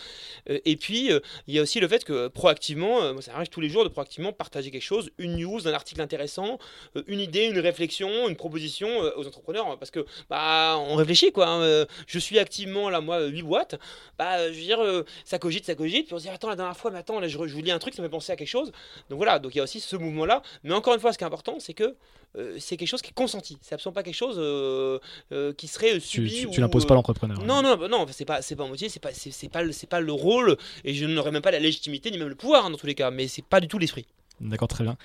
Euh, 0.50 0.60
et 0.64 0.78
puis, 0.78 1.12
il 1.48 1.54
y 1.54 1.60
a 1.60 1.62
aussi 1.62 1.80
le 1.80 1.88
fait 1.88 2.06
que 2.06 2.30
proactivement, 2.30 3.02
euh, 3.02 3.22
ça 3.22 3.34
arrive 3.36 3.50
tous 3.50 3.60
les 3.60 3.70
jours 3.70 3.84
de 3.84 3.90
proactivement 3.90 4.32
partager 4.32 4.72
quelque 4.72 4.82
chose, 4.82 5.12
une 5.18 5.38
news, 5.38 5.68
un 5.68 5.74
article 5.74 6.02
intéressant, 6.02 6.60
une 7.08 7.20
idée, 7.20 7.46
une 7.46 7.60
réflexion, 7.60 8.30
une 8.30 8.36
proposition 8.36 8.88
aux 9.18 9.28
entrepreneurs, 9.28 9.68
hein, 9.68 9.78
parce 9.78 9.92
que 9.92 10.06
bah 10.30 10.78
on 10.78 10.96
réfléchit 10.96 11.32
quoi. 11.32 11.48
hein, 11.48 11.86
je 12.08 12.20
suis 12.20 12.40
activement 12.40 12.90
là, 12.90 13.02
moi, 13.02 13.26
8 13.26 13.42
boîtes, 13.44 13.76
bah 14.18 14.52
je 14.52 14.58
veux 14.58 14.64
dire, 14.64 15.04
ça 15.26 15.40
cogite, 15.40 15.66
ça 15.66 15.76
cogite, 15.76 16.06
puis 16.06 16.16
on 16.16 16.20
se 16.20 16.24
dit 16.24 16.30
attends 16.30 16.50
la 16.50 16.56
dernière 16.56 16.78
fois, 16.78 16.92
mais 16.92 17.00
attends, 17.00 17.20
là 17.20 17.28
je, 17.28 17.38
je 17.38 17.54
vous 17.54 17.62
lis 17.62 17.72
un 17.72 17.80
truc, 17.80 17.94
ça 17.94 18.02
me 18.02 18.08
fait 18.08 18.12
penser 18.12 18.32
à 18.32 18.36
quelque 18.36 18.48
chose. 18.48 18.72
Donc 19.10 19.18
voilà, 19.18 19.40
donc 19.40 19.54
il 19.56 19.58
y 19.58 19.62
a 19.62 19.64
aussi 19.64 19.80
ce 19.80 19.96
mouvement-là. 19.96 20.42
Mais 20.64 20.74
encore 20.74 20.94
une 20.94 21.00
fois, 21.00 21.12
ce 21.14 21.18
qui 21.18 21.24
est 21.24 21.28
important, 21.28 21.58
c'est 21.60 21.74
que 21.74 21.96
euh, 22.38 22.58
c'est 22.60 22.78
quelque 22.78 22.88
chose 22.88 23.02
qui 23.02 23.12
est 23.12 23.14
consenti. 23.14 23.58
C'est 23.62 23.76
absolument 23.76 23.94
pas 23.96 24.04
quelque 24.04 24.16
chose 24.16 24.36
euh, 24.40 25.00
euh, 25.32 25.54
qui 25.54 25.68
serait 25.68 25.94
Tu, 25.96 26.02
subi. 26.02 26.32
tu, 26.42 26.48
ou, 26.48 26.52
tu 26.52 26.62
n'imposes 26.62 26.86
pas 26.86 26.94
l'entrepreneur. 26.96 27.40
non, 27.44 27.62
non, 27.62 27.76
bah 27.78 27.88
non, 27.88 28.06
c'est 28.12 28.26
pas, 28.26 28.42
c'est 28.42 28.56
pas 28.56 28.66
motivé, 28.68 28.90
c'est 28.90 29.00
pas, 29.00 29.14
c'est, 29.14 29.50
pas, 29.50 29.62
le- 29.64 29.72
c'est 29.72 29.88
pas 29.88 30.00
le 30.00 30.12
rôle, 30.12 30.58
et 30.84 30.94
je 30.94 31.06
n'aurais 31.06 31.32
même 31.32 31.42
pas 31.42 31.52
la 31.52 31.60
légitimité 31.60 32.10
ni 32.12 32.18
même 32.18 32.30
le 32.30 32.36
pouvoir 32.36 32.66
hein, 32.66 32.70
dans 32.70 32.78
tous 32.78 32.88
les 32.88 32.96
cas, 32.96 33.12
mais 33.12 33.28
c'est 33.28 33.46
pas 33.46 33.60
du 33.60 33.68
tout 33.68 33.78
l'esprit. 33.80 34.06
D'accord, 34.44 34.68
très 34.68 34.84
bien. 34.84 34.96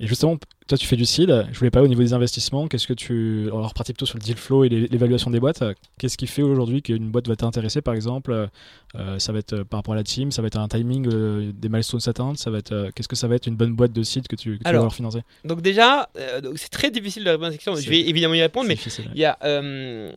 Et 0.00 0.08
justement, 0.08 0.36
toi, 0.66 0.76
tu 0.76 0.86
fais 0.86 0.96
du 0.96 1.04
seed. 1.04 1.46
Je 1.52 1.58
voulais 1.58 1.70
parler 1.70 1.86
au 1.86 1.88
niveau 1.88 2.02
des 2.02 2.12
investissements. 2.14 2.66
Qu'est-ce 2.66 2.86
que 2.88 2.94
tu. 2.94 3.48
On 3.52 3.60
va 3.60 3.68
repartir 3.68 3.92
plutôt 3.94 4.06
sur 4.06 4.18
le 4.18 4.22
deal 4.24 4.36
flow 4.36 4.64
et 4.64 4.68
l'é- 4.68 4.88
l'évaluation 4.88 5.30
des 5.30 5.38
boîtes. 5.38 5.62
Qu'est-ce 5.98 6.16
qui 6.16 6.26
fait 6.26 6.42
aujourd'hui 6.42 6.82
qu'une 6.82 7.10
boîte 7.10 7.28
va 7.28 7.36
t'intéresser, 7.36 7.80
par 7.80 7.94
exemple 7.94 8.48
Euh, 8.96 9.18
Ça 9.20 9.32
va 9.32 9.38
être 9.40 9.52
euh, 9.52 9.64
par 9.64 9.78
rapport 9.78 9.94
à 9.94 9.96
la 9.96 10.02
team, 10.04 10.32
ça 10.32 10.42
va 10.42 10.46
être 10.48 10.58
un 10.58 10.66
timing 10.68 11.06
euh, 11.12 11.52
des 11.54 11.68
milestones 11.68 12.00
atteintes, 12.06 12.38
ça 12.38 12.50
va 12.50 12.58
être. 12.58 12.72
euh, 12.72 12.90
Qu'est-ce 12.94 13.08
que 13.08 13.16
ça 13.16 13.28
va 13.28 13.34
être 13.36 13.46
une 13.46 13.56
bonne 13.56 13.74
boîte 13.74 13.92
de 13.92 14.02
seed 14.02 14.26
que 14.26 14.36
tu, 14.36 14.52
que 14.52 14.58
tu 14.58 14.62
vas 14.64 14.70
Alors, 14.70 14.82
leur 14.84 14.94
financer? 14.94 15.20
Donc 15.44 15.60
déjà, 15.62 16.08
euh, 16.18 16.40
c'est 16.56 16.70
très 16.70 16.90
difficile 16.90 17.22
de 17.24 17.30
répondre 17.30 17.46
à 17.48 17.50
cette 17.50 17.58
question. 17.60 17.76
Je 17.76 17.88
vais 17.88 18.00
évidemment 18.00 18.34
y 18.34 18.42
répondre, 18.42 18.66
mais 18.68 18.76
il 19.14 19.20
y 19.20 19.24
a, 19.24 19.38
euh, 19.44 20.12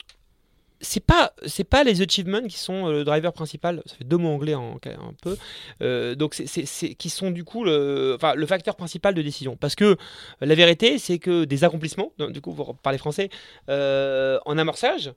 c'est 0.79 1.03
pas, 1.03 1.33
c'est 1.45 1.63
pas 1.63 1.83
les 1.83 2.01
achievements 2.01 2.41
qui 2.43 2.57
sont 2.57 2.87
euh, 2.87 2.91
le 2.91 3.03
driver 3.03 3.33
principal. 3.33 3.81
Ça 3.85 3.95
fait 3.95 4.03
deux 4.03 4.17
mots 4.17 4.29
anglais 4.29 4.53
un 4.53 4.77
peu. 5.21 5.37
Euh, 5.81 6.15
donc 6.15 6.33
c'est, 6.35 6.95
qui 6.95 7.09
sont 7.09 7.31
du 7.31 7.43
coup 7.43 7.63
le, 7.63 8.13
enfin, 8.15 8.35
le 8.35 8.45
facteur 8.45 8.75
principal 8.75 9.13
de 9.13 9.21
décision. 9.21 9.55
Parce 9.55 9.75
que 9.75 9.97
la 10.41 10.55
vérité, 10.55 10.99
c'est 10.99 11.19
que 11.19 11.45
des 11.45 11.63
accomplissements, 11.63 12.11
du 12.29 12.41
coup 12.41 12.53
pour 12.53 12.75
parler 12.77 12.97
français, 12.97 13.29
euh, 13.69 14.39
en 14.45 14.57
amorçage, 14.57 15.13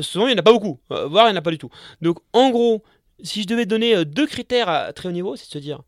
souvent 0.00 0.26
il 0.26 0.30
n'y 0.30 0.34
en 0.34 0.38
a 0.38 0.42
pas 0.42 0.52
beaucoup, 0.52 0.78
voire 0.88 1.28
il 1.28 1.32
n'y 1.32 1.36
en 1.36 1.40
a 1.40 1.42
pas 1.42 1.50
du 1.50 1.58
tout. 1.58 1.70
Donc 2.02 2.18
en 2.32 2.50
gros, 2.50 2.82
si 3.22 3.42
je 3.42 3.46
devais 3.46 3.66
donner 3.66 4.04
deux 4.04 4.26
critères 4.26 4.68
à 4.68 4.92
très 4.92 5.08
haut 5.08 5.12
niveau, 5.12 5.36
c'est 5.36 5.46
de 5.46 5.52
se 5.52 5.58
dire 5.58 5.82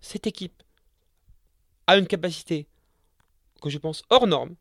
cette 0.00 0.26
équipe 0.26 0.62
a 1.86 1.98
une 1.98 2.06
capacité 2.06 2.66
que 3.62 3.70
je 3.70 3.78
pense 3.78 4.02
hors 4.10 4.26
norme 4.26 4.54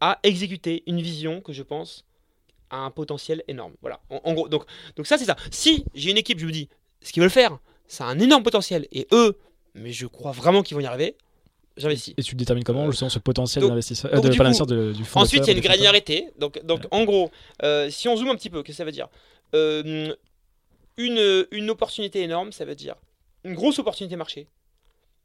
à 0.00 0.18
exécuter 0.22 0.82
une 0.86 1.00
vision 1.00 1.40
que 1.40 1.52
je 1.52 1.62
pense 1.62 2.04
a 2.70 2.76
un 2.78 2.90
potentiel 2.90 3.42
énorme. 3.48 3.74
Voilà, 3.80 4.00
en, 4.10 4.20
en 4.24 4.32
gros. 4.34 4.48
Donc, 4.48 4.64
donc 4.96 5.06
ça, 5.06 5.18
c'est 5.18 5.24
ça. 5.24 5.36
Si 5.50 5.84
j'ai 5.94 6.10
une 6.10 6.18
équipe, 6.18 6.38
je 6.38 6.46
me 6.46 6.52
dis, 6.52 6.68
ce 7.02 7.12
qu'ils 7.12 7.22
veulent 7.22 7.30
faire, 7.30 7.58
ça 7.86 8.04
a 8.04 8.08
un 8.08 8.18
énorme 8.18 8.42
potentiel, 8.42 8.86
et 8.92 9.06
eux, 9.12 9.38
mais 9.74 9.92
je 9.92 10.06
crois 10.06 10.32
vraiment 10.32 10.62
qu'ils 10.62 10.76
vont 10.76 10.82
y 10.82 10.86
arriver, 10.86 11.16
j'investis. 11.76 12.14
Et 12.16 12.22
tu 12.22 12.34
détermines 12.34 12.64
comment 12.64 12.90
justement 12.90 13.10
ce 13.10 13.18
potentiel 13.18 13.66
d'investisseur, 13.68 14.10
euh, 14.12 14.16
de, 14.20 14.28
du 14.30 14.38
coup, 14.38 14.44
de- 14.66 14.92
du 14.92 15.04
fondateur, 15.04 15.22
Ensuite, 15.22 15.42
il 15.44 15.48
y 15.48 15.50
a 15.50 15.56
une 15.56 15.60
granularité. 15.62 16.28
Donc, 16.38 16.64
donc 16.64 16.82
en 16.90 17.04
gros, 17.04 17.30
euh, 17.62 17.88
si 17.90 18.08
on 18.08 18.16
zoome 18.16 18.30
un 18.30 18.34
petit 18.36 18.50
peu, 18.50 18.62
qu'est-ce 18.62 18.76
que 18.76 18.78
ça 18.78 18.84
veut 18.84 18.92
dire? 18.92 19.08
Euh, 19.54 20.14
une, 20.96 21.46
une 21.50 21.70
opportunité 21.70 22.22
énorme, 22.22 22.52
ça 22.52 22.64
veut 22.64 22.74
dire 22.74 22.94
une 23.44 23.54
grosse 23.54 23.78
opportunité 23.78 24.16
marché. 24.16 24.48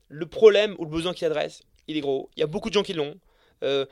Le 0.10 0.26
problème 0.28 0.76
ou 0.78 0.84
le 0.84 0.92
besoin 0.92 1.14
qu'il 1.14 1.26
adresse, 1.26 1.64
il 1.88 1.98
est 1.98 2.02
gros. 2.02 2.30
Il 2.36 2.42
y 2.42 2.44
a 2.44 2.48
beaucoup 2.48 2.70
de 2.70 2.74
gens 2.76 2.84
qui 2.84 2.94
l'ont. 2.94 3.16
Euh, 3.64 3.86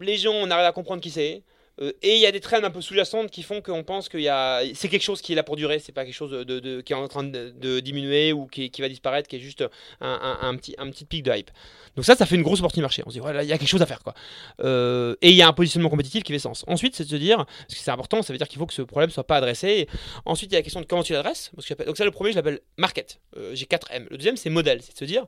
les 0.00 0.16
gens, 0.16 0.32
on 0.32 0.50
arrive 0.50 0.64
à 0.66 0.72
comprendre 0.72 1.00
qui 1.02 1.10
c'est. 1.10 1.42
Euh, 1.80 1.92
et 2.02 2.14
il 2.14 2.20
y 2.20 2.26
a 2.26 2.32
des 2.32 2.40
trends 2.40 2.62
un 2.62 2.70
peu 2.70 2.80
sous-jacentes 2.80 3.30
qui 3.30 3.42
font 3.42 3.60
qu'on 3.60 3.84
pense 3.84 4.08
a 4.14 4.62
c'est 4.74 4.88
quelque 4.88 5.02
chose 5.02 5.20
qui 5.20 5.32
est 5.32 5.36
là 5.36 5.42
pour 5.42 5.56
durer, 5.56 5.78
c'est 5.78 5.92
pas 5.92 6.04
quelque 6.04 6.14
chose 6.14 6.30
de, 6.30 6.80
qui 6.80 6.92
est 6.92 6.96
en 6.96 7.08
train 7.08 7.24
de, 7.24 7.80
diminuer 7.80 8.32
ou 8.32 8.46
qui, 8.46 8.70
va 8.78 8.88
disparaître, 8.88 9.28
qui 9.28 9.36
est 9.36 9.40
juste 9.40 9.64
un, 10.00 10.56
petit, 10.56 10.74
un 10.78 10.90
petit 10.90 11.04
pic 11.04 11.22
de 11.22 11.32
hype. 11.32 11.50
Donc 11.98 12.04
ça, 12.04 12.14
ça 12.14 12.26
fait 12.26 12.36
une 12.36 12.42
grosse 12.42 12.60
opportunité 12.60 12.82
marché. 12.82 13.02
On 13.06 13.10
se 13.10 13.14
dit, 13.14 13.18
voilà, 13.18 13.42
il 13.42 13.48
y 13.48 13.52
a 13.52 13.58
quelque 13.58 13.68
chose 13.68 13.82
à 13.82 13.86
faire. 13.86 14.04
quoi. 14.04 14.14
Euh, 14.62 15.16
et 15.20 15.30
il 15.30 15.34
y 15.34 15.42
a 15.42 15.48
un 15.48 15.52
positionnement 15.52 15.90
compétitif 15.90 16.22
qui 16.22 16.32
fait 16.32 16.38
sens. 16.38 16.64
Ensuite, 16.68 16.94
c'est 16.94 17.02
de 17.02 17.08
se 17.08 17.16
dire, 17.16 17.38
parce 17.38 17.74
que 17.74 17.80
c'est 17.80 17.90
important, 17.90 18.22
ça 18.22 18.32
veut 18.32 18.38
dire 18.38 18.46
qu'il 18.46 18.60
faut 18.60 18.66
que 18.66 18.72
ce 18.72 18.82
problème 18.82 19.10
soit 19.10 19.26
pas 19.26 19.36
adressé. 19.36 19.88
Ensuite, 20.24 20.50
il 20.50 20.54
y 20.54 20.56
a 20.56 20.60
la 20.60 20.62
question 20.62 20.80
de 20.80 20.86
comment 20.86 21.02
tu 21.02 21.12
l'adresses. 21.12 21.50
que 21.56 21.84
Donc 21.84 21.96
ça, 21.96 22.04
le 22.04 22.12
premier, 22.12 22.30
je 22.30 22.36
l'appelle 22.36 22.60
market. 22.76 23.18
Euh, 23.36 23.52
J'ai 23.54 23.66
4 23.66 23.88
M. 23.90 24.06
Le 24.10 24.16
deuxième, 24.16 24.36
c'est 24.36 24.48
modèle. 24.48 24.80
C'est 24.80 24.92
de 24.92 24.98
se 24.98 25.04
dire, 25.06 25.26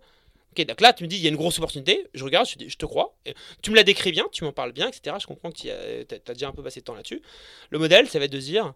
ok, 0.52 0.66
donc 0.66 0.80
là, 0.80 0.92
tu 0.92 1.04
me 1.04 1.08
dis, 1.08 1.16
il 1.16 1.22
y 1.22 1.26
a 1.26 1.30
une 1.30 1.36
grosse 1.36 1.58
opportunité. 1.58 2.06
Je 2.14 2.24
regarde, 2.24 2.46
je, 2.46 2.68
je 2.68 2.76
te 2.76 2.86
crois. 2.86 3.16
Tu 3.62 3.70
me 3.70 3.76
la 3.76 3.82
décris 3.82 4.12
bien, 4.12 4.26
tu 4.32 4.44
m'en 4.44 4.52
parles 4.52 4.72
bien, 4.72 4.88
etc. 4.88 5.16
Je 5.20 5.26
comprends 5.26 5.50
que 5.50 5.56
tu 5.58 5.70
as, 5.70 6.34
déjà 6.34 6.48
un 6.48 6.52
peu 6.52 6.62
passé 6.62 6.80
de 6.80 6.84
temps 6.84 6.94
là-dessus. 6.94 7.22
Le 7.70 7.78
modèle, 7.78 8.08
ça 8.08 8.18
va 8.18 8.26
être 8.26 8.32
de 8.32 8.38
dire, 8.38 8.74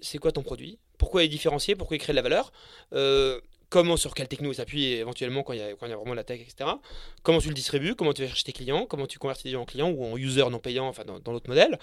c'est 0.00 0.18
quoi 0.18 0.32
ton 0.32 0.42
produit? 0.42 0.78
Pourquoi 0.98 1.22
il 1.22 1.26
est 1.26 1.28
différencié? 1.28 1.76
Pourquoi 1.76 1.96
il 1.96 2.00
crée 2.00 2.12
de 2.12 2.16
la 2.16 2.22
valeur? 2.22 2.52
Euh, 2.92 3.40
Comment, 3.70 3.98
sur 3.98 4.14
quelle 4.14 4.28
techno 4.28 4.50
il 4.50 4.54
s'appuie 4.54 4.92
éventuellement 4.92 5.42
quand 5.42 5.52
il, 5.52 5.58
y 5.58 5.62
a, 5.62 5.70
il 5.70 5.76
vraiment 5.76 6.14
la 6.14 6.24
tech, 6.24 6.40
etc. 6.40 6.70
Comment 7.22 7.38
tu 7.38 7.48
le 7.48 7.54
distribues? 7.54 7.94
Comment 7.94 8.14
tu 8.14 8.22
vas 8.22 8.28
chercher 8.28 8.44
tes 8.44 8.52
clients? 8.52 8.86
Comment 8.86 9.06
tu 9.06 9.18
convertis 9.18 9.44
des 9.44 9.50
gens 9.50 9.62
en 9.62 9.66
clients 9.66 9.90
ou 9.90 10.06
en 10.06 10.16
users 10.16 10.48
non 10.48 10.58
payants, 10.58 10.88
enfin 10.88 11.04
dans, 11.04 11.18
dans 11.18 11.32
l'autre 11.32 11.50
modèle? 11.50 11.78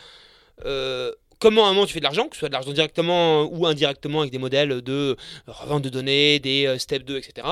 Euh, 0.66 1.14
Comment 1.46 1.68
à 1.68 1.70
un 1.70 1.74
moment 1.74 1.86
tu 1.86 1.94
fais 1.94 2.00
de 2.00 2.06
l'argent, 2.06 2.28
que 2.28 2.36
ce 2.36 2.40
soit 2.40 2.50
de 2.50 2.54
l'argent 2.54 2.72
directement 2.72 3.44
ou 3.44 3.68
indirectement 3.68 4.22
avec 4.22 4.32
des 4.32 4.40
modèles 4.40 4.82
de 4.82 5.16
revente 5.46 5.84
de 5.84 5.90
données, 5.90 6.40
des 6.40 6.76
step 6.80 7.04
2, 7.04 7.18
etc. 7.18 7.48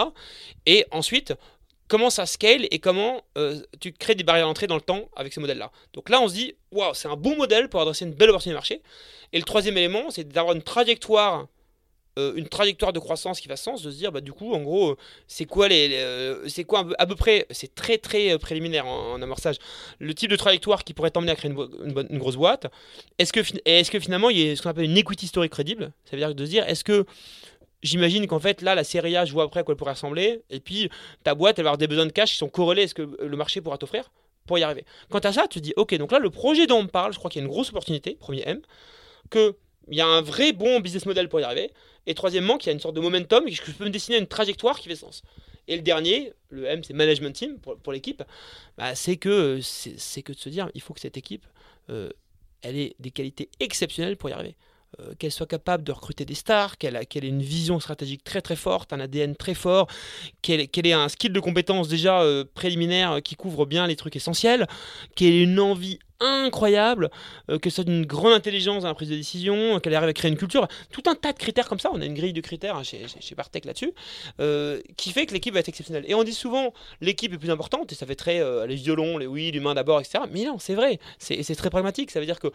Et 0.65 0.87
ensuite, 0.89 1.35
comment 1.87 2.09
ça 2.09 2.25
scale 2.25 2.65
et 2.71 2.79
comment 2.79 3.21
euh, 3.37 3.61
tu 3.79 3.91
crées 3.91 4.15
des 4.15 4.23
barrières 4.23 4.47
d'entrée 4.47 4.65
dans 4.65 4.73
le 4.73 4.81
temps 4.81 5.09
avec 5.15 5.31
ces 5.31 5.39
modèles-là. 5.39 5.71
Donc 5.93 6.09
là, 6.09 6.19
on 6.21 6.27
se 6.27 6.33
dit, 6.33 6.55
waouh, 6.71 6.95
c'est 6.95 7.07
un 7.07 7.15
bon 7.15 7.35
modèle 7.37 7.69
pour 7.69 7.81
adresser 7.81 8.05
une 8.05 8.13
belle 8.13 8.31
opportunité 8.31 8.53
de 8.53 8.57
marché. 8.57 8.81
Et 9.31 9.37
le 9.37 9.43
troisième 9.43 9.77
élément, 9.77 10.09
c'est 10.09 10.27
d'avoir 10.27 10.55
une 10.55 10.63
trajectoire, 10.63 11.45
euh, 12.19 12.33
une 12.35 12.47
trajectoire 12.47 12.93
de 12.93 12.99
croissance 12.99 13.39
qui 13.39 13.47
va 13.47 13.55
sens, 13.55 13.81
de 13.81 13.91
se 13.91 13.97
dire, 13.97 14.11
bah 14.11 14.21
du 14.21 14.33
coup, 14.33 14.53
en 14.53 14.61
gros, 14.61 14.91
euh, 14.91 14.97
c'est 15.27 15.45
quoi 15.45 15.67
les, 15.67 15.95
euh, 15.95 16.47
c'est 16.47 16.63
quoi 16.63 16.85
à 16.97 17.05
peu 17.05 17.15
près, 17.15 17.45
c'est 17.51 17.73
très 17.73 17.97
très 17.97 18.37
préliminaire 18.37 18.85
en, 18.85 19.21
amorçage, 19.21 19.57
le 19.99 20.13
type 20.13 20.29
de 20.29 20.35
trajectoire 20.35 20.83
qui 20.83 20.93
pourrait 20.93 21.11
t'emmener 21.11 21.31
à 21.31 21.35
créer 21.35 21.51
une, 21.51 21.57
une 21.85 22.07
une 22.09 22.19
grosse 22.19 22.35
boîte. 22.35 22.67
Est-ce 23.19 23.33
que, 23.33 23.41
est-ce 23.65 23.91
que 23.91 23.99
finalement, 23.99 24.29
il 24.29 24.39
y 24.39 24.51
a 24.51 24.55
ce 24.55 24.61
qu'on 24.61 24.69
appelle 24.69 24.85
une 24.85 24.97
equity 24.97 25.27
story 25.27 25.49
crédible? 25.49 25.91
Ça 26.05 26.11
veut 26.11 26.17
dire 26.17 26.33
de 26.33 26.45
se 26.45 26.49
dire, 26.49 26.67
est-ce 26.67 26.83
que 26.83 27.05
J'imagine 27.83 28.27
qu'en 28.27 28.39
fait, 28.39 28.61
là, 28.61 28.75
la 28.75 28.85
série 28.85 29.17
A, 29.17 29.25
je 29.25 29.33
vois 29.33 29.43
après 29.43 29.59
à 29.59 29.63
quoi 29.63 29.73
elle 29.73 29.77
pourrait 29.77 29.91
ressembler. 29.91 30.41
Et 30.49 30.61
puis, 30.61 30.89
ta 31.23 31.35
boîte, 31.35 31.59
elle 31.59 31.65
va 31.65 31.71
avoir 31.71 31.77
des 31.77 31.87
besoins 31.87 32.05
de 32.05 32.13
cash 32.13 32.31
qui 32.31 32.37
sont 32.37 32.47
corrélés 32.47 32.83
à 32.83 32.87
ce 32.87 32.93
que 32.93 33.01
le 33.01 33.37
marché 33.37 33.59
pourra 33.59 33.77
t'offrir 33.77 34.09
pour 34.47 34.57
y 34.57 34.63
arriver. 34.63 34.85
Quant 35.09 35.19
à 35.19 35.33
ça, 35.33 35.47
tu 35.49 35.59
te 35.59 35.63
dis, 35.65 35.73
ok, 35.75 35.93
donc 35.95 36.11
là, 36.13 36.19
le 36.19 36.29
projet 36.29 36.65
dont 36.65 36.79
on 36.79 36.87
parle, 36.87 37.13
je 37.13 37.19
crois 37.19 37.29
qu'il 37.29 37.41
y 37.41 37.43
a 37.43 37.45
une 37.45 37.51
grosse 37.51 37.69
opportunité, 37.69 38.15
premier 38.15 38.43
M, 38.45 38.61
qu'il 39.29 39.53
y 39.89 40.01
a 40.01 40.07
un 40.07 40.21
vrai 40.21 40.53
bon 40.53 40.79
business 40.79 41.05
model 41.05 41.27
pour 41.27 41.41
y 41.41 41.43
arriver. 41.43 41.71
Et 42.05 42.13
troisièmement, 42.13 42.57
qu'il 42.57 42.67
y 42.67 42.69
a 42.71 42.73
une 42.73 42.79
sorte 42.79 42.95
de 42.95 43.01
momentum 43.01 43.45
que 43.45 43.51
je 43.51 43.61
peux 43.71 43.85
me 43.85 43.89
dessiner 43.89 44.17
une 44.17 44.27
trajectoire 44.27 44.79
qui 44.79 44.89
fait 44.89 44.95
sens. 44.95 45.23
Et 45.67 45.75
le 45.75 45.81
dernier, 45.81 46.33
le 46.49 46.65
M, 46.65 46.83
c'est 46.83 46.93
management 46.93 47.33
team 47.33 47.57
pour, 47.59 47.93
l'équipe, 47.93 48.23
bah, 48.77 48.95
c'est 48.95 49.15
que, 49.15 49.59
c'est 49.61 50.21
que 50.21 50.33
de 50.33 50.37
se 50.37 50.49
dire, 50.49 50.69
il 50.73 50.81
faut 50.81 50.93
que 50.93 50.99
cette 50.99 51.17
équipe, 51.17 51.45
euh, 51.89 52.09
elle 52.61 52.77
ait 52.77 52.95
des 52.99 53.11
qualités 53.11 53.49
exceptionnelles 53.59 54.17
pour 54.17 54.29
y 54.29 54.33
arriver. 54.33 54.55
Euh, 54.99 55.13
qu'elle 55.17 55.31
soit 55.31 55.47
capable 55.47 55.83
de 55.83 55.91
recruter 55.91 56.23
des 56.23 56.35
stars, 56.35 56.77
qu'elle 56.77 56.95
ait 56.95 57.27
une 57.27 57.41
vision 57.41 57.79
stratégique 57.79 58.23
très 58.23 58.41
très 58.41 58.55
forte, 58.55 58.93
un 58.93 58.99
ADN 58.99 59.35
très 59.35 59.55
fort, 59.55 59.87
qu'elle 60.43 60.61
ait 60.61 60.93
un 60.93 61.09
skill 61.09 61.33
de 61.33 61.39
compétences 61.39 61.87
déjà 61.87 62.21
euh, 62.21 62.43
préliminaire 62.53 63.13
euh, 63.13 63.19
qui 63.19 63.35
couvre 63.35 63.65
bien 63.65 63.87
les 63.87 63.95
trucs 63.95 64.15
essentiels, 64.15 64.67
qu'elle 65.15 65.33
ait 65.33 65.43
une 65.43 65.59
envie 65.59 65.97
incroyable, 66.19 67.09
euh, 67.49 67.57
que 67.57 67.71
ce 67.71 67.77
soit 67.77 67.91
une 67.91 68.05
grande 68.05 68.33
intelligence 68.33 68.83
dans 68.83 68.89
la 68.89 68.93
prise 68.93 69.09
de 69.09 69.15
décision, 69.15 69.79
qu'elle 69.79 69.95
arrive 69.95 70.09
à 70.09 70.13
créer 70.13 70.29
une 70.29 70.37
culture, 70.37 70.67
tout 70.91 71.03
un 71.07 71.15
tas 71.15 71.33
de 71.33 71.39
critères 71.39 71.67
comme 71.67 71.79
ça, 71.79 71.89
on 71.91 71.99
a 71.99 72.05
une 72.05 72.13
grille 72.13 72.33
de 72.33 72.41
critères 72.41 72.75
hein, 72.75 72.83
chez, 72.83 73.07
chez, 73.19 73.33
Partech 73.33 73.65
là-dessus, 73.65 73.93
qui 74.95 75.11
fait 75.11 75.25
que 75.25 75.33
l'équipe 75.33 75.55
va 75.55 75.61
être 75.61 75.69
exceptionnelle. 75.69 76.05
Et 76.07 76.13
on 76.13 76.23
dit 76.23 76.33
souvent 76.33 76.71
l'équipe 77.01 77.33
est 77.33 77.39
plus 77.39 77.49
importante, 77.49 77.91
et 77.91 77.95
ça 77.95 78.05
fait 78.05 78.15
très 78.15 78.41
les 78.67 78.75
violons, 78.75 79.17
les 79.17 79.25
oui, 79.25 79.49
l'humain 79.49 79.73
d'abord, 79.73 79.99
etc. 79.99 80.25
Mais 80.29 80.45
non, 80.45 80.59
c'est 80.59 80.75
vrai, 80.75 80.99
c'est 81.17 81.55
très 81.55 81.71
pragmatique, 81.71 82.11
ça 82.11 82.19
veut 82.19 82.27
dire 82.27 82.39
que 82.39 82.51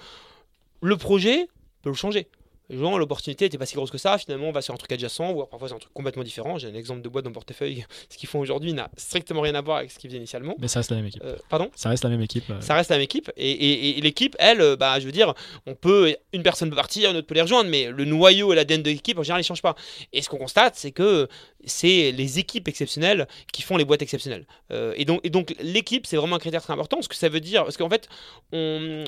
le 0.80 0.96
projet 0.96 1.48
le 1.90 1.96
changer. 1.96 2.28
Genre, 2.70 2.98
l'opportunité 2.98 3.46
n'était 3.46 3.56
pas 3.56 3.64
si 3.64 3.76
grosse 3.76 3.90
que 3.90 3.96
ça, 3.96 4.18
finalement 4.18 4.48
on 4.50 4.52
va 4.52 4.60
sur 4.60 4.74
un 4.74 4.76
truc 4.76 4.92
adjacent, 4.92 5.32
voire 5.32 5.48
parfois 5.48 5.68
c'est 5.68 5.74
un 5.74 5.78
truc 5.78 5.94
complètement 5.94 6.22
différent. 6.22 6.58
J'ai 6.58 6.68
un 6.68 6.74
exemple 6.74 7.00
de 7.00 7.08
boîte 7.08 7.24
dans 7.24 7.30
le 7.30 7.34
portefeuille, 7.34 7.86
ce 8.10 8.18
qu'ils 8.18 8.28
font 8.28 8.40
aujourd'hui 8.40 8.74
n'a 8.74 8.90
strictement 8.98 9.40
rien 9.40 9.54
à 9.54 9.62
voir 9.62 9.78
avec 9.78 9.90
ce 9.90 9.98
qu'ils 9.98 10.10
faisaient 10.10 10.18
initialement. 10.18 10.54
Mais 10.58 10.68
ça 10.68 10.80
reste 10.80 10.90
la 10.90 10.96
même 10.98 11.06
équipe. 11.06 11.22
Euh, 11.24 11.36
pardon? 11.48 11.70
Ça 11.74 11.88
reste 11.88 12.04
la 12.04 12.10
même 12.10 12.20
équipe. 12.20 12.44
euh, 12.50 12.60
ça 12.60 12.74
reste 12.74 12.90
la 12.90 12.96
même 12.96 13.04
équipe 13.04 13.30
et, 13.38 13.50
et- 13.50 13.96
et 13.96 14.00
l'équipe 14.02 14.36
elle 14.38 14.60
euh, 14.60 14.76
bah 14.76 15.00
je 15.00 15.06
veux 15.06 15.12
dire 15.12 15.32
on 15.64 15.74
peut 15.74 16.14
une 16.34 16.42
personne 16.42 16.68
peut 16.68 16.76
partir 16.76 17.10
une 17.10 17.16
autre 17.16 17.26
peut 17.26 17.34
les 17.36 17.40
rejoindre 17.40 17.70
mais 17.70 17.86
le 17.90 18.04
noyau 18.04 18.52
et 18.52 18.56
l'ADN 18.56 18.82
de 18.82 18.90
l'équipe 18.90 19.18
en 19.18 19.22
général 19.22 19.40
ils 19.40 19.46
changent 19.46 19.62
pas 19.62 19.74
et 20.12 20.20
ce 20.20 20.28
qu'on 20.28 20.36
constate 20.36 20.76
c'est 20.76 20.92
que 20.92 21.26
c'est 21.64 22.12
les 22.12 22.38
équipes 22.38 22.68
exceptionnelles 22.68 23.26
qui 23.50 23.62
font 23.62 23.78
les 23.78 23.86
boîtes 23.86 24.02
exceptionnelles 24.02 24.46
Euh, 24.72 24.92
et 24.98 25.06
donc 25.06 25.20
et 25.24 25.30
donc 25.30 25.54
l'équipe 25.60 26.04
c'est 26.04 26.18
vraiment 26.18 26.36
un 26.36 26.38
critère 26.38 26.60
très 26.62 26.74
important 26.74 27.00
ce 27.00 27.08
que 27.08 27.14
ça 27.16 27.30
veut 27.30 27.40
dire 27.40 27.64
parce 27.64 27.78
qu'en 27.78 27.88
fait 27.88 28.10
on 28.52 29.04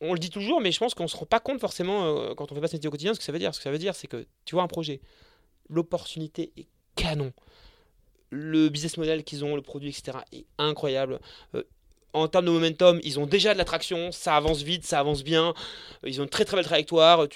on 0.00 0.12
le 0.12 0.18
dit 0.18 0.30
toujours, 0.30 0.60
mais 0.60 0.72
je 0.72 0.78
pense 0.78 0.94
qu'on 0.94 1.08
se 1.08 1.16
rend 1.16 1.26
pas 1.26 1.40
compte 1.40 1.60
forcément 1.60 2.04
euh, 2.04 2.34
quand 2.34 2.50
on 2.52 2.54
fait 2.54 2.60
pas 2.60 2.68
ce 2.68 2.76
métier 2.76 2.88
au 2.88 2.90
quotidien 2.90 3.14
ce 3.14 3.18
que 3.18 3.24
ça 3.24 3.32
veut 3.32 3.38
dire. 3.38 3.54
Ce 3.54 3.60
que 3.60 3.64
ça 3.64 3.70
veut 3.70 3.78
dire, 3.78 3.94
c'est 3.94 4.06
que 4.06 4.26
tu 4.44 4.54
vois 4.54 4.62
un 4.62 4.68
projet, 4.68 5.00
l'opportunité 5.68 6.52
est 6.56 6.68
canon, 6.94 7.32
le 8.30 8.68
business 8.68 8.96
model 8.96 9.24
qu'ils 9.24 9.44
ont, 9.44 9.56
le 9.56 9.62
produit, 9.62 9.90
etc. 9.90 10.18
est 10.32 10.46
incroyable. 10.58 11.20
Euh, 11.54 11.64
en 12.12 12.28
termes 12.28 12.46
de 12.46 12.50
momentum, 12.50 13.00
ils 13.02 13.20
ont 13.20 13.26
déjà 13.26 13.52
de 13.52 13.58
l'attraction, 13.58 14.12
ça 14.12 14.36
avance 14.36 14.62
vite, 14.62 14.84
ça 14.84 14.98
avance 14.98 15.22
bien, 15.22 15.48
euh, 16.04 16.08
ils 16.08 16.20
ont 16.20 16.24
une 16.24 16.30
très 16.30 16.44
très 16.44 16.56
belle 16.56 16.64
trajectoire. 16.64 17.26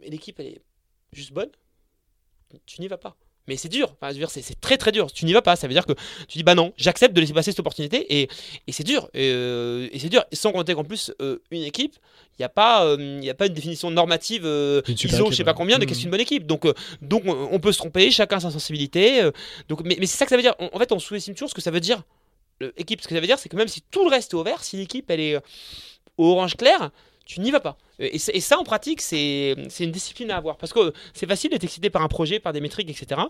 L'équipe, 0.00 0.38
elle 0.40 0.46
est 0.46 0.62
juste 1.12 1.32
bonne, 1.32 1.50
tu 2.66 2.80
n'y 2.80 2.88
vas 2.88 2.98
pas. 2.98 3.16
Mais 3.48 3.56
c'est 3.56 3.68
dur, 3.68 3.92
enfin, 4.00 4.12
c'est, 4.28 4.60
très 4.60 4.76
très 4.78 4.92
dur. 4.92 5.10
Tu 5.12 5.24
n'y 5.24 5.32
vas 5.32 5.42
pas, 5.42 5.56
ça 5.56 5.66
veut 5.66 5.72
dire 5.74 5.84
que 5.84 5.94
tu 6.28 6.38
dis 6.38 6.44
bah 6.44 6.54
non, 6.54 6.72
j'accepte 6.76 7.12
de 7.14 7.20
laisser 7.20 7.32
passer 7.32 7.50
cette 7.50 7.58
opportunité 7.58 8.20
et, 8.20 8.28
et 8.68 8.72
c'est 8.72 8.84
dur. 8.84 9.08
Et, 9.14 9.30
euh, 9.34 9.88
et 9.92 9.98
c'est 9.98 10.08
dur. 10.08 10.24
Et 10.30 10.36
sans 10.36 10.52
compter 10.52 10.74
qu'en 10.74 10.84
plus, 10.84 11.10
euh, 11.20 11.38
une 11.50 11.62
équipe, 11.64 11.96
il 12.38 12.42
n'y 12.42 12.44
a, 12.44 12.48
pas, 12.48 12.84
euh, 12.84 13.18
y 13.20 13.28
a 13.30 13.34
pas 13.34 13.46
une 13.46 13.52
définition 13.54 13.90
normative 13.90 14.42
euh, 14.46 14.80
ISO, 14.86 15.30
je 15.30 15.36
sais 15.36 15.44
pas 15.44 15.54
combien, 15.54 15.78
de 15.78 15.82
Mhm. 15.84 15.88
qu'est-ce 15.88 16.00
qu'une 16.02 16.10
bonne 16.10 16.20
équipe. 16.20 16.46
Donc, 16.46 16.66
donc 17.00 17.24
on, 17.26 17.48
on 17.50 17.58
peut 17.58 17.72
se 17.72 17.78
tromper, 17.78 18.10
chacun 18.12 18.38
sa 18.38 18.50
sensibilité. 18.52 19.28
donc, 19.68 19.80
mais, 19.84 19.96
mais 19.98 20.06
c'est 20.06 20.16
ça 20.18 20.24
que 20.24 20.30
ça 20.30 20.36
veut 20.36 20.42
dire. 20.42 20.54
En, 20.60 20.70
en 20.72 20.78
fait, 20.78 20.92
on 20.92 20.98
sous-estime 21.00 21.34
toujours 21.34 21.50
ce 21.50 21.54
que 21.54 21.60
ça 21.60 21.70
veut 21.72 21.80
dire. 21.80 22.02
le- 22.60 22.72
équipe, 22.80 23.00
ce 23.02 23.08
que 23.08 23.14
ça 23.14 23.20
veut 23.20 23.26
dire, 23.26 23.40
c'est 23.40 23.48
que 23.48 23.56
même 23.56 23.66
si 23.68 23.82
tout 23.90 24.04
le 24.04 24.10
reste 24.10 24.32
est 24.32 24.36
au 24.36 24.44
vert, 24.44 24.62
si 24.62 24.76
l'équipe 24.76 25.10
elle 25.10 25.20
est 25.20 25.36
au 26.16 26.26
orange 26.30 26.56
clair, 26.56 26.90
tu 27.24 27.40
n'y 27.40 27.50
vas 27.50 27.60
pas. 27.60 27.76
Euh, 28.02 28.08
Et, 28.12 28.18
ça, 28.40 28.58
en 28.58 28.64
pratique, 28.64 29.00
c'est 29.00 29.54
une 29.80 29.90
discipline 29.90 30.30
à 30.30 30.36
avoir. 30.36 30.56
Parce 30.56 30.72
que 30.72 30.92
c'est 31.14 31.26
facile 31.26 31.50
d'être 31.50 31.64
excité 31.64 31.90
par 31.90 32.02
un 32.02 32.08
projet, 32.08 32.40
par 32.40 32.52
des 32.52 32.60
métriques, 32.60 32.90
etc. 32.90 33.20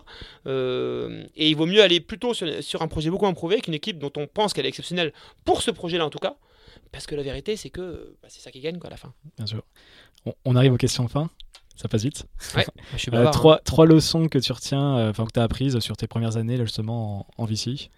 Euh, 0.47 1.23
et 1.35 1.49
il 1.49 1.55
vaut 1.55 1.65
mieux 1.65 1.81
aller 1.81 1.99
plutôt 1.99 2.33
sur, 2.33 2.47
sur 2.63 2.81
un 2.81 2.87
projet 2.87 3.09
beaucoup 3.09 3.25
moins 3.25 3.33
prouvé 3.33 3.61
qu'une 3.61 3.73
équipe 3.73 3.99
dont 3.99 4.11
on 4.17 4.27
pense 4.27 4.53
qu'elle 4.53 4.65
est 4.65 4.69
exceptionnelle 4.69 5.13
pour 5.45 5.61
ce 5.61 5.71
projet-là, 5.71 6.05
en 6.05 6.09
tout 6.09 6.19
cas. 6.19 6.35
Parce 6.91 7.07
que 7.07 7.15
la 7.15 7.23
vérité, 7.23 7.55
c'est 7.55 7.69
que 7.69 8.15
bah, 8.21 8.27
c'est 8.29 8.41
ça 8.41 8.51
qui 8.51 8.59
gagne 8.59 8.77
quoi, 8.77 8.87
à 8.87 8.91
la 8.91 8.97
fin. 8.97 9.13
Bien 9.37 9.45
sûr. 9.45 9.63
On, 10.25 10.33
on 10.45 10.55
arrive 10.55 10.73
aux 10.73 10.77
questions 10.77 11.03
de 11.05 11.09
fin. 11.09 11.29
Ça 11.75 11.87
passe 11.87 12.03
vite. 12.03 12.25
Ouais, 12.55 12.65
je 12.93 12.97
suis 12.97 13.09
Euh, 13.13 13.13
bavard, 13.13 13.29
hein. 13.29 13.31
trois, 13.31 13.57
trois 13.59 13.85
leçons 13.85 14.27
que 14.27 14.37
tu 14.37 14.51
retiens, 14.51 14.97
euh, 14.97 15.09
enfin 15.09 15.25
que 15.25 15.31
tu 15.31 15.39
as 15.39 15.43
apprises 15.43 15.79
sur 15.79 15.97
tes 15.97 16.07
premières 16.07 16.37
années, 16.37 16.57
là, 16.57 16.65
justement, 16.65 17.27
en, 17.37 17.43
en 17.43 17.45
VC. 17.45 17.89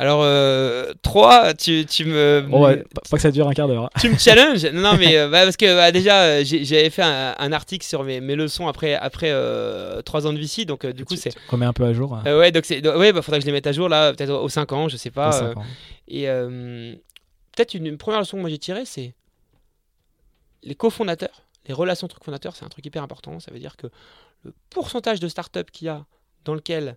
Alors, 0.00 0.20
euh, 0.22 0.92
trois, 1.02 1.54
tu, 1.54 1.84
tu 1.84 2.04
me. 2.04 2.46
Bon, 2.48 2.64
ouais, 2.64 2.84
pas, 2.94 3.16
que 3.16 3.20
ça 3.20 3.32
dure 3.32 3.48
un 3.48 3.52
quart 3.52 3.66
d'heure. 3.66 3.86
hein. 3.86 3.90
tu 4.00 4.08
me 4.08 4.16
challenges? 4.16 4.64
Non, 4.66 4.96
mais 4.96 5.16
euh, 5.18 5.28
bah, 5.28 5.42
parce 5.42 5.56
que 5.56 5.74
bah, 5.74 5.90
déjà, 5.90 6.22
euh, 6.22 6.42
j'avais 6.44 6.88
fait 6.90 7.02
un, 7.02 7.34
un 7.36 7.52
article 7.52 7.84
sur 7.84 8.04
mes, 8.04 8.20
mes 8.20 8.36
leçons 8.36 8.68
après, 8.68 8.94
après 8.94 9.30
euh, 9.32 10.00
trois 10.02 10.24
ans 10.28 10.32
de 10.32 10.38
VC, 10.38 10.66
donc 10.66 10.84
euh, 10.84 10.92
du 10.92 11.04
coup, 11.04 11.16
c'est. 11.16 11.34
remets 11.50 11.66
un 11.66 11.72
peu 11.72 11.84
à 11.84 11.92
jour. 11.92 12.14
hein, 12.14 12.38
ouais, 12.38 12.52
donc 12.52 12.64
c'est. 12.64 12.86
Ouais, 12.86 13.12
bah, 13.12 13.22
faudrait 13.22 13.40
que 13.40 13.42
je 13.42 13.46
les 13.46 13.52
mette 13.52 13.66
à 13.66 13.72
jour 13.72 13.88
là, 13.88 14.12
peut-être 14.12 14.30
aux 14.30 14.48
5 14.48 14.70
ans, 14.72 14.88
je 14.88 14.96
sais 14.96 15.10
pas. 15.10 15.52
ans. 15.56 15.64
et 16.06 16.26
peut-être 17.56 17.74
une, 17.74 17.86
une 17.86 17.98
première 17.98 18.20
leçon 18.20 18.36
que 18.36 18.42
moi 18.42 18.50
j'ai 18.50 18.58
tirée, 18.58 18.84
c'est 18.84 19.14
les 20.62 20.76
cofondateurs, 20.76 21.42
les 21.66 21.74
relations 21.74 22.04
entre 22.04 22.20
cofondateurs, 22.20 22.54
c'est 22.54 22.64
un 22.64 22.68
truc 22.68 22.86
hyper 22.86 23.02
important. 23.02 23.40
Ça 23.40 23.50
veut 23.50 23.58
dire 23.58 23.76
que 23.76 23.88
le 24.44 24.52
pourcentage 24.70 25.18
de 25.18 25.26
startups 25.26 25.64
qu'il 25.72 25.86
y 25.86 25.88
a 25.88 26.04
dans 26.44 26.54
lequel 26.54 26.96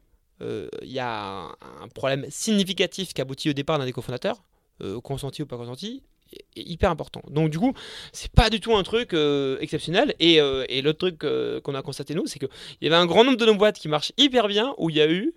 il 0.82 0.91
y 0.91 0.99
a 0.99 1.47
un, 1.82 1.88
problème 1.93 2.25
significatif 2.30 3.13
qui 3.13 3.21
aboutit 3.21 3.49
au 3.49 3.54
départ 3.54 3.80
d'un 3.80 3.86
des 3.86 3.93
cofondateurs, 3.93 4.43
euh, 4.82 4.99
consenti 5.01 5.41
ou 5.41 5.45
pas 5.45 5.58
consenti, 5.58 6.04
hyper 6.56 6.89
important. 6.91 7.21
Donc 7.30 7.49
du 7.49 7.60
coup, 7.60 7.73
c'est 8.13 8.32
pas 8.32 8.49
du 8.49 8.60
tout 8.60 8.75
un 8.75 8.84
truc 8.84 9.13
euh, 9.13 9.58
exceptionnel. 9.60 10.15
Et, 10.19 10.41
euh, 10.41 10.65
et 10.69 10.82
l'autre 10.82 10.99
truc 10.99 11.23
euh, 11.23 11.62
qu'on 11.62 11.75
a 11.75 11.82
constaté 11.82 12.15
nous, 12.15 12.25
c'est 12.27 12.39
qu'il 12.39 12.49
y 12.82 12.88
avait 12.88 12.95
un 12.95 13.06
grand 13.06 13.23
nombre 13.23 13.38
de 13.38 13.45
nos 13.45 13.56
boîtes 13.56 13.77
qui 13.77 13.88
marchent 13.88 14.13
hyper 14.17 14.47
bien, 14.47 14.73
où 14.77 14.89
il 14.89 14.95
y 14.95 15.01
a 15.01 15.10
eu 15.10 15.34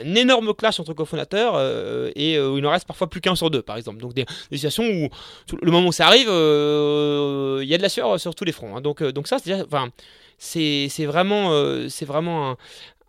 un 0.00 0.14
énorme 0.14 0.54
clash 0.54 0.80
entre 0.80 0.94
cofondateurs 0.94 1.54
euh, 1.56 2.10
et 2.14 2.36
euh, 2.36 2.50
où 2.50 2.58
il 2.58 2.66
en 2.66 2.70
reste 2.70 2.86
parfois 2.86 3.08
plus 3.08 3.20
qu'un 3.20 3.34
sur 3.34 3.50
deux, 3.50 3.62
par 3.62 3.76
exemple. 3.76 3.98
Donc 3.98 4.14
des, 4.14 4.26
situations 4.50 4.84
où 4.84 5.08
le 5.60 5.70
moment 5.70 5.88
où 5.88 5.92
ça 5.92 6.06
arrive, 6.06 6.28
euh, 6.28 7.60
il 7.62 7.68
y 7.68 7.74
a 7.74 7.78
de 7.78 7.82
la 7.82 7.88
sueur 7.88 8.18
sur 8.18 8.34
tous 8.34 8.44
les 8.44 8.52
fronts. 8.52 8.76
hein. 8.76 8.80
Donc, 8.80 9.02
euh, 9.02 9.12
donc 9.12 9.28
ça, 9.28 9.38
c'est 9.38 9.62
enfin, 9.62 9.90
c'est 10.38 10.88
vraiment, 11.06 11.52
euh, 11.52 11.88
c'est 11.88 12.04
vraiment 12.04 12.50
un- 12.50 12.56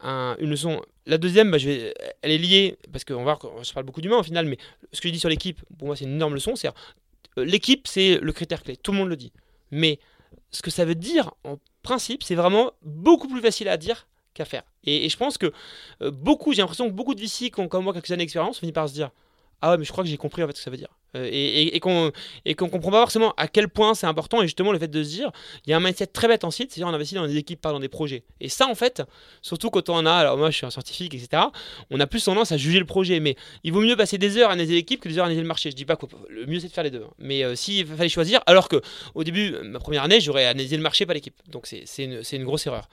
un- 0.04 0.36
une 0.40 0.50
leçon. 0.50 0.82
La 1.06 1.18
deuxième, 1.18 1.50
bah, 1.52 1.58
je 1.58 1.70
vais, 1.70 1.94
elle 2.22 2.32
est 2.32 2.38
liée 2.38 2.78
parce 2.92 3.04
qu'on 3.04 3.24
va 3.24 3.36
voir, 3.36 3.64
je 3.64 3.74
parle 3.74 3.86
beaucoup 3.86 4.02
d'humain 4.02 4.18
au 4.18 4.24
final, 4.24 4.46
mais 4.46 4.58
ce 4.92 5.02
que 5.02 5.08
je 5.08 5.14
dis 5.14 5.20
sur 5.20 5.30
l'équipe, 5.30 5.62
pour 5.78 5.88
moi, 5.88 5.96
c'est 5.96 6.06
une 6.06 6.14
énorme 6.14 6.34
leçon. 6.36 6.56
C'est 6.56 6.68
euh, 6.68 7.46
l'équipe, 7.46 7.88
c'est 7.88 8.20
le 8.22 8.32
critère 8.32 8.64
clé. 8.64 8.78
Tout 8.78 8.92
le 8.92 8.98
monde 9.00 9.10
le 9.10 9.16
dit. 9.16 9.32
Mais 9.72 10.00
ce 10.52 10.62
que 10.62 10.72
ça 10.72 10.86
veut 10.86 10.96
dire 10.96 11.32
en 11.44 11.58
principe, 11.82 12.24
c'est 12.24 12.36
vraiment 12.36 12.72
beaucoup 12.84 13.28
plus 13.28 13.42
facile 13.42 13.68
à 13.68 13.78
dire 13.78 14.08
qu'à 14.34 14.46
faire. 14.46 14.64
Et, 14.84 15.10
je 15.10 15.18
pense 15.18 15.38
que 15.38 15.52
euh, 16.02 16.12
beaucoup, 16.12 16.54
j'ai 16.54 16.62
l'impression 16.62 16.88
que 16.88 16.94
beaucoup 16.94 17.16
de 17.16 17.22
VC 17.22 17.50
qui 17.50 17.60
ont 17.60 17.68
comme 17.68 17.84
moi 17.84 17.94
quelques 17.94 18.12
années 18.12 18.24
d'expérience 18.24 18.60
finissent 18.60 18.74
par 18.74 18.90
se 18.90 18.94
dire 18.94 19.12
ah 19.62 19.72
ouais 19.72 19.78
mais 19.78 19.86
je 19.86 19.92
crois 19.92 20.04
que 20.04 20.10
j'ai 20.10 20.18
compris 20.18 20.44
en 20.44 20.48
fait 20.48 20.54
ce 20.54 20.60
que 20.60 20.64
ça 20.64 20.72
veut 20.72 20.78
dire 20.78 20.90
et, 21.16 21.76
et, 21.76 21.80
qu'on 21.80 22.12
qu'on 22.58 22.70
comprend 22.70 22.92
pas 22.92 23.00
forcément 23.02 23.34
à 23.38 23.48
quel 23.48 23.70
point 23.70 23.94
c'est 23.94 24.08
important 24.08 24.42
et 24.42 24.46
justement 24.46 24.72
le 24.72 24.80
fait 24.80 24.88
de 24.88 25.04
se 25.04 25.10
dire 25.10 25.32
il 25.66 25.70
y 25.70 25.74
a 25.74 25.78
un 25.78 25.80
mindset 25.80 26.08
très 26.08 26.28
bête 26.28 26.44
en 26.44 26.52
site 26.52 26.72
c'est-à-dire 26.72 26.88
on 26.92 26.96
investit 26.96 27.16
dans 27.16 27.28
des 27.28 27.38
équipes 27.38 27.62
pas 27.62 27.72
dans 27.72 27.80
des 27.80 27.90
projets. 27.90 28.24
Et 28.40 28.50
ça 28.50 28.68
en 28.68 28.76
fait 28.76 29.04
surtout 29.42 29.70
quand 29.70 29.90
on 29.90 30.06
a 30.06 30.14
alors 30.14 30.38
moi 30.38 30.50
je 30.50 30.58
suis 30.58 30.66
un 30.66 30.72
scientifique 30.72 31.14
etc 31.14 31.44
on 31.92 32.00
a 32.00 32.08
plus 32.08 32.24
tendance 32.24 32.52
à 32.52 32.58
juger 32.58 32.80
le 32.80 32.86
projet. 32.86 33.20
Mais 33.20 33.36
il 33.64 33.72
vaut 33.74 33.82
mieux 33.82 33.96
passer 33.96 34.18
des 34.18 34.38
heures 34.38 34.50
à 34.50 34.54
analyser 34.54 34.76
l'équipe 34.76 35.02
que 35.02 35.10
des 35.10 35.18
heures 35.18 35.26
à 35.26 35.28
analyser 35.28 35.42
le 35.42 35.48
marché. 35.48 35.72
Je 35.72 35.76
dis 35.76 35.86
pas 35.86 35.96
que 35.96 36.06
le 36.30 36.46
mieux 36.46 36.60
c'est 36.60 36.68
de 36.68 36.74
faire 36.74 36.84
les 36.84 36.92
deux 36.92 37.04
hein. 37.04 37.14
mais 37.20 37.44
euh, 37.44 37.56
s'il 37.56 37.86
fallait 37.86 38.10
choisir 38.10 38.42
alors 38.46 38.70
que 38.70 38.82
au 39.14 39.24
début 39.24 39.56
ma 39.64 39.80
première 39.80 40.04
année 40.04 40.20
j'aurais 40.20 40.46
analysé 40.46 40.76
le 40.78 40.84
marché 40.84 41.06
pas 41.06 41.14
l'équipe. 41.14 41.36
Donc 41.50 41.68
c'est 41.68 42.04
une, 42.04 42.22
une 42.32 42.44
grosse 42.44 42.66
erreur. 42.68 42.88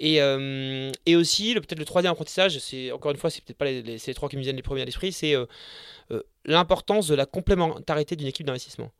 Et, 0.00 0.20
euh, 0.20 0.90
et 1.06 1.14
aussi, 1.14 1.54
peut-être 1.54 1.78
le 1.78 1.84
troisième 1.84 2.10
apprentissage, 2.12 2.58
c'est 2.58 2.90
encore 2.90 3.12
une 3.12 3.16
fois, 3.18 3.30
c'est 3.30 3.42
peut-être 3.44 3.56
pas 3.56 3.66
les, 3.66 3.82
les- 3.82 4.14
trois 4.14 4.28
qui 4.28 4.36
me 4.36 4.42
viennent 4.42 4.56
les 4.56 4.62
premiers 4.62 4.82
à 4.82 4.84
l'esprit, 4.84 5.12
c'est 5.12 5.36
euh, 5.36 5.46
euh, 6.12 6.22
l'importance 6.44 7.08
de 7.08 7.14
la 7.14 7.26
complémentarité 7.26 8.16
d'une 8.16 8.28
équipe 8.28 8.46
d'investissement. 8.46 8.90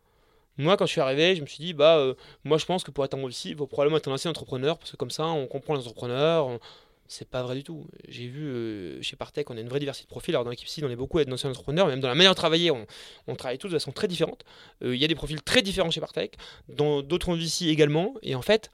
Moi, 0.59 0.77
quand 0.77 0.87
je 0.87 0.93
suis 0.93 1.01
arrivé, 1.01 1.35
je 1.35 1.41
me 1.41 1.47
suis 1.47 1.65
dit, 1.65 1.73
bah, 1.73 1.97
euh, 1.97 2.15
moi, 2.45 2.59
je 2.59 2.67
pense 2.67 2.85
que 2.85 2.91
pour 2.91 3.05
être 3.05 3.15
un 3.15 3.29
il 3.45 3.57
faut 3.57 3.67
probablement 3.67 3.97
être 3.97 4.09
un 4.09 4.13
ancien 4.13 4.31
entrepreneur, 4.31 4.79
parce 4.79 4.91
que 4.91 4.97
comme 4.97 5.11
ça, 5.11 5.27
on 5.27 5.47
comprend 5.47 5.75
les 5.75 5.81
entrepreneurs. 5.81 6.47
on- 6.47 6.61
C'est 7.09 7.29
pas 7.29 7.43
vrai 7.43 7.57
du 7.57 7.65
tout. 7.65 7.87
J'ai 8.09 8.27
vu 8.27 8.47
euh, 8.47 9.03
chez 9.03 9.17
Partech, 9.17 9.51
on 9.51 9.57
a 9.57 9.61
une 9.61 9.69
vraie 9.69 9.81
diversité 9.81 10.07
de 10.07 10.11
profils. 10.11 10.35
Alors, 10.35 10.45
dans 10.45 10.51
l'équipe 10.51 10.69
CID, 10.69 10.85
on 10.85 10.91
est 10.91 10.97
beaucoup 10.97 11.19
à 11.19 11.23
être 11.23 11.29
d'anciens 11.29 11.51
entrepreneurs, 11.51 11.87
même 11.89 12.01
dans 12.01 12.09
la 12.09 12.15
manière 12.15 12.33
de 12.33 12.37
travailler, 12.37 12.71
on, 12.71 13.35
travaille 13.37 13.59
tous 13.59 13.69
de 13.69 13.75
façon 13.75 13.93
très 13.93 14.09
différente. 14.09 14.45
Il 14.83 14.95
y 14.95 15.05
a 15.05 15.09
des 15.09 15.15
profils 15.15 15.43
très 15.43 15.63
différents 15.63 15.91
chez 15.91 16.01
Partech, 16.01 16.35
dans 16.69 17.03
d'autres 17.03 17.35
VC 17.35 17.67
également. 17.67 18.15
Et 18.23 18.35
en 18.35 18.43
fait, 18.43 18.71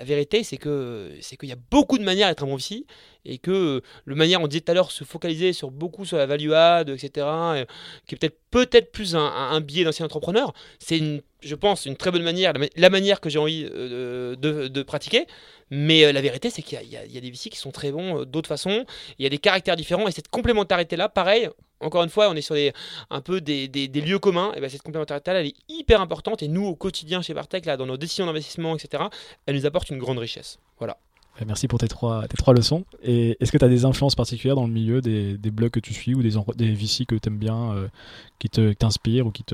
la 0.00 0.06
vérité, 0.06 0.42
c'est 0.44 0.56
que 0.56 1.10
c'est 1.20 1.36
qu'il 1.36 1.50
y 1.50 1.52
a 1.52 1.58
beaucoup 1.70 1.98
de 1.98 2.02
manières 2.02 2.28
d'être 2.28 2.42
un 2.42 2.46
bon 2.46 2.56
VC 2.56 2.86
et 3.26 3.36
que 3.36 3.82
le 4.06 4.14
manière, 4.14 4.40
on 4.40 4.48
disait 4.48 4.62
tout 4.62 4.72
à 4.72 4.74
l'heure, 4.74 4.90
se 4.90 5.04
focaliser 5.04 5.52
sur 5.52 5.70
beaucoup 5.70 6.06
sur 6.06 6.16
la 6.16 6.24
value 6.24 6.52
add, 6.52 6.88
etc., 6.88 7.26
euh, 7.26 7.64
qui 8.06 8.14
est 8.14 8.18
peut-être 8.18 8.38
peut-être 8.50 8.92
plus 8.92 9.14
un, 9.14 9.60
biais 9.60 9.84
d'ancien 9.84 10.06
entrepreneur, 10.06 10.54
c'est 10.78 10.96
une, 10.96 11.20
je 11.42 11.54
pense, 11.54 11.84
une 11.84 11.96
très 11.96 12.10
bonne 12.10 12.22
manière, 12.22 12.54
la, 12.54 12.60
ma- 12.60 12.66
la 12.74 12.88
manière 12.88 13.20
que 13.20 13.28
j'ai 13.28 13.38
envie 13.38 13.68
euh, 13.70 14.36
de, 14.36 14.82
pratiquer. 14.82 15.26
Mais 15.68 16.06
euh, 16.06 16.12
la 16.12 16.22
vérité, 16.22 16.48
c'est 16.48 16.62
qu'il 16.62 16.80
y 16.82 16.96
a, 16.96 17.20
des 17.20 17.30
VC 17.30 17.50
qui 17.50 17.58
sont 17.58 17.70
très 17.70 17.92
bons 17.92 18.24
d'autres 18.24 18.48
façons. 18.48 18.86
Il 19.18 19.22
y 19.24 19.26
a 19.26 19.28
des 19.28 19.38
caractères 19.38 19.76
différents 19.76 20.08
et 20.08 20.12
cette 20.12 20.28
complémentarité-là, 20.28 21.10
pareil. 21.10 21.50
Encore 21.80 22.02
une 22.04 22.10
fois, 22.10 22.28
on 22.30 22.34
est 22.34 22.42
sur 22.42 22.54
des, 22.54 22.72
un 23.10 23.20
peu 23.20 23.40
des, 23.40 23.68
des- 23.68 23.88
des 23.88 24.00
lieux 24.00 24.18
communs. 24.18 24.52
Et 24.56 24.60
ben, 24.60 24.68
cette 24.68 24.82
complémentarité-là, 24.82 25.40
elle 25.40 25.46
est 25.46 25.56
hyper 25.68 26.00
importante. 26.00 26.42
Et 26.42 26.48
nous, 26.48 26.66
au 26.66 26.74
quotidien 26.74 27.22
chez 27.22 27.34
Partech, 27.34 27.64
là, 27.66 27.76
dans 27.76 27.86
nos 27.86 27.96
décisions 27.96 28.26
d'investissement, 28.26 28.76
etc., 28.76 29.04
elle 29.46 29.54
nous 29.56 29.66
apporte 29.66 29.90
une 29.90 29.98
grande 29.98 30.18
richesse. 30.18 30.58
Voilà. 30.78 30.96
Euh, 31.40 31.44
Merci 31.46 31.68
pour 31.68 31.78
tes 31.78 31.86
trois, 31.88 32.26
tes 32.26 32.36
trois 32.36 32.52
leçons. 32.54 32.84
Et 33.02 33.36
est-ce 33.40 33.52
que 33.52 33.56
tu 33.56 33.64
as 33.64 33.68
des 33.68 33.84
influences 33.84 34.16
particulières 34.16 34.56
dans 34.56 34.66
le 34.66 34.72
milieu 34.72 35.00
des, 35.00 35.38
des 35.38 35.50
blogs 35.50 35.70
que 35.70 35.80
tu 35.80 35.94
suis 35.94 36.14
ou 36.14 36.22
des, 36.22 36.32
des 36.56 36.74
VC 36.74 37.06
que 37.06 37.14
tu 37.14 37.28
aimes 37.28 37.38
bien, 37.38 37.72
euh, 37.72 37.88
qui 38.40 38.48
t'inspirent 38.50 39.26
ou 39.26 39.30
qui 39.30 39.44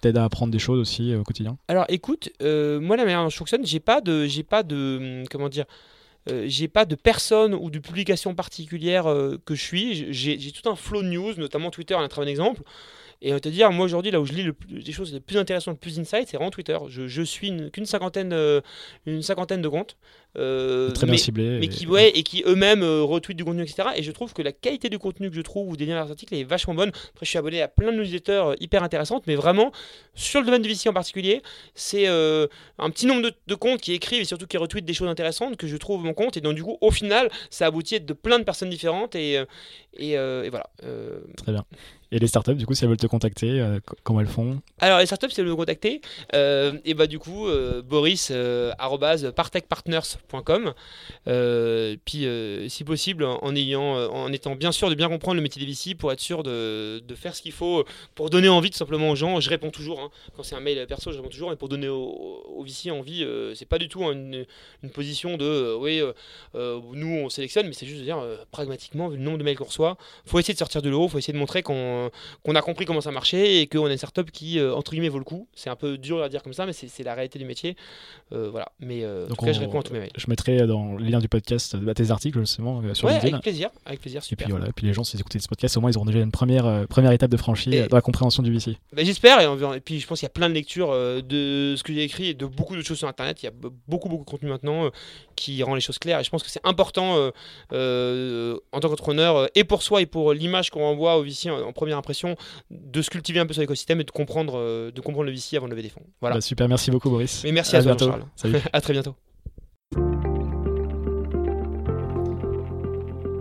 t'aident 0.00 0.18
à 0.18 0.24
apprendre 0.24 0.52
des 0.52 0.58
choses 0.58 0.78
aussi 0.78 1.12
euh, 1.12 1.20
au 1.20 1.24
quotidien? 1.24 1.56
Alors 1.68 1.86
écoute, 1.88 2.28
euh, 2.42 2.80
moi 2.80 2.96
la 2.96 3.04
manière 3.04 3.22
dont 3.24 3.30
je 3.30 3.36
fonctionne, 3.36 3.64
j'ai 3.66 3.80
pas 3.80 4.00
de, 4.02 4.26
j'ai 4.26 4.42
pas 4.42 4.62
de, 4.62 5.20
hum, 5.22 5.28
comment 5.28 5.48
dire, 5.48 5.64
euh, 6.28 6.44
j'ai 6.46 6.68
pas 6.68 6.84
de 6.84 6.94
personne 6.94 7.54
ou 7.54 7.70
de 7.70 7.78
publication 7.78 8.34
particulière 8.34 9.06
euh, 9.06 9.36
que 9.44 9.54
je 9.54 9.62
suis. 9.62 10.12
J'ai, 10.12 10.38
tout 10.52 10.68
un 10.68 10.76
flow 10.76 11.02
de 11.02 11.08
news, 11.08 11.34
notamment 11.36 11.70
Twitter, 11.70 11.94
en 11.94 12.00
est 12.02 12.04
un 12.04 12.08
très 12.08 12.22
bon 12.22 12.28
exemple. 12.28 12.62
Et 13.22 13.30
on 13.30 13.34
va 13.34 13.40
te 13.40 13.48
dire, 13.48 13.72
moi 13.72 13.86
aujourd'hui, 13.86 14.10
là 14.10 14.20
où 14.20 14.26
je 14.26 14.32
lis 14.34 14.46
les 14.68 14.92
choses 14.92 15.12
les 15.12 15.20
plus 15.20 15.38
intéressantes, 15.38 15.74
le 15.76 15.80
plus 15.80 15.98
insight, 15.98 16.28
c'est 16.28 16.36
vraiment 16.36 16.50
Twitter. 16.50 16.76
Je, 16.88 17.06
je 17.06 17.22
suis 17.22 17.48
une- 17.48 17.70
qu'une 17.70 17.86
cinquantaine, 17.86 18.32
euh, 18.34 18.60
cinquantaine 19.22 19.62
de 19.62 19.68
comptes. 19.68 19.96
Euh, 20.36 20.90
Très 20.90 21.06
bien 21.06 21.12
mais- 21.12 21.18
ciblé. 21.18 21.58
mais 21.58 21.66
et- 21.66 21.68
qui, 21.68 21.86
ouais, 21.86 22.10
et 22.14 22.22
qui 22.22 22.42
eux-mêmes 22.46 22.82
euh, 22.82 23.02
retweetent 23.02 23.36
du 23.36 23.44
contenu, 23.44 23.62
etc. 23.62 23.88
Et 23.96 24.02
je 24.02 24.12
trouve 24.12 24.32
que 24.32 24.42
la 24.42 24.52
qualité 24.52 24.88
du 24.88 24.98
contenu 24.98 25.30
que 25.30 25.36
je 25.36 25.40
trouve 25.40 25.68
ou 25.68 25.76
des 25.76 25.86
liens 25.86 25.94
vers 25.94 26.04
les 26.04 26.10
articles 26.10 26.34
est 26.34 26.44
vachement 26.44 26.74
bonne. 26.74 26.88
Après, 26.90 27.24
je 27.24 27.30
suis 27.30 27.38
abonné 27.38 27.62
à 27.62 27.68
plein 27.68 27.92
de 27.92 27.96
newsletters 27.98 28.32
euh, 28.32 28.54
hyper 28.60 28.82
intéressantes, 28.82 29.24
mais 29.26 29.34
vraiment, 29.36 29.72
sur 30.14 30.40
le 30.40 30.46
domaine 30.46 30.62
du 30.62 30.68
VC 30.68 30.88
en 30.88 30.92
particulier, 30.92 31.42
c'est 31.74 32.08
euh, 32.08 32.46
un 32.78 32.90
petit 32.90 33.06
nombre 33.06 33.22
de, 33.22 33.32
de 33.46 33.54
comptes 33.54 33.80
qui 33.80 33.92
écrivent 33.92 34.20
et 34.22 34.24
surtout 34.24 34.46
qui 34.46 34.56
retweetent 34.56 34.84
des 34.84 34.94
choses 34.94 35.08
intéressantes 35.08 35.56
que 35.56 35.66
je 35.66 35.76
trouve 35.76 36.04
mon 36.04 36.14
compte. 36.14 36.36
Et 36.36 36.40
donc, 36.40 36.54
du 36.54 36.62
coup, 36.64 36.78
au 36.80 36.90
final, 36.90 37.30
ça 37.50 37.66
aboutit 37.66 37.96
à 37.96 37.98
de 37.98 38.12
plein 38.12 38.38
de 38.38 38.44
personnes 38.44 38.70
différentes. 38.70 39.14
Et, 39.14 39.40
et, 39.98 40.10
et 40.12 40.50
voilà. 40.50 40.66
Très 41.36 41.52
bien. 41.52 41.64
Et 42.12 42.20
les 42.20 42.28
startups, 42.28 42.54
du 42.54 42.66
coup, 42.66 42.74
si 42.74 42.84
elles 42.84 42.88
veulent 42.90 42.96
te 42.98 43.08
contacter, 43.08 43.60
euh, 43.60 43.80
co- 43.84 43.96
comment 44.04 44.20
elles 44.20 44.28
font? 44.28 44.60
Alors 44.78 45.00
les 45.00 45.06
startups, 45.06 45.28
si 45.30 45.40
elles 45.40 45.46
veulent 45.46 45.54
me 45.54 45.56
contacter, 45.56 46.00
euh, 46.34 46.78
et 46.84 46.94
bah 46.94 47.08
du 47.08 47.18
coup, 47.18 47.48
euh, 47.48 47.82
Boris, 47.82 48.28
euh, 51.28 51.96
puis 52.04 52.26
euh, 52.26 52.68
si 52.68 52.84
possible, 52.84 53.24
en, 53.24 53.54
ayant, 53.54 53.96
euh, 53.96 54.08
en 54.08 54.32
étant 54.32 54.54
bien 54.54 54.72
sûr 54.72 54.88
de 54.90 54.94
bien 54.94 55.08
comprendre 55.08 55.36
le 55.36 55.42
métier 55.42 55.64
des 55.64 55.70
VC 55.70 55.94
pour 55.94 56.12
être 56.12 56.20
sûr 56.20 56.42
de, 56.42 57.00
de 57.06 57.14
faire 57.14 57.34
ce 57.34 57.42
qu'il 57.42 57.52
faut 57.52 57.84
pour 58.14 58.30
donner 58.30 58.48
envie 58.48 58.70
tout 58.70 58.76
simplement 58.78 59.10
aux 59.10 59.16
gens. 59.16 59.40
Je 59.40 59.48
réponds 59.50 59.70
toujours, 59.70 60.00
hein. 60.00 60.10
quand 60.36 60.42
c'est 60.42 60.54
un 60.54 60.60
mail 60.60 60.86
perso, 60.86 61.10
je 61.12 61.16
réponds 61.16 61.28
toujours, 61.30 61.50
mais 61.50 61.56
pour 61.56 61.68
donner 61.68 61.88
aux, 61.88 62.42
aux 62.56 62.62
VC 62.64 62.90
envie, 62.90 63.26
c'est 63.54 63.68
pas 63.68 63.78
du 63.78 63.88
tout 63.88 64.02
une, 64.04 64.44
une 64.82 64.90
position 64.90 65.36
de, 65.36 65.74
oui, 65.78 66.02
nous 66.54 67.16
on 67.24 67.28
sélectionne, 67.28 67.66
mais 67.66 67.72
c'est 67.72 67.86
juste 67.86 68.00
de 68.00 68.04
dire 68.04 68.18
pragmatiquement, 68.50 69.08
vu 69.08 69.16
le 69.16 69.22
nombre 69.22 69.38
de 69.38 69.44
mails 69.44 69.56
qu'on 69.58 69.64
reçoit, 69.64 69.96
faut 70.24 70.38
essayer 70.38 70.54
de 70.54 70.58
sortir 70.58 70.82
de 70.82 70.90
l'eau, 70.90 71.08
faut 71.08 71.18
essayer 71.18 71.32
de 71.32 71.38
montrer 71.38 71.62
qu'on 71.62 72.10
a 72.54 72.62
compris 72.62 72.84
comment 72.86 73.00
ça 73.00 73.10
marchait 73.10 73.60
et 73.60 73.66
qu'on 73.66 73.86
a 73.86 73.92
une 73.92 73.98
startup 73.98 74.30
qui, 74.30 74.60
entre 74.62 74.92
guillemets, 74.92 75.08
vaut 75.08 75.18
le 75.18 75.24
coup. 75.24 75.48
C'est 75.54 75.70
un 75.70 75.76
peu 75.76 75.98
dur 75.98 76.22
à 76.22 76.28
dire 76.28 76.42
comme 76.42 76.52
ça, 76.54 76.66
mais 76.66 76.72
c'est 76.72 77.02
la 77.02 77.14
réalité 77.14 77.38
du 77.38 77.44
métier. 77.44 77.76
Euh, 78.32 78.48
voilà. 78.50 78.72
Mais 78.80 79.04
euh, 79.04 79.26
en 79.26 79.34
tout 79.34 79.44
cas, 79.44 79.52
je 79.52 79.58
on- 79.58 79.62
réponds 79.62 79.80
à 79.80 79.82
tous 79.82 79.92
mes 79.92 80.00
mails. 80.00 80.10
Je 80.16 80.24
mettrai 80.28 80.66
dans 80.66 80.96
les 80.96 81.10
liens 81.10 81.18
du 81.18 81.28
podcast 81.28 81.76
bah, 81.76 81.92
tes 81.94 82.10
articles 82.10 82.38
justement 82.38 82.80
euh, 82.82 82.94
sur 82.94 83.06
Ouais, 83.06 83.12
LinkedIn. 83.14 83.34
avec 83.34 83.42
plaisir, 83.42 83.68
avec 83.84 84.00
plaisir, 84.00 84.22
Et 84.30 84.36
puis 84.36 84.46
voilà, 84.50 84.68
et 84.68 84.72
puis 84.72 84.86
les 84.86 84.92
gens, 84.94 85.04
s'ils 85.04 85.20
écoutent 85.20 85.38
ce 85.38 85.46
podcast, 85.48 85.76
au 85.76 85.80
moins 85.80 85.90
ils 85.90 85.96
auront 85.96 86.06
déjà 86.06 86.20
une 86.20 86.30
première, 86.30 86.64
euh, 86.66 86.86
première 86.86 87.12
étape 87.12 87.30
de 87.30 87.36
franchie 87.36 87.74
Et- 87.74 87.86
dans 87.86 87.96
la 87.96 88.00
compréhension 88.02 88.42
du 88.42 88.50
VC. 88.52 88.76
Bah, 88.94 89.02
J'espère, 89.04 89.40
et, 89.40 89.46
on- 89.46 89.74
et 89.74 89.80
puis 89.80 90.00
je 90.00 90.06
pense 90.06 90.20
qu'il 90.20 90.24
y 90.26 90.30
a 90.30 90.30
plein 90.30 90.48
de 90.48 90.54
lectures 90.54 90.90
euh, 90.90 91.20
de 91.20 91.74
ce 91.76 91.82
que 91.82 91.92
j'ai 91.92 92.02
écrit 92.02 92.28
et 92.28 92.34
de 92.34 92.46
beaucoup 92.46 92.74
d'autres 92.74 92.86
choses 92.88 92.98
sur 92.98 93.08
Internet. 93.08 93.42
Il 93.42 93.46
y 93.46 93.48
a 93.48 93.52
beaucoup, 93.86 94.08
beaucoup 94.08 94.24
de 94.24 94.30
contenu 94.30 94.48
maintenant 94.48 94.86
euh, 94.86 94.90
qui 95.36 95.62
rend 95.62 95.74
les 95.74 95.80
choses 95.82 95.98
claires. 95.98 96.18
Et 96.20 96.24
je 96.24 96.30
pense 96.30 96.42
que 96.42 96.48
c'est 96.50 96.64
important 96.64 97.30
en 97.72 98.80
tant 98.80 98.88
qu'entrepreneur, 98.88 99.48
et 99.54 99.64
pour 99.64 99.82
soi 99.82 100.00
et 100.00 100.06
pour 100.06 100.32
l'image 100.32 100.70
qu'on 100.70 100.82
envoie 100.84 101.16
au 101.18 101.22
VC 101.24 101.50
en, 101.50 101.60
en 101.60 101.72
première 101.72 101.98
impression, 101.98 102.36
de 102.70 103.02
se 103.02 103.10
cultiver 103.10 103.38
un 103.40 103.46
peu 103.46 103.52
sur 103.52 103.60
l'écosystème 103.60 104.00
et 104.00 104.04
de 104.04 104.10
comprendre, 104.10 104.90
de 104.90 105.00
comprendre 105.02 105.24
le 105.26 105.32
VC 105.32 105.56
avant 105.56 105.66
de 105.66 105.72
lever 105.72 105.82
des 105.82 105.88
fonds. 105.90 106.02
Voilà. 106.20 106.36
Bah, 106.36 106.40
super, 106.40 106.68
merci 106.68 106.90
beaucoup 106.90 107.10
Boris. 107.10 107.42
Mais 107.44 107.52
merci 107.52 107.76
à, 107.76 107.82
toi, 107.82 107.92
bientôt. 107.94 108.10
Charles. 108.10 108.24
Salut. 108.36 108.58
à 108.72 108.80
très 108.80 108.92
bientôt. 108.94 109.14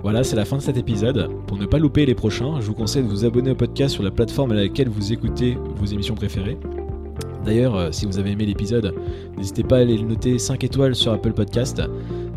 Voilà, 0.05 0.23
c'est 0.23 0.35
la 0.35 0.45
fin 0.45 0.57
de 0.57 0.61
cet 0.61 0.77
épisode. 0.77 1.31
Pour 1.47 1.57
ne 1.57 1.65
pas 1.65 1.79
louper 1.79 2.05
les 2.05 2.13
prochains, 2.13 2.61
je 2.61 2.67
vous 2.67 2.75
conseille 2.75 3.01
de 3.01 3.07
vous 3.07 3.25
abonner 3.25 3.49
au 3.49 3.55
podcast 3.55 3.95
sur 3.95 4.03
la 4.03 4.11
plateforme 4.11 4.51
à 4.51 4.53
laquelle 4.53 4.87
vous 4.87 5.11
écoutez 5.11 5.57
vos 5.77 5.87
émissions 5.87 6.13
préférées. 6.13 6.59
D'ailleurs, 7.43 7.75
euh, 7.75 7.91
si 7.91 8.05
vous 8.05 8.19
avez 8.19 8.29
aimé 8.29 8.45
l'épisode, 8.45 8.93
n'hésitez 9.35 9.63
pas 9.63 9.77
à 9.77 9.79
aller 9.79 9.97
le 9.97 10.03
noter 10.03 10.37
5 10.37 10.63
étoiles 10.63 10.93
sur 10.93 11.11
Apple 11.11 11.33
Podcast. 11.33 11.81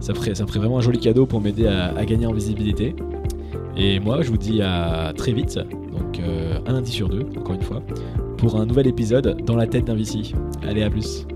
Ça 0.00 0.14
ferait, 0.14 0.33
vraiment 0.33 0.78
un 0.78 0.81
joli 0.81 0.98
cadeau 0.98 1.26
pour 1.26 1.42
m'aider 1.42 1.66
à, 1.66 2.07
gagner 2.07 2.24
en 2.24 2.33
visibilité. 2.33 2.96
Et 3.76 4.00
moi, 4.00 4.22
je 4.22 4.31
vous 4.31 4.38
dis 4.38 4.62
à 4.62 5.12
très 5.14 5.33
vite, 5.35 5.57
donc 5.57 6.20
euh, 6.20 6.61
un 6.66 6.72
lundi 6.72 6.90
sur 6.90 7.11
deux, 7.11 7.26
encore 7.37 7.54
une 7.54 7.61
fois, 7.61 7.83
pour 8.38 8.59
un 8.59 8.64
nouvel 8.64 8.87
épisode 8.87 9.42
dans 9.44 9.57
la 9.57 9.66
tête 9.66 9.85
d'un 9.85 9.94
VC. 9.94 10.33
Allez, 10.66 10.85
à 10.85 10.88
plus. 10.88 11.26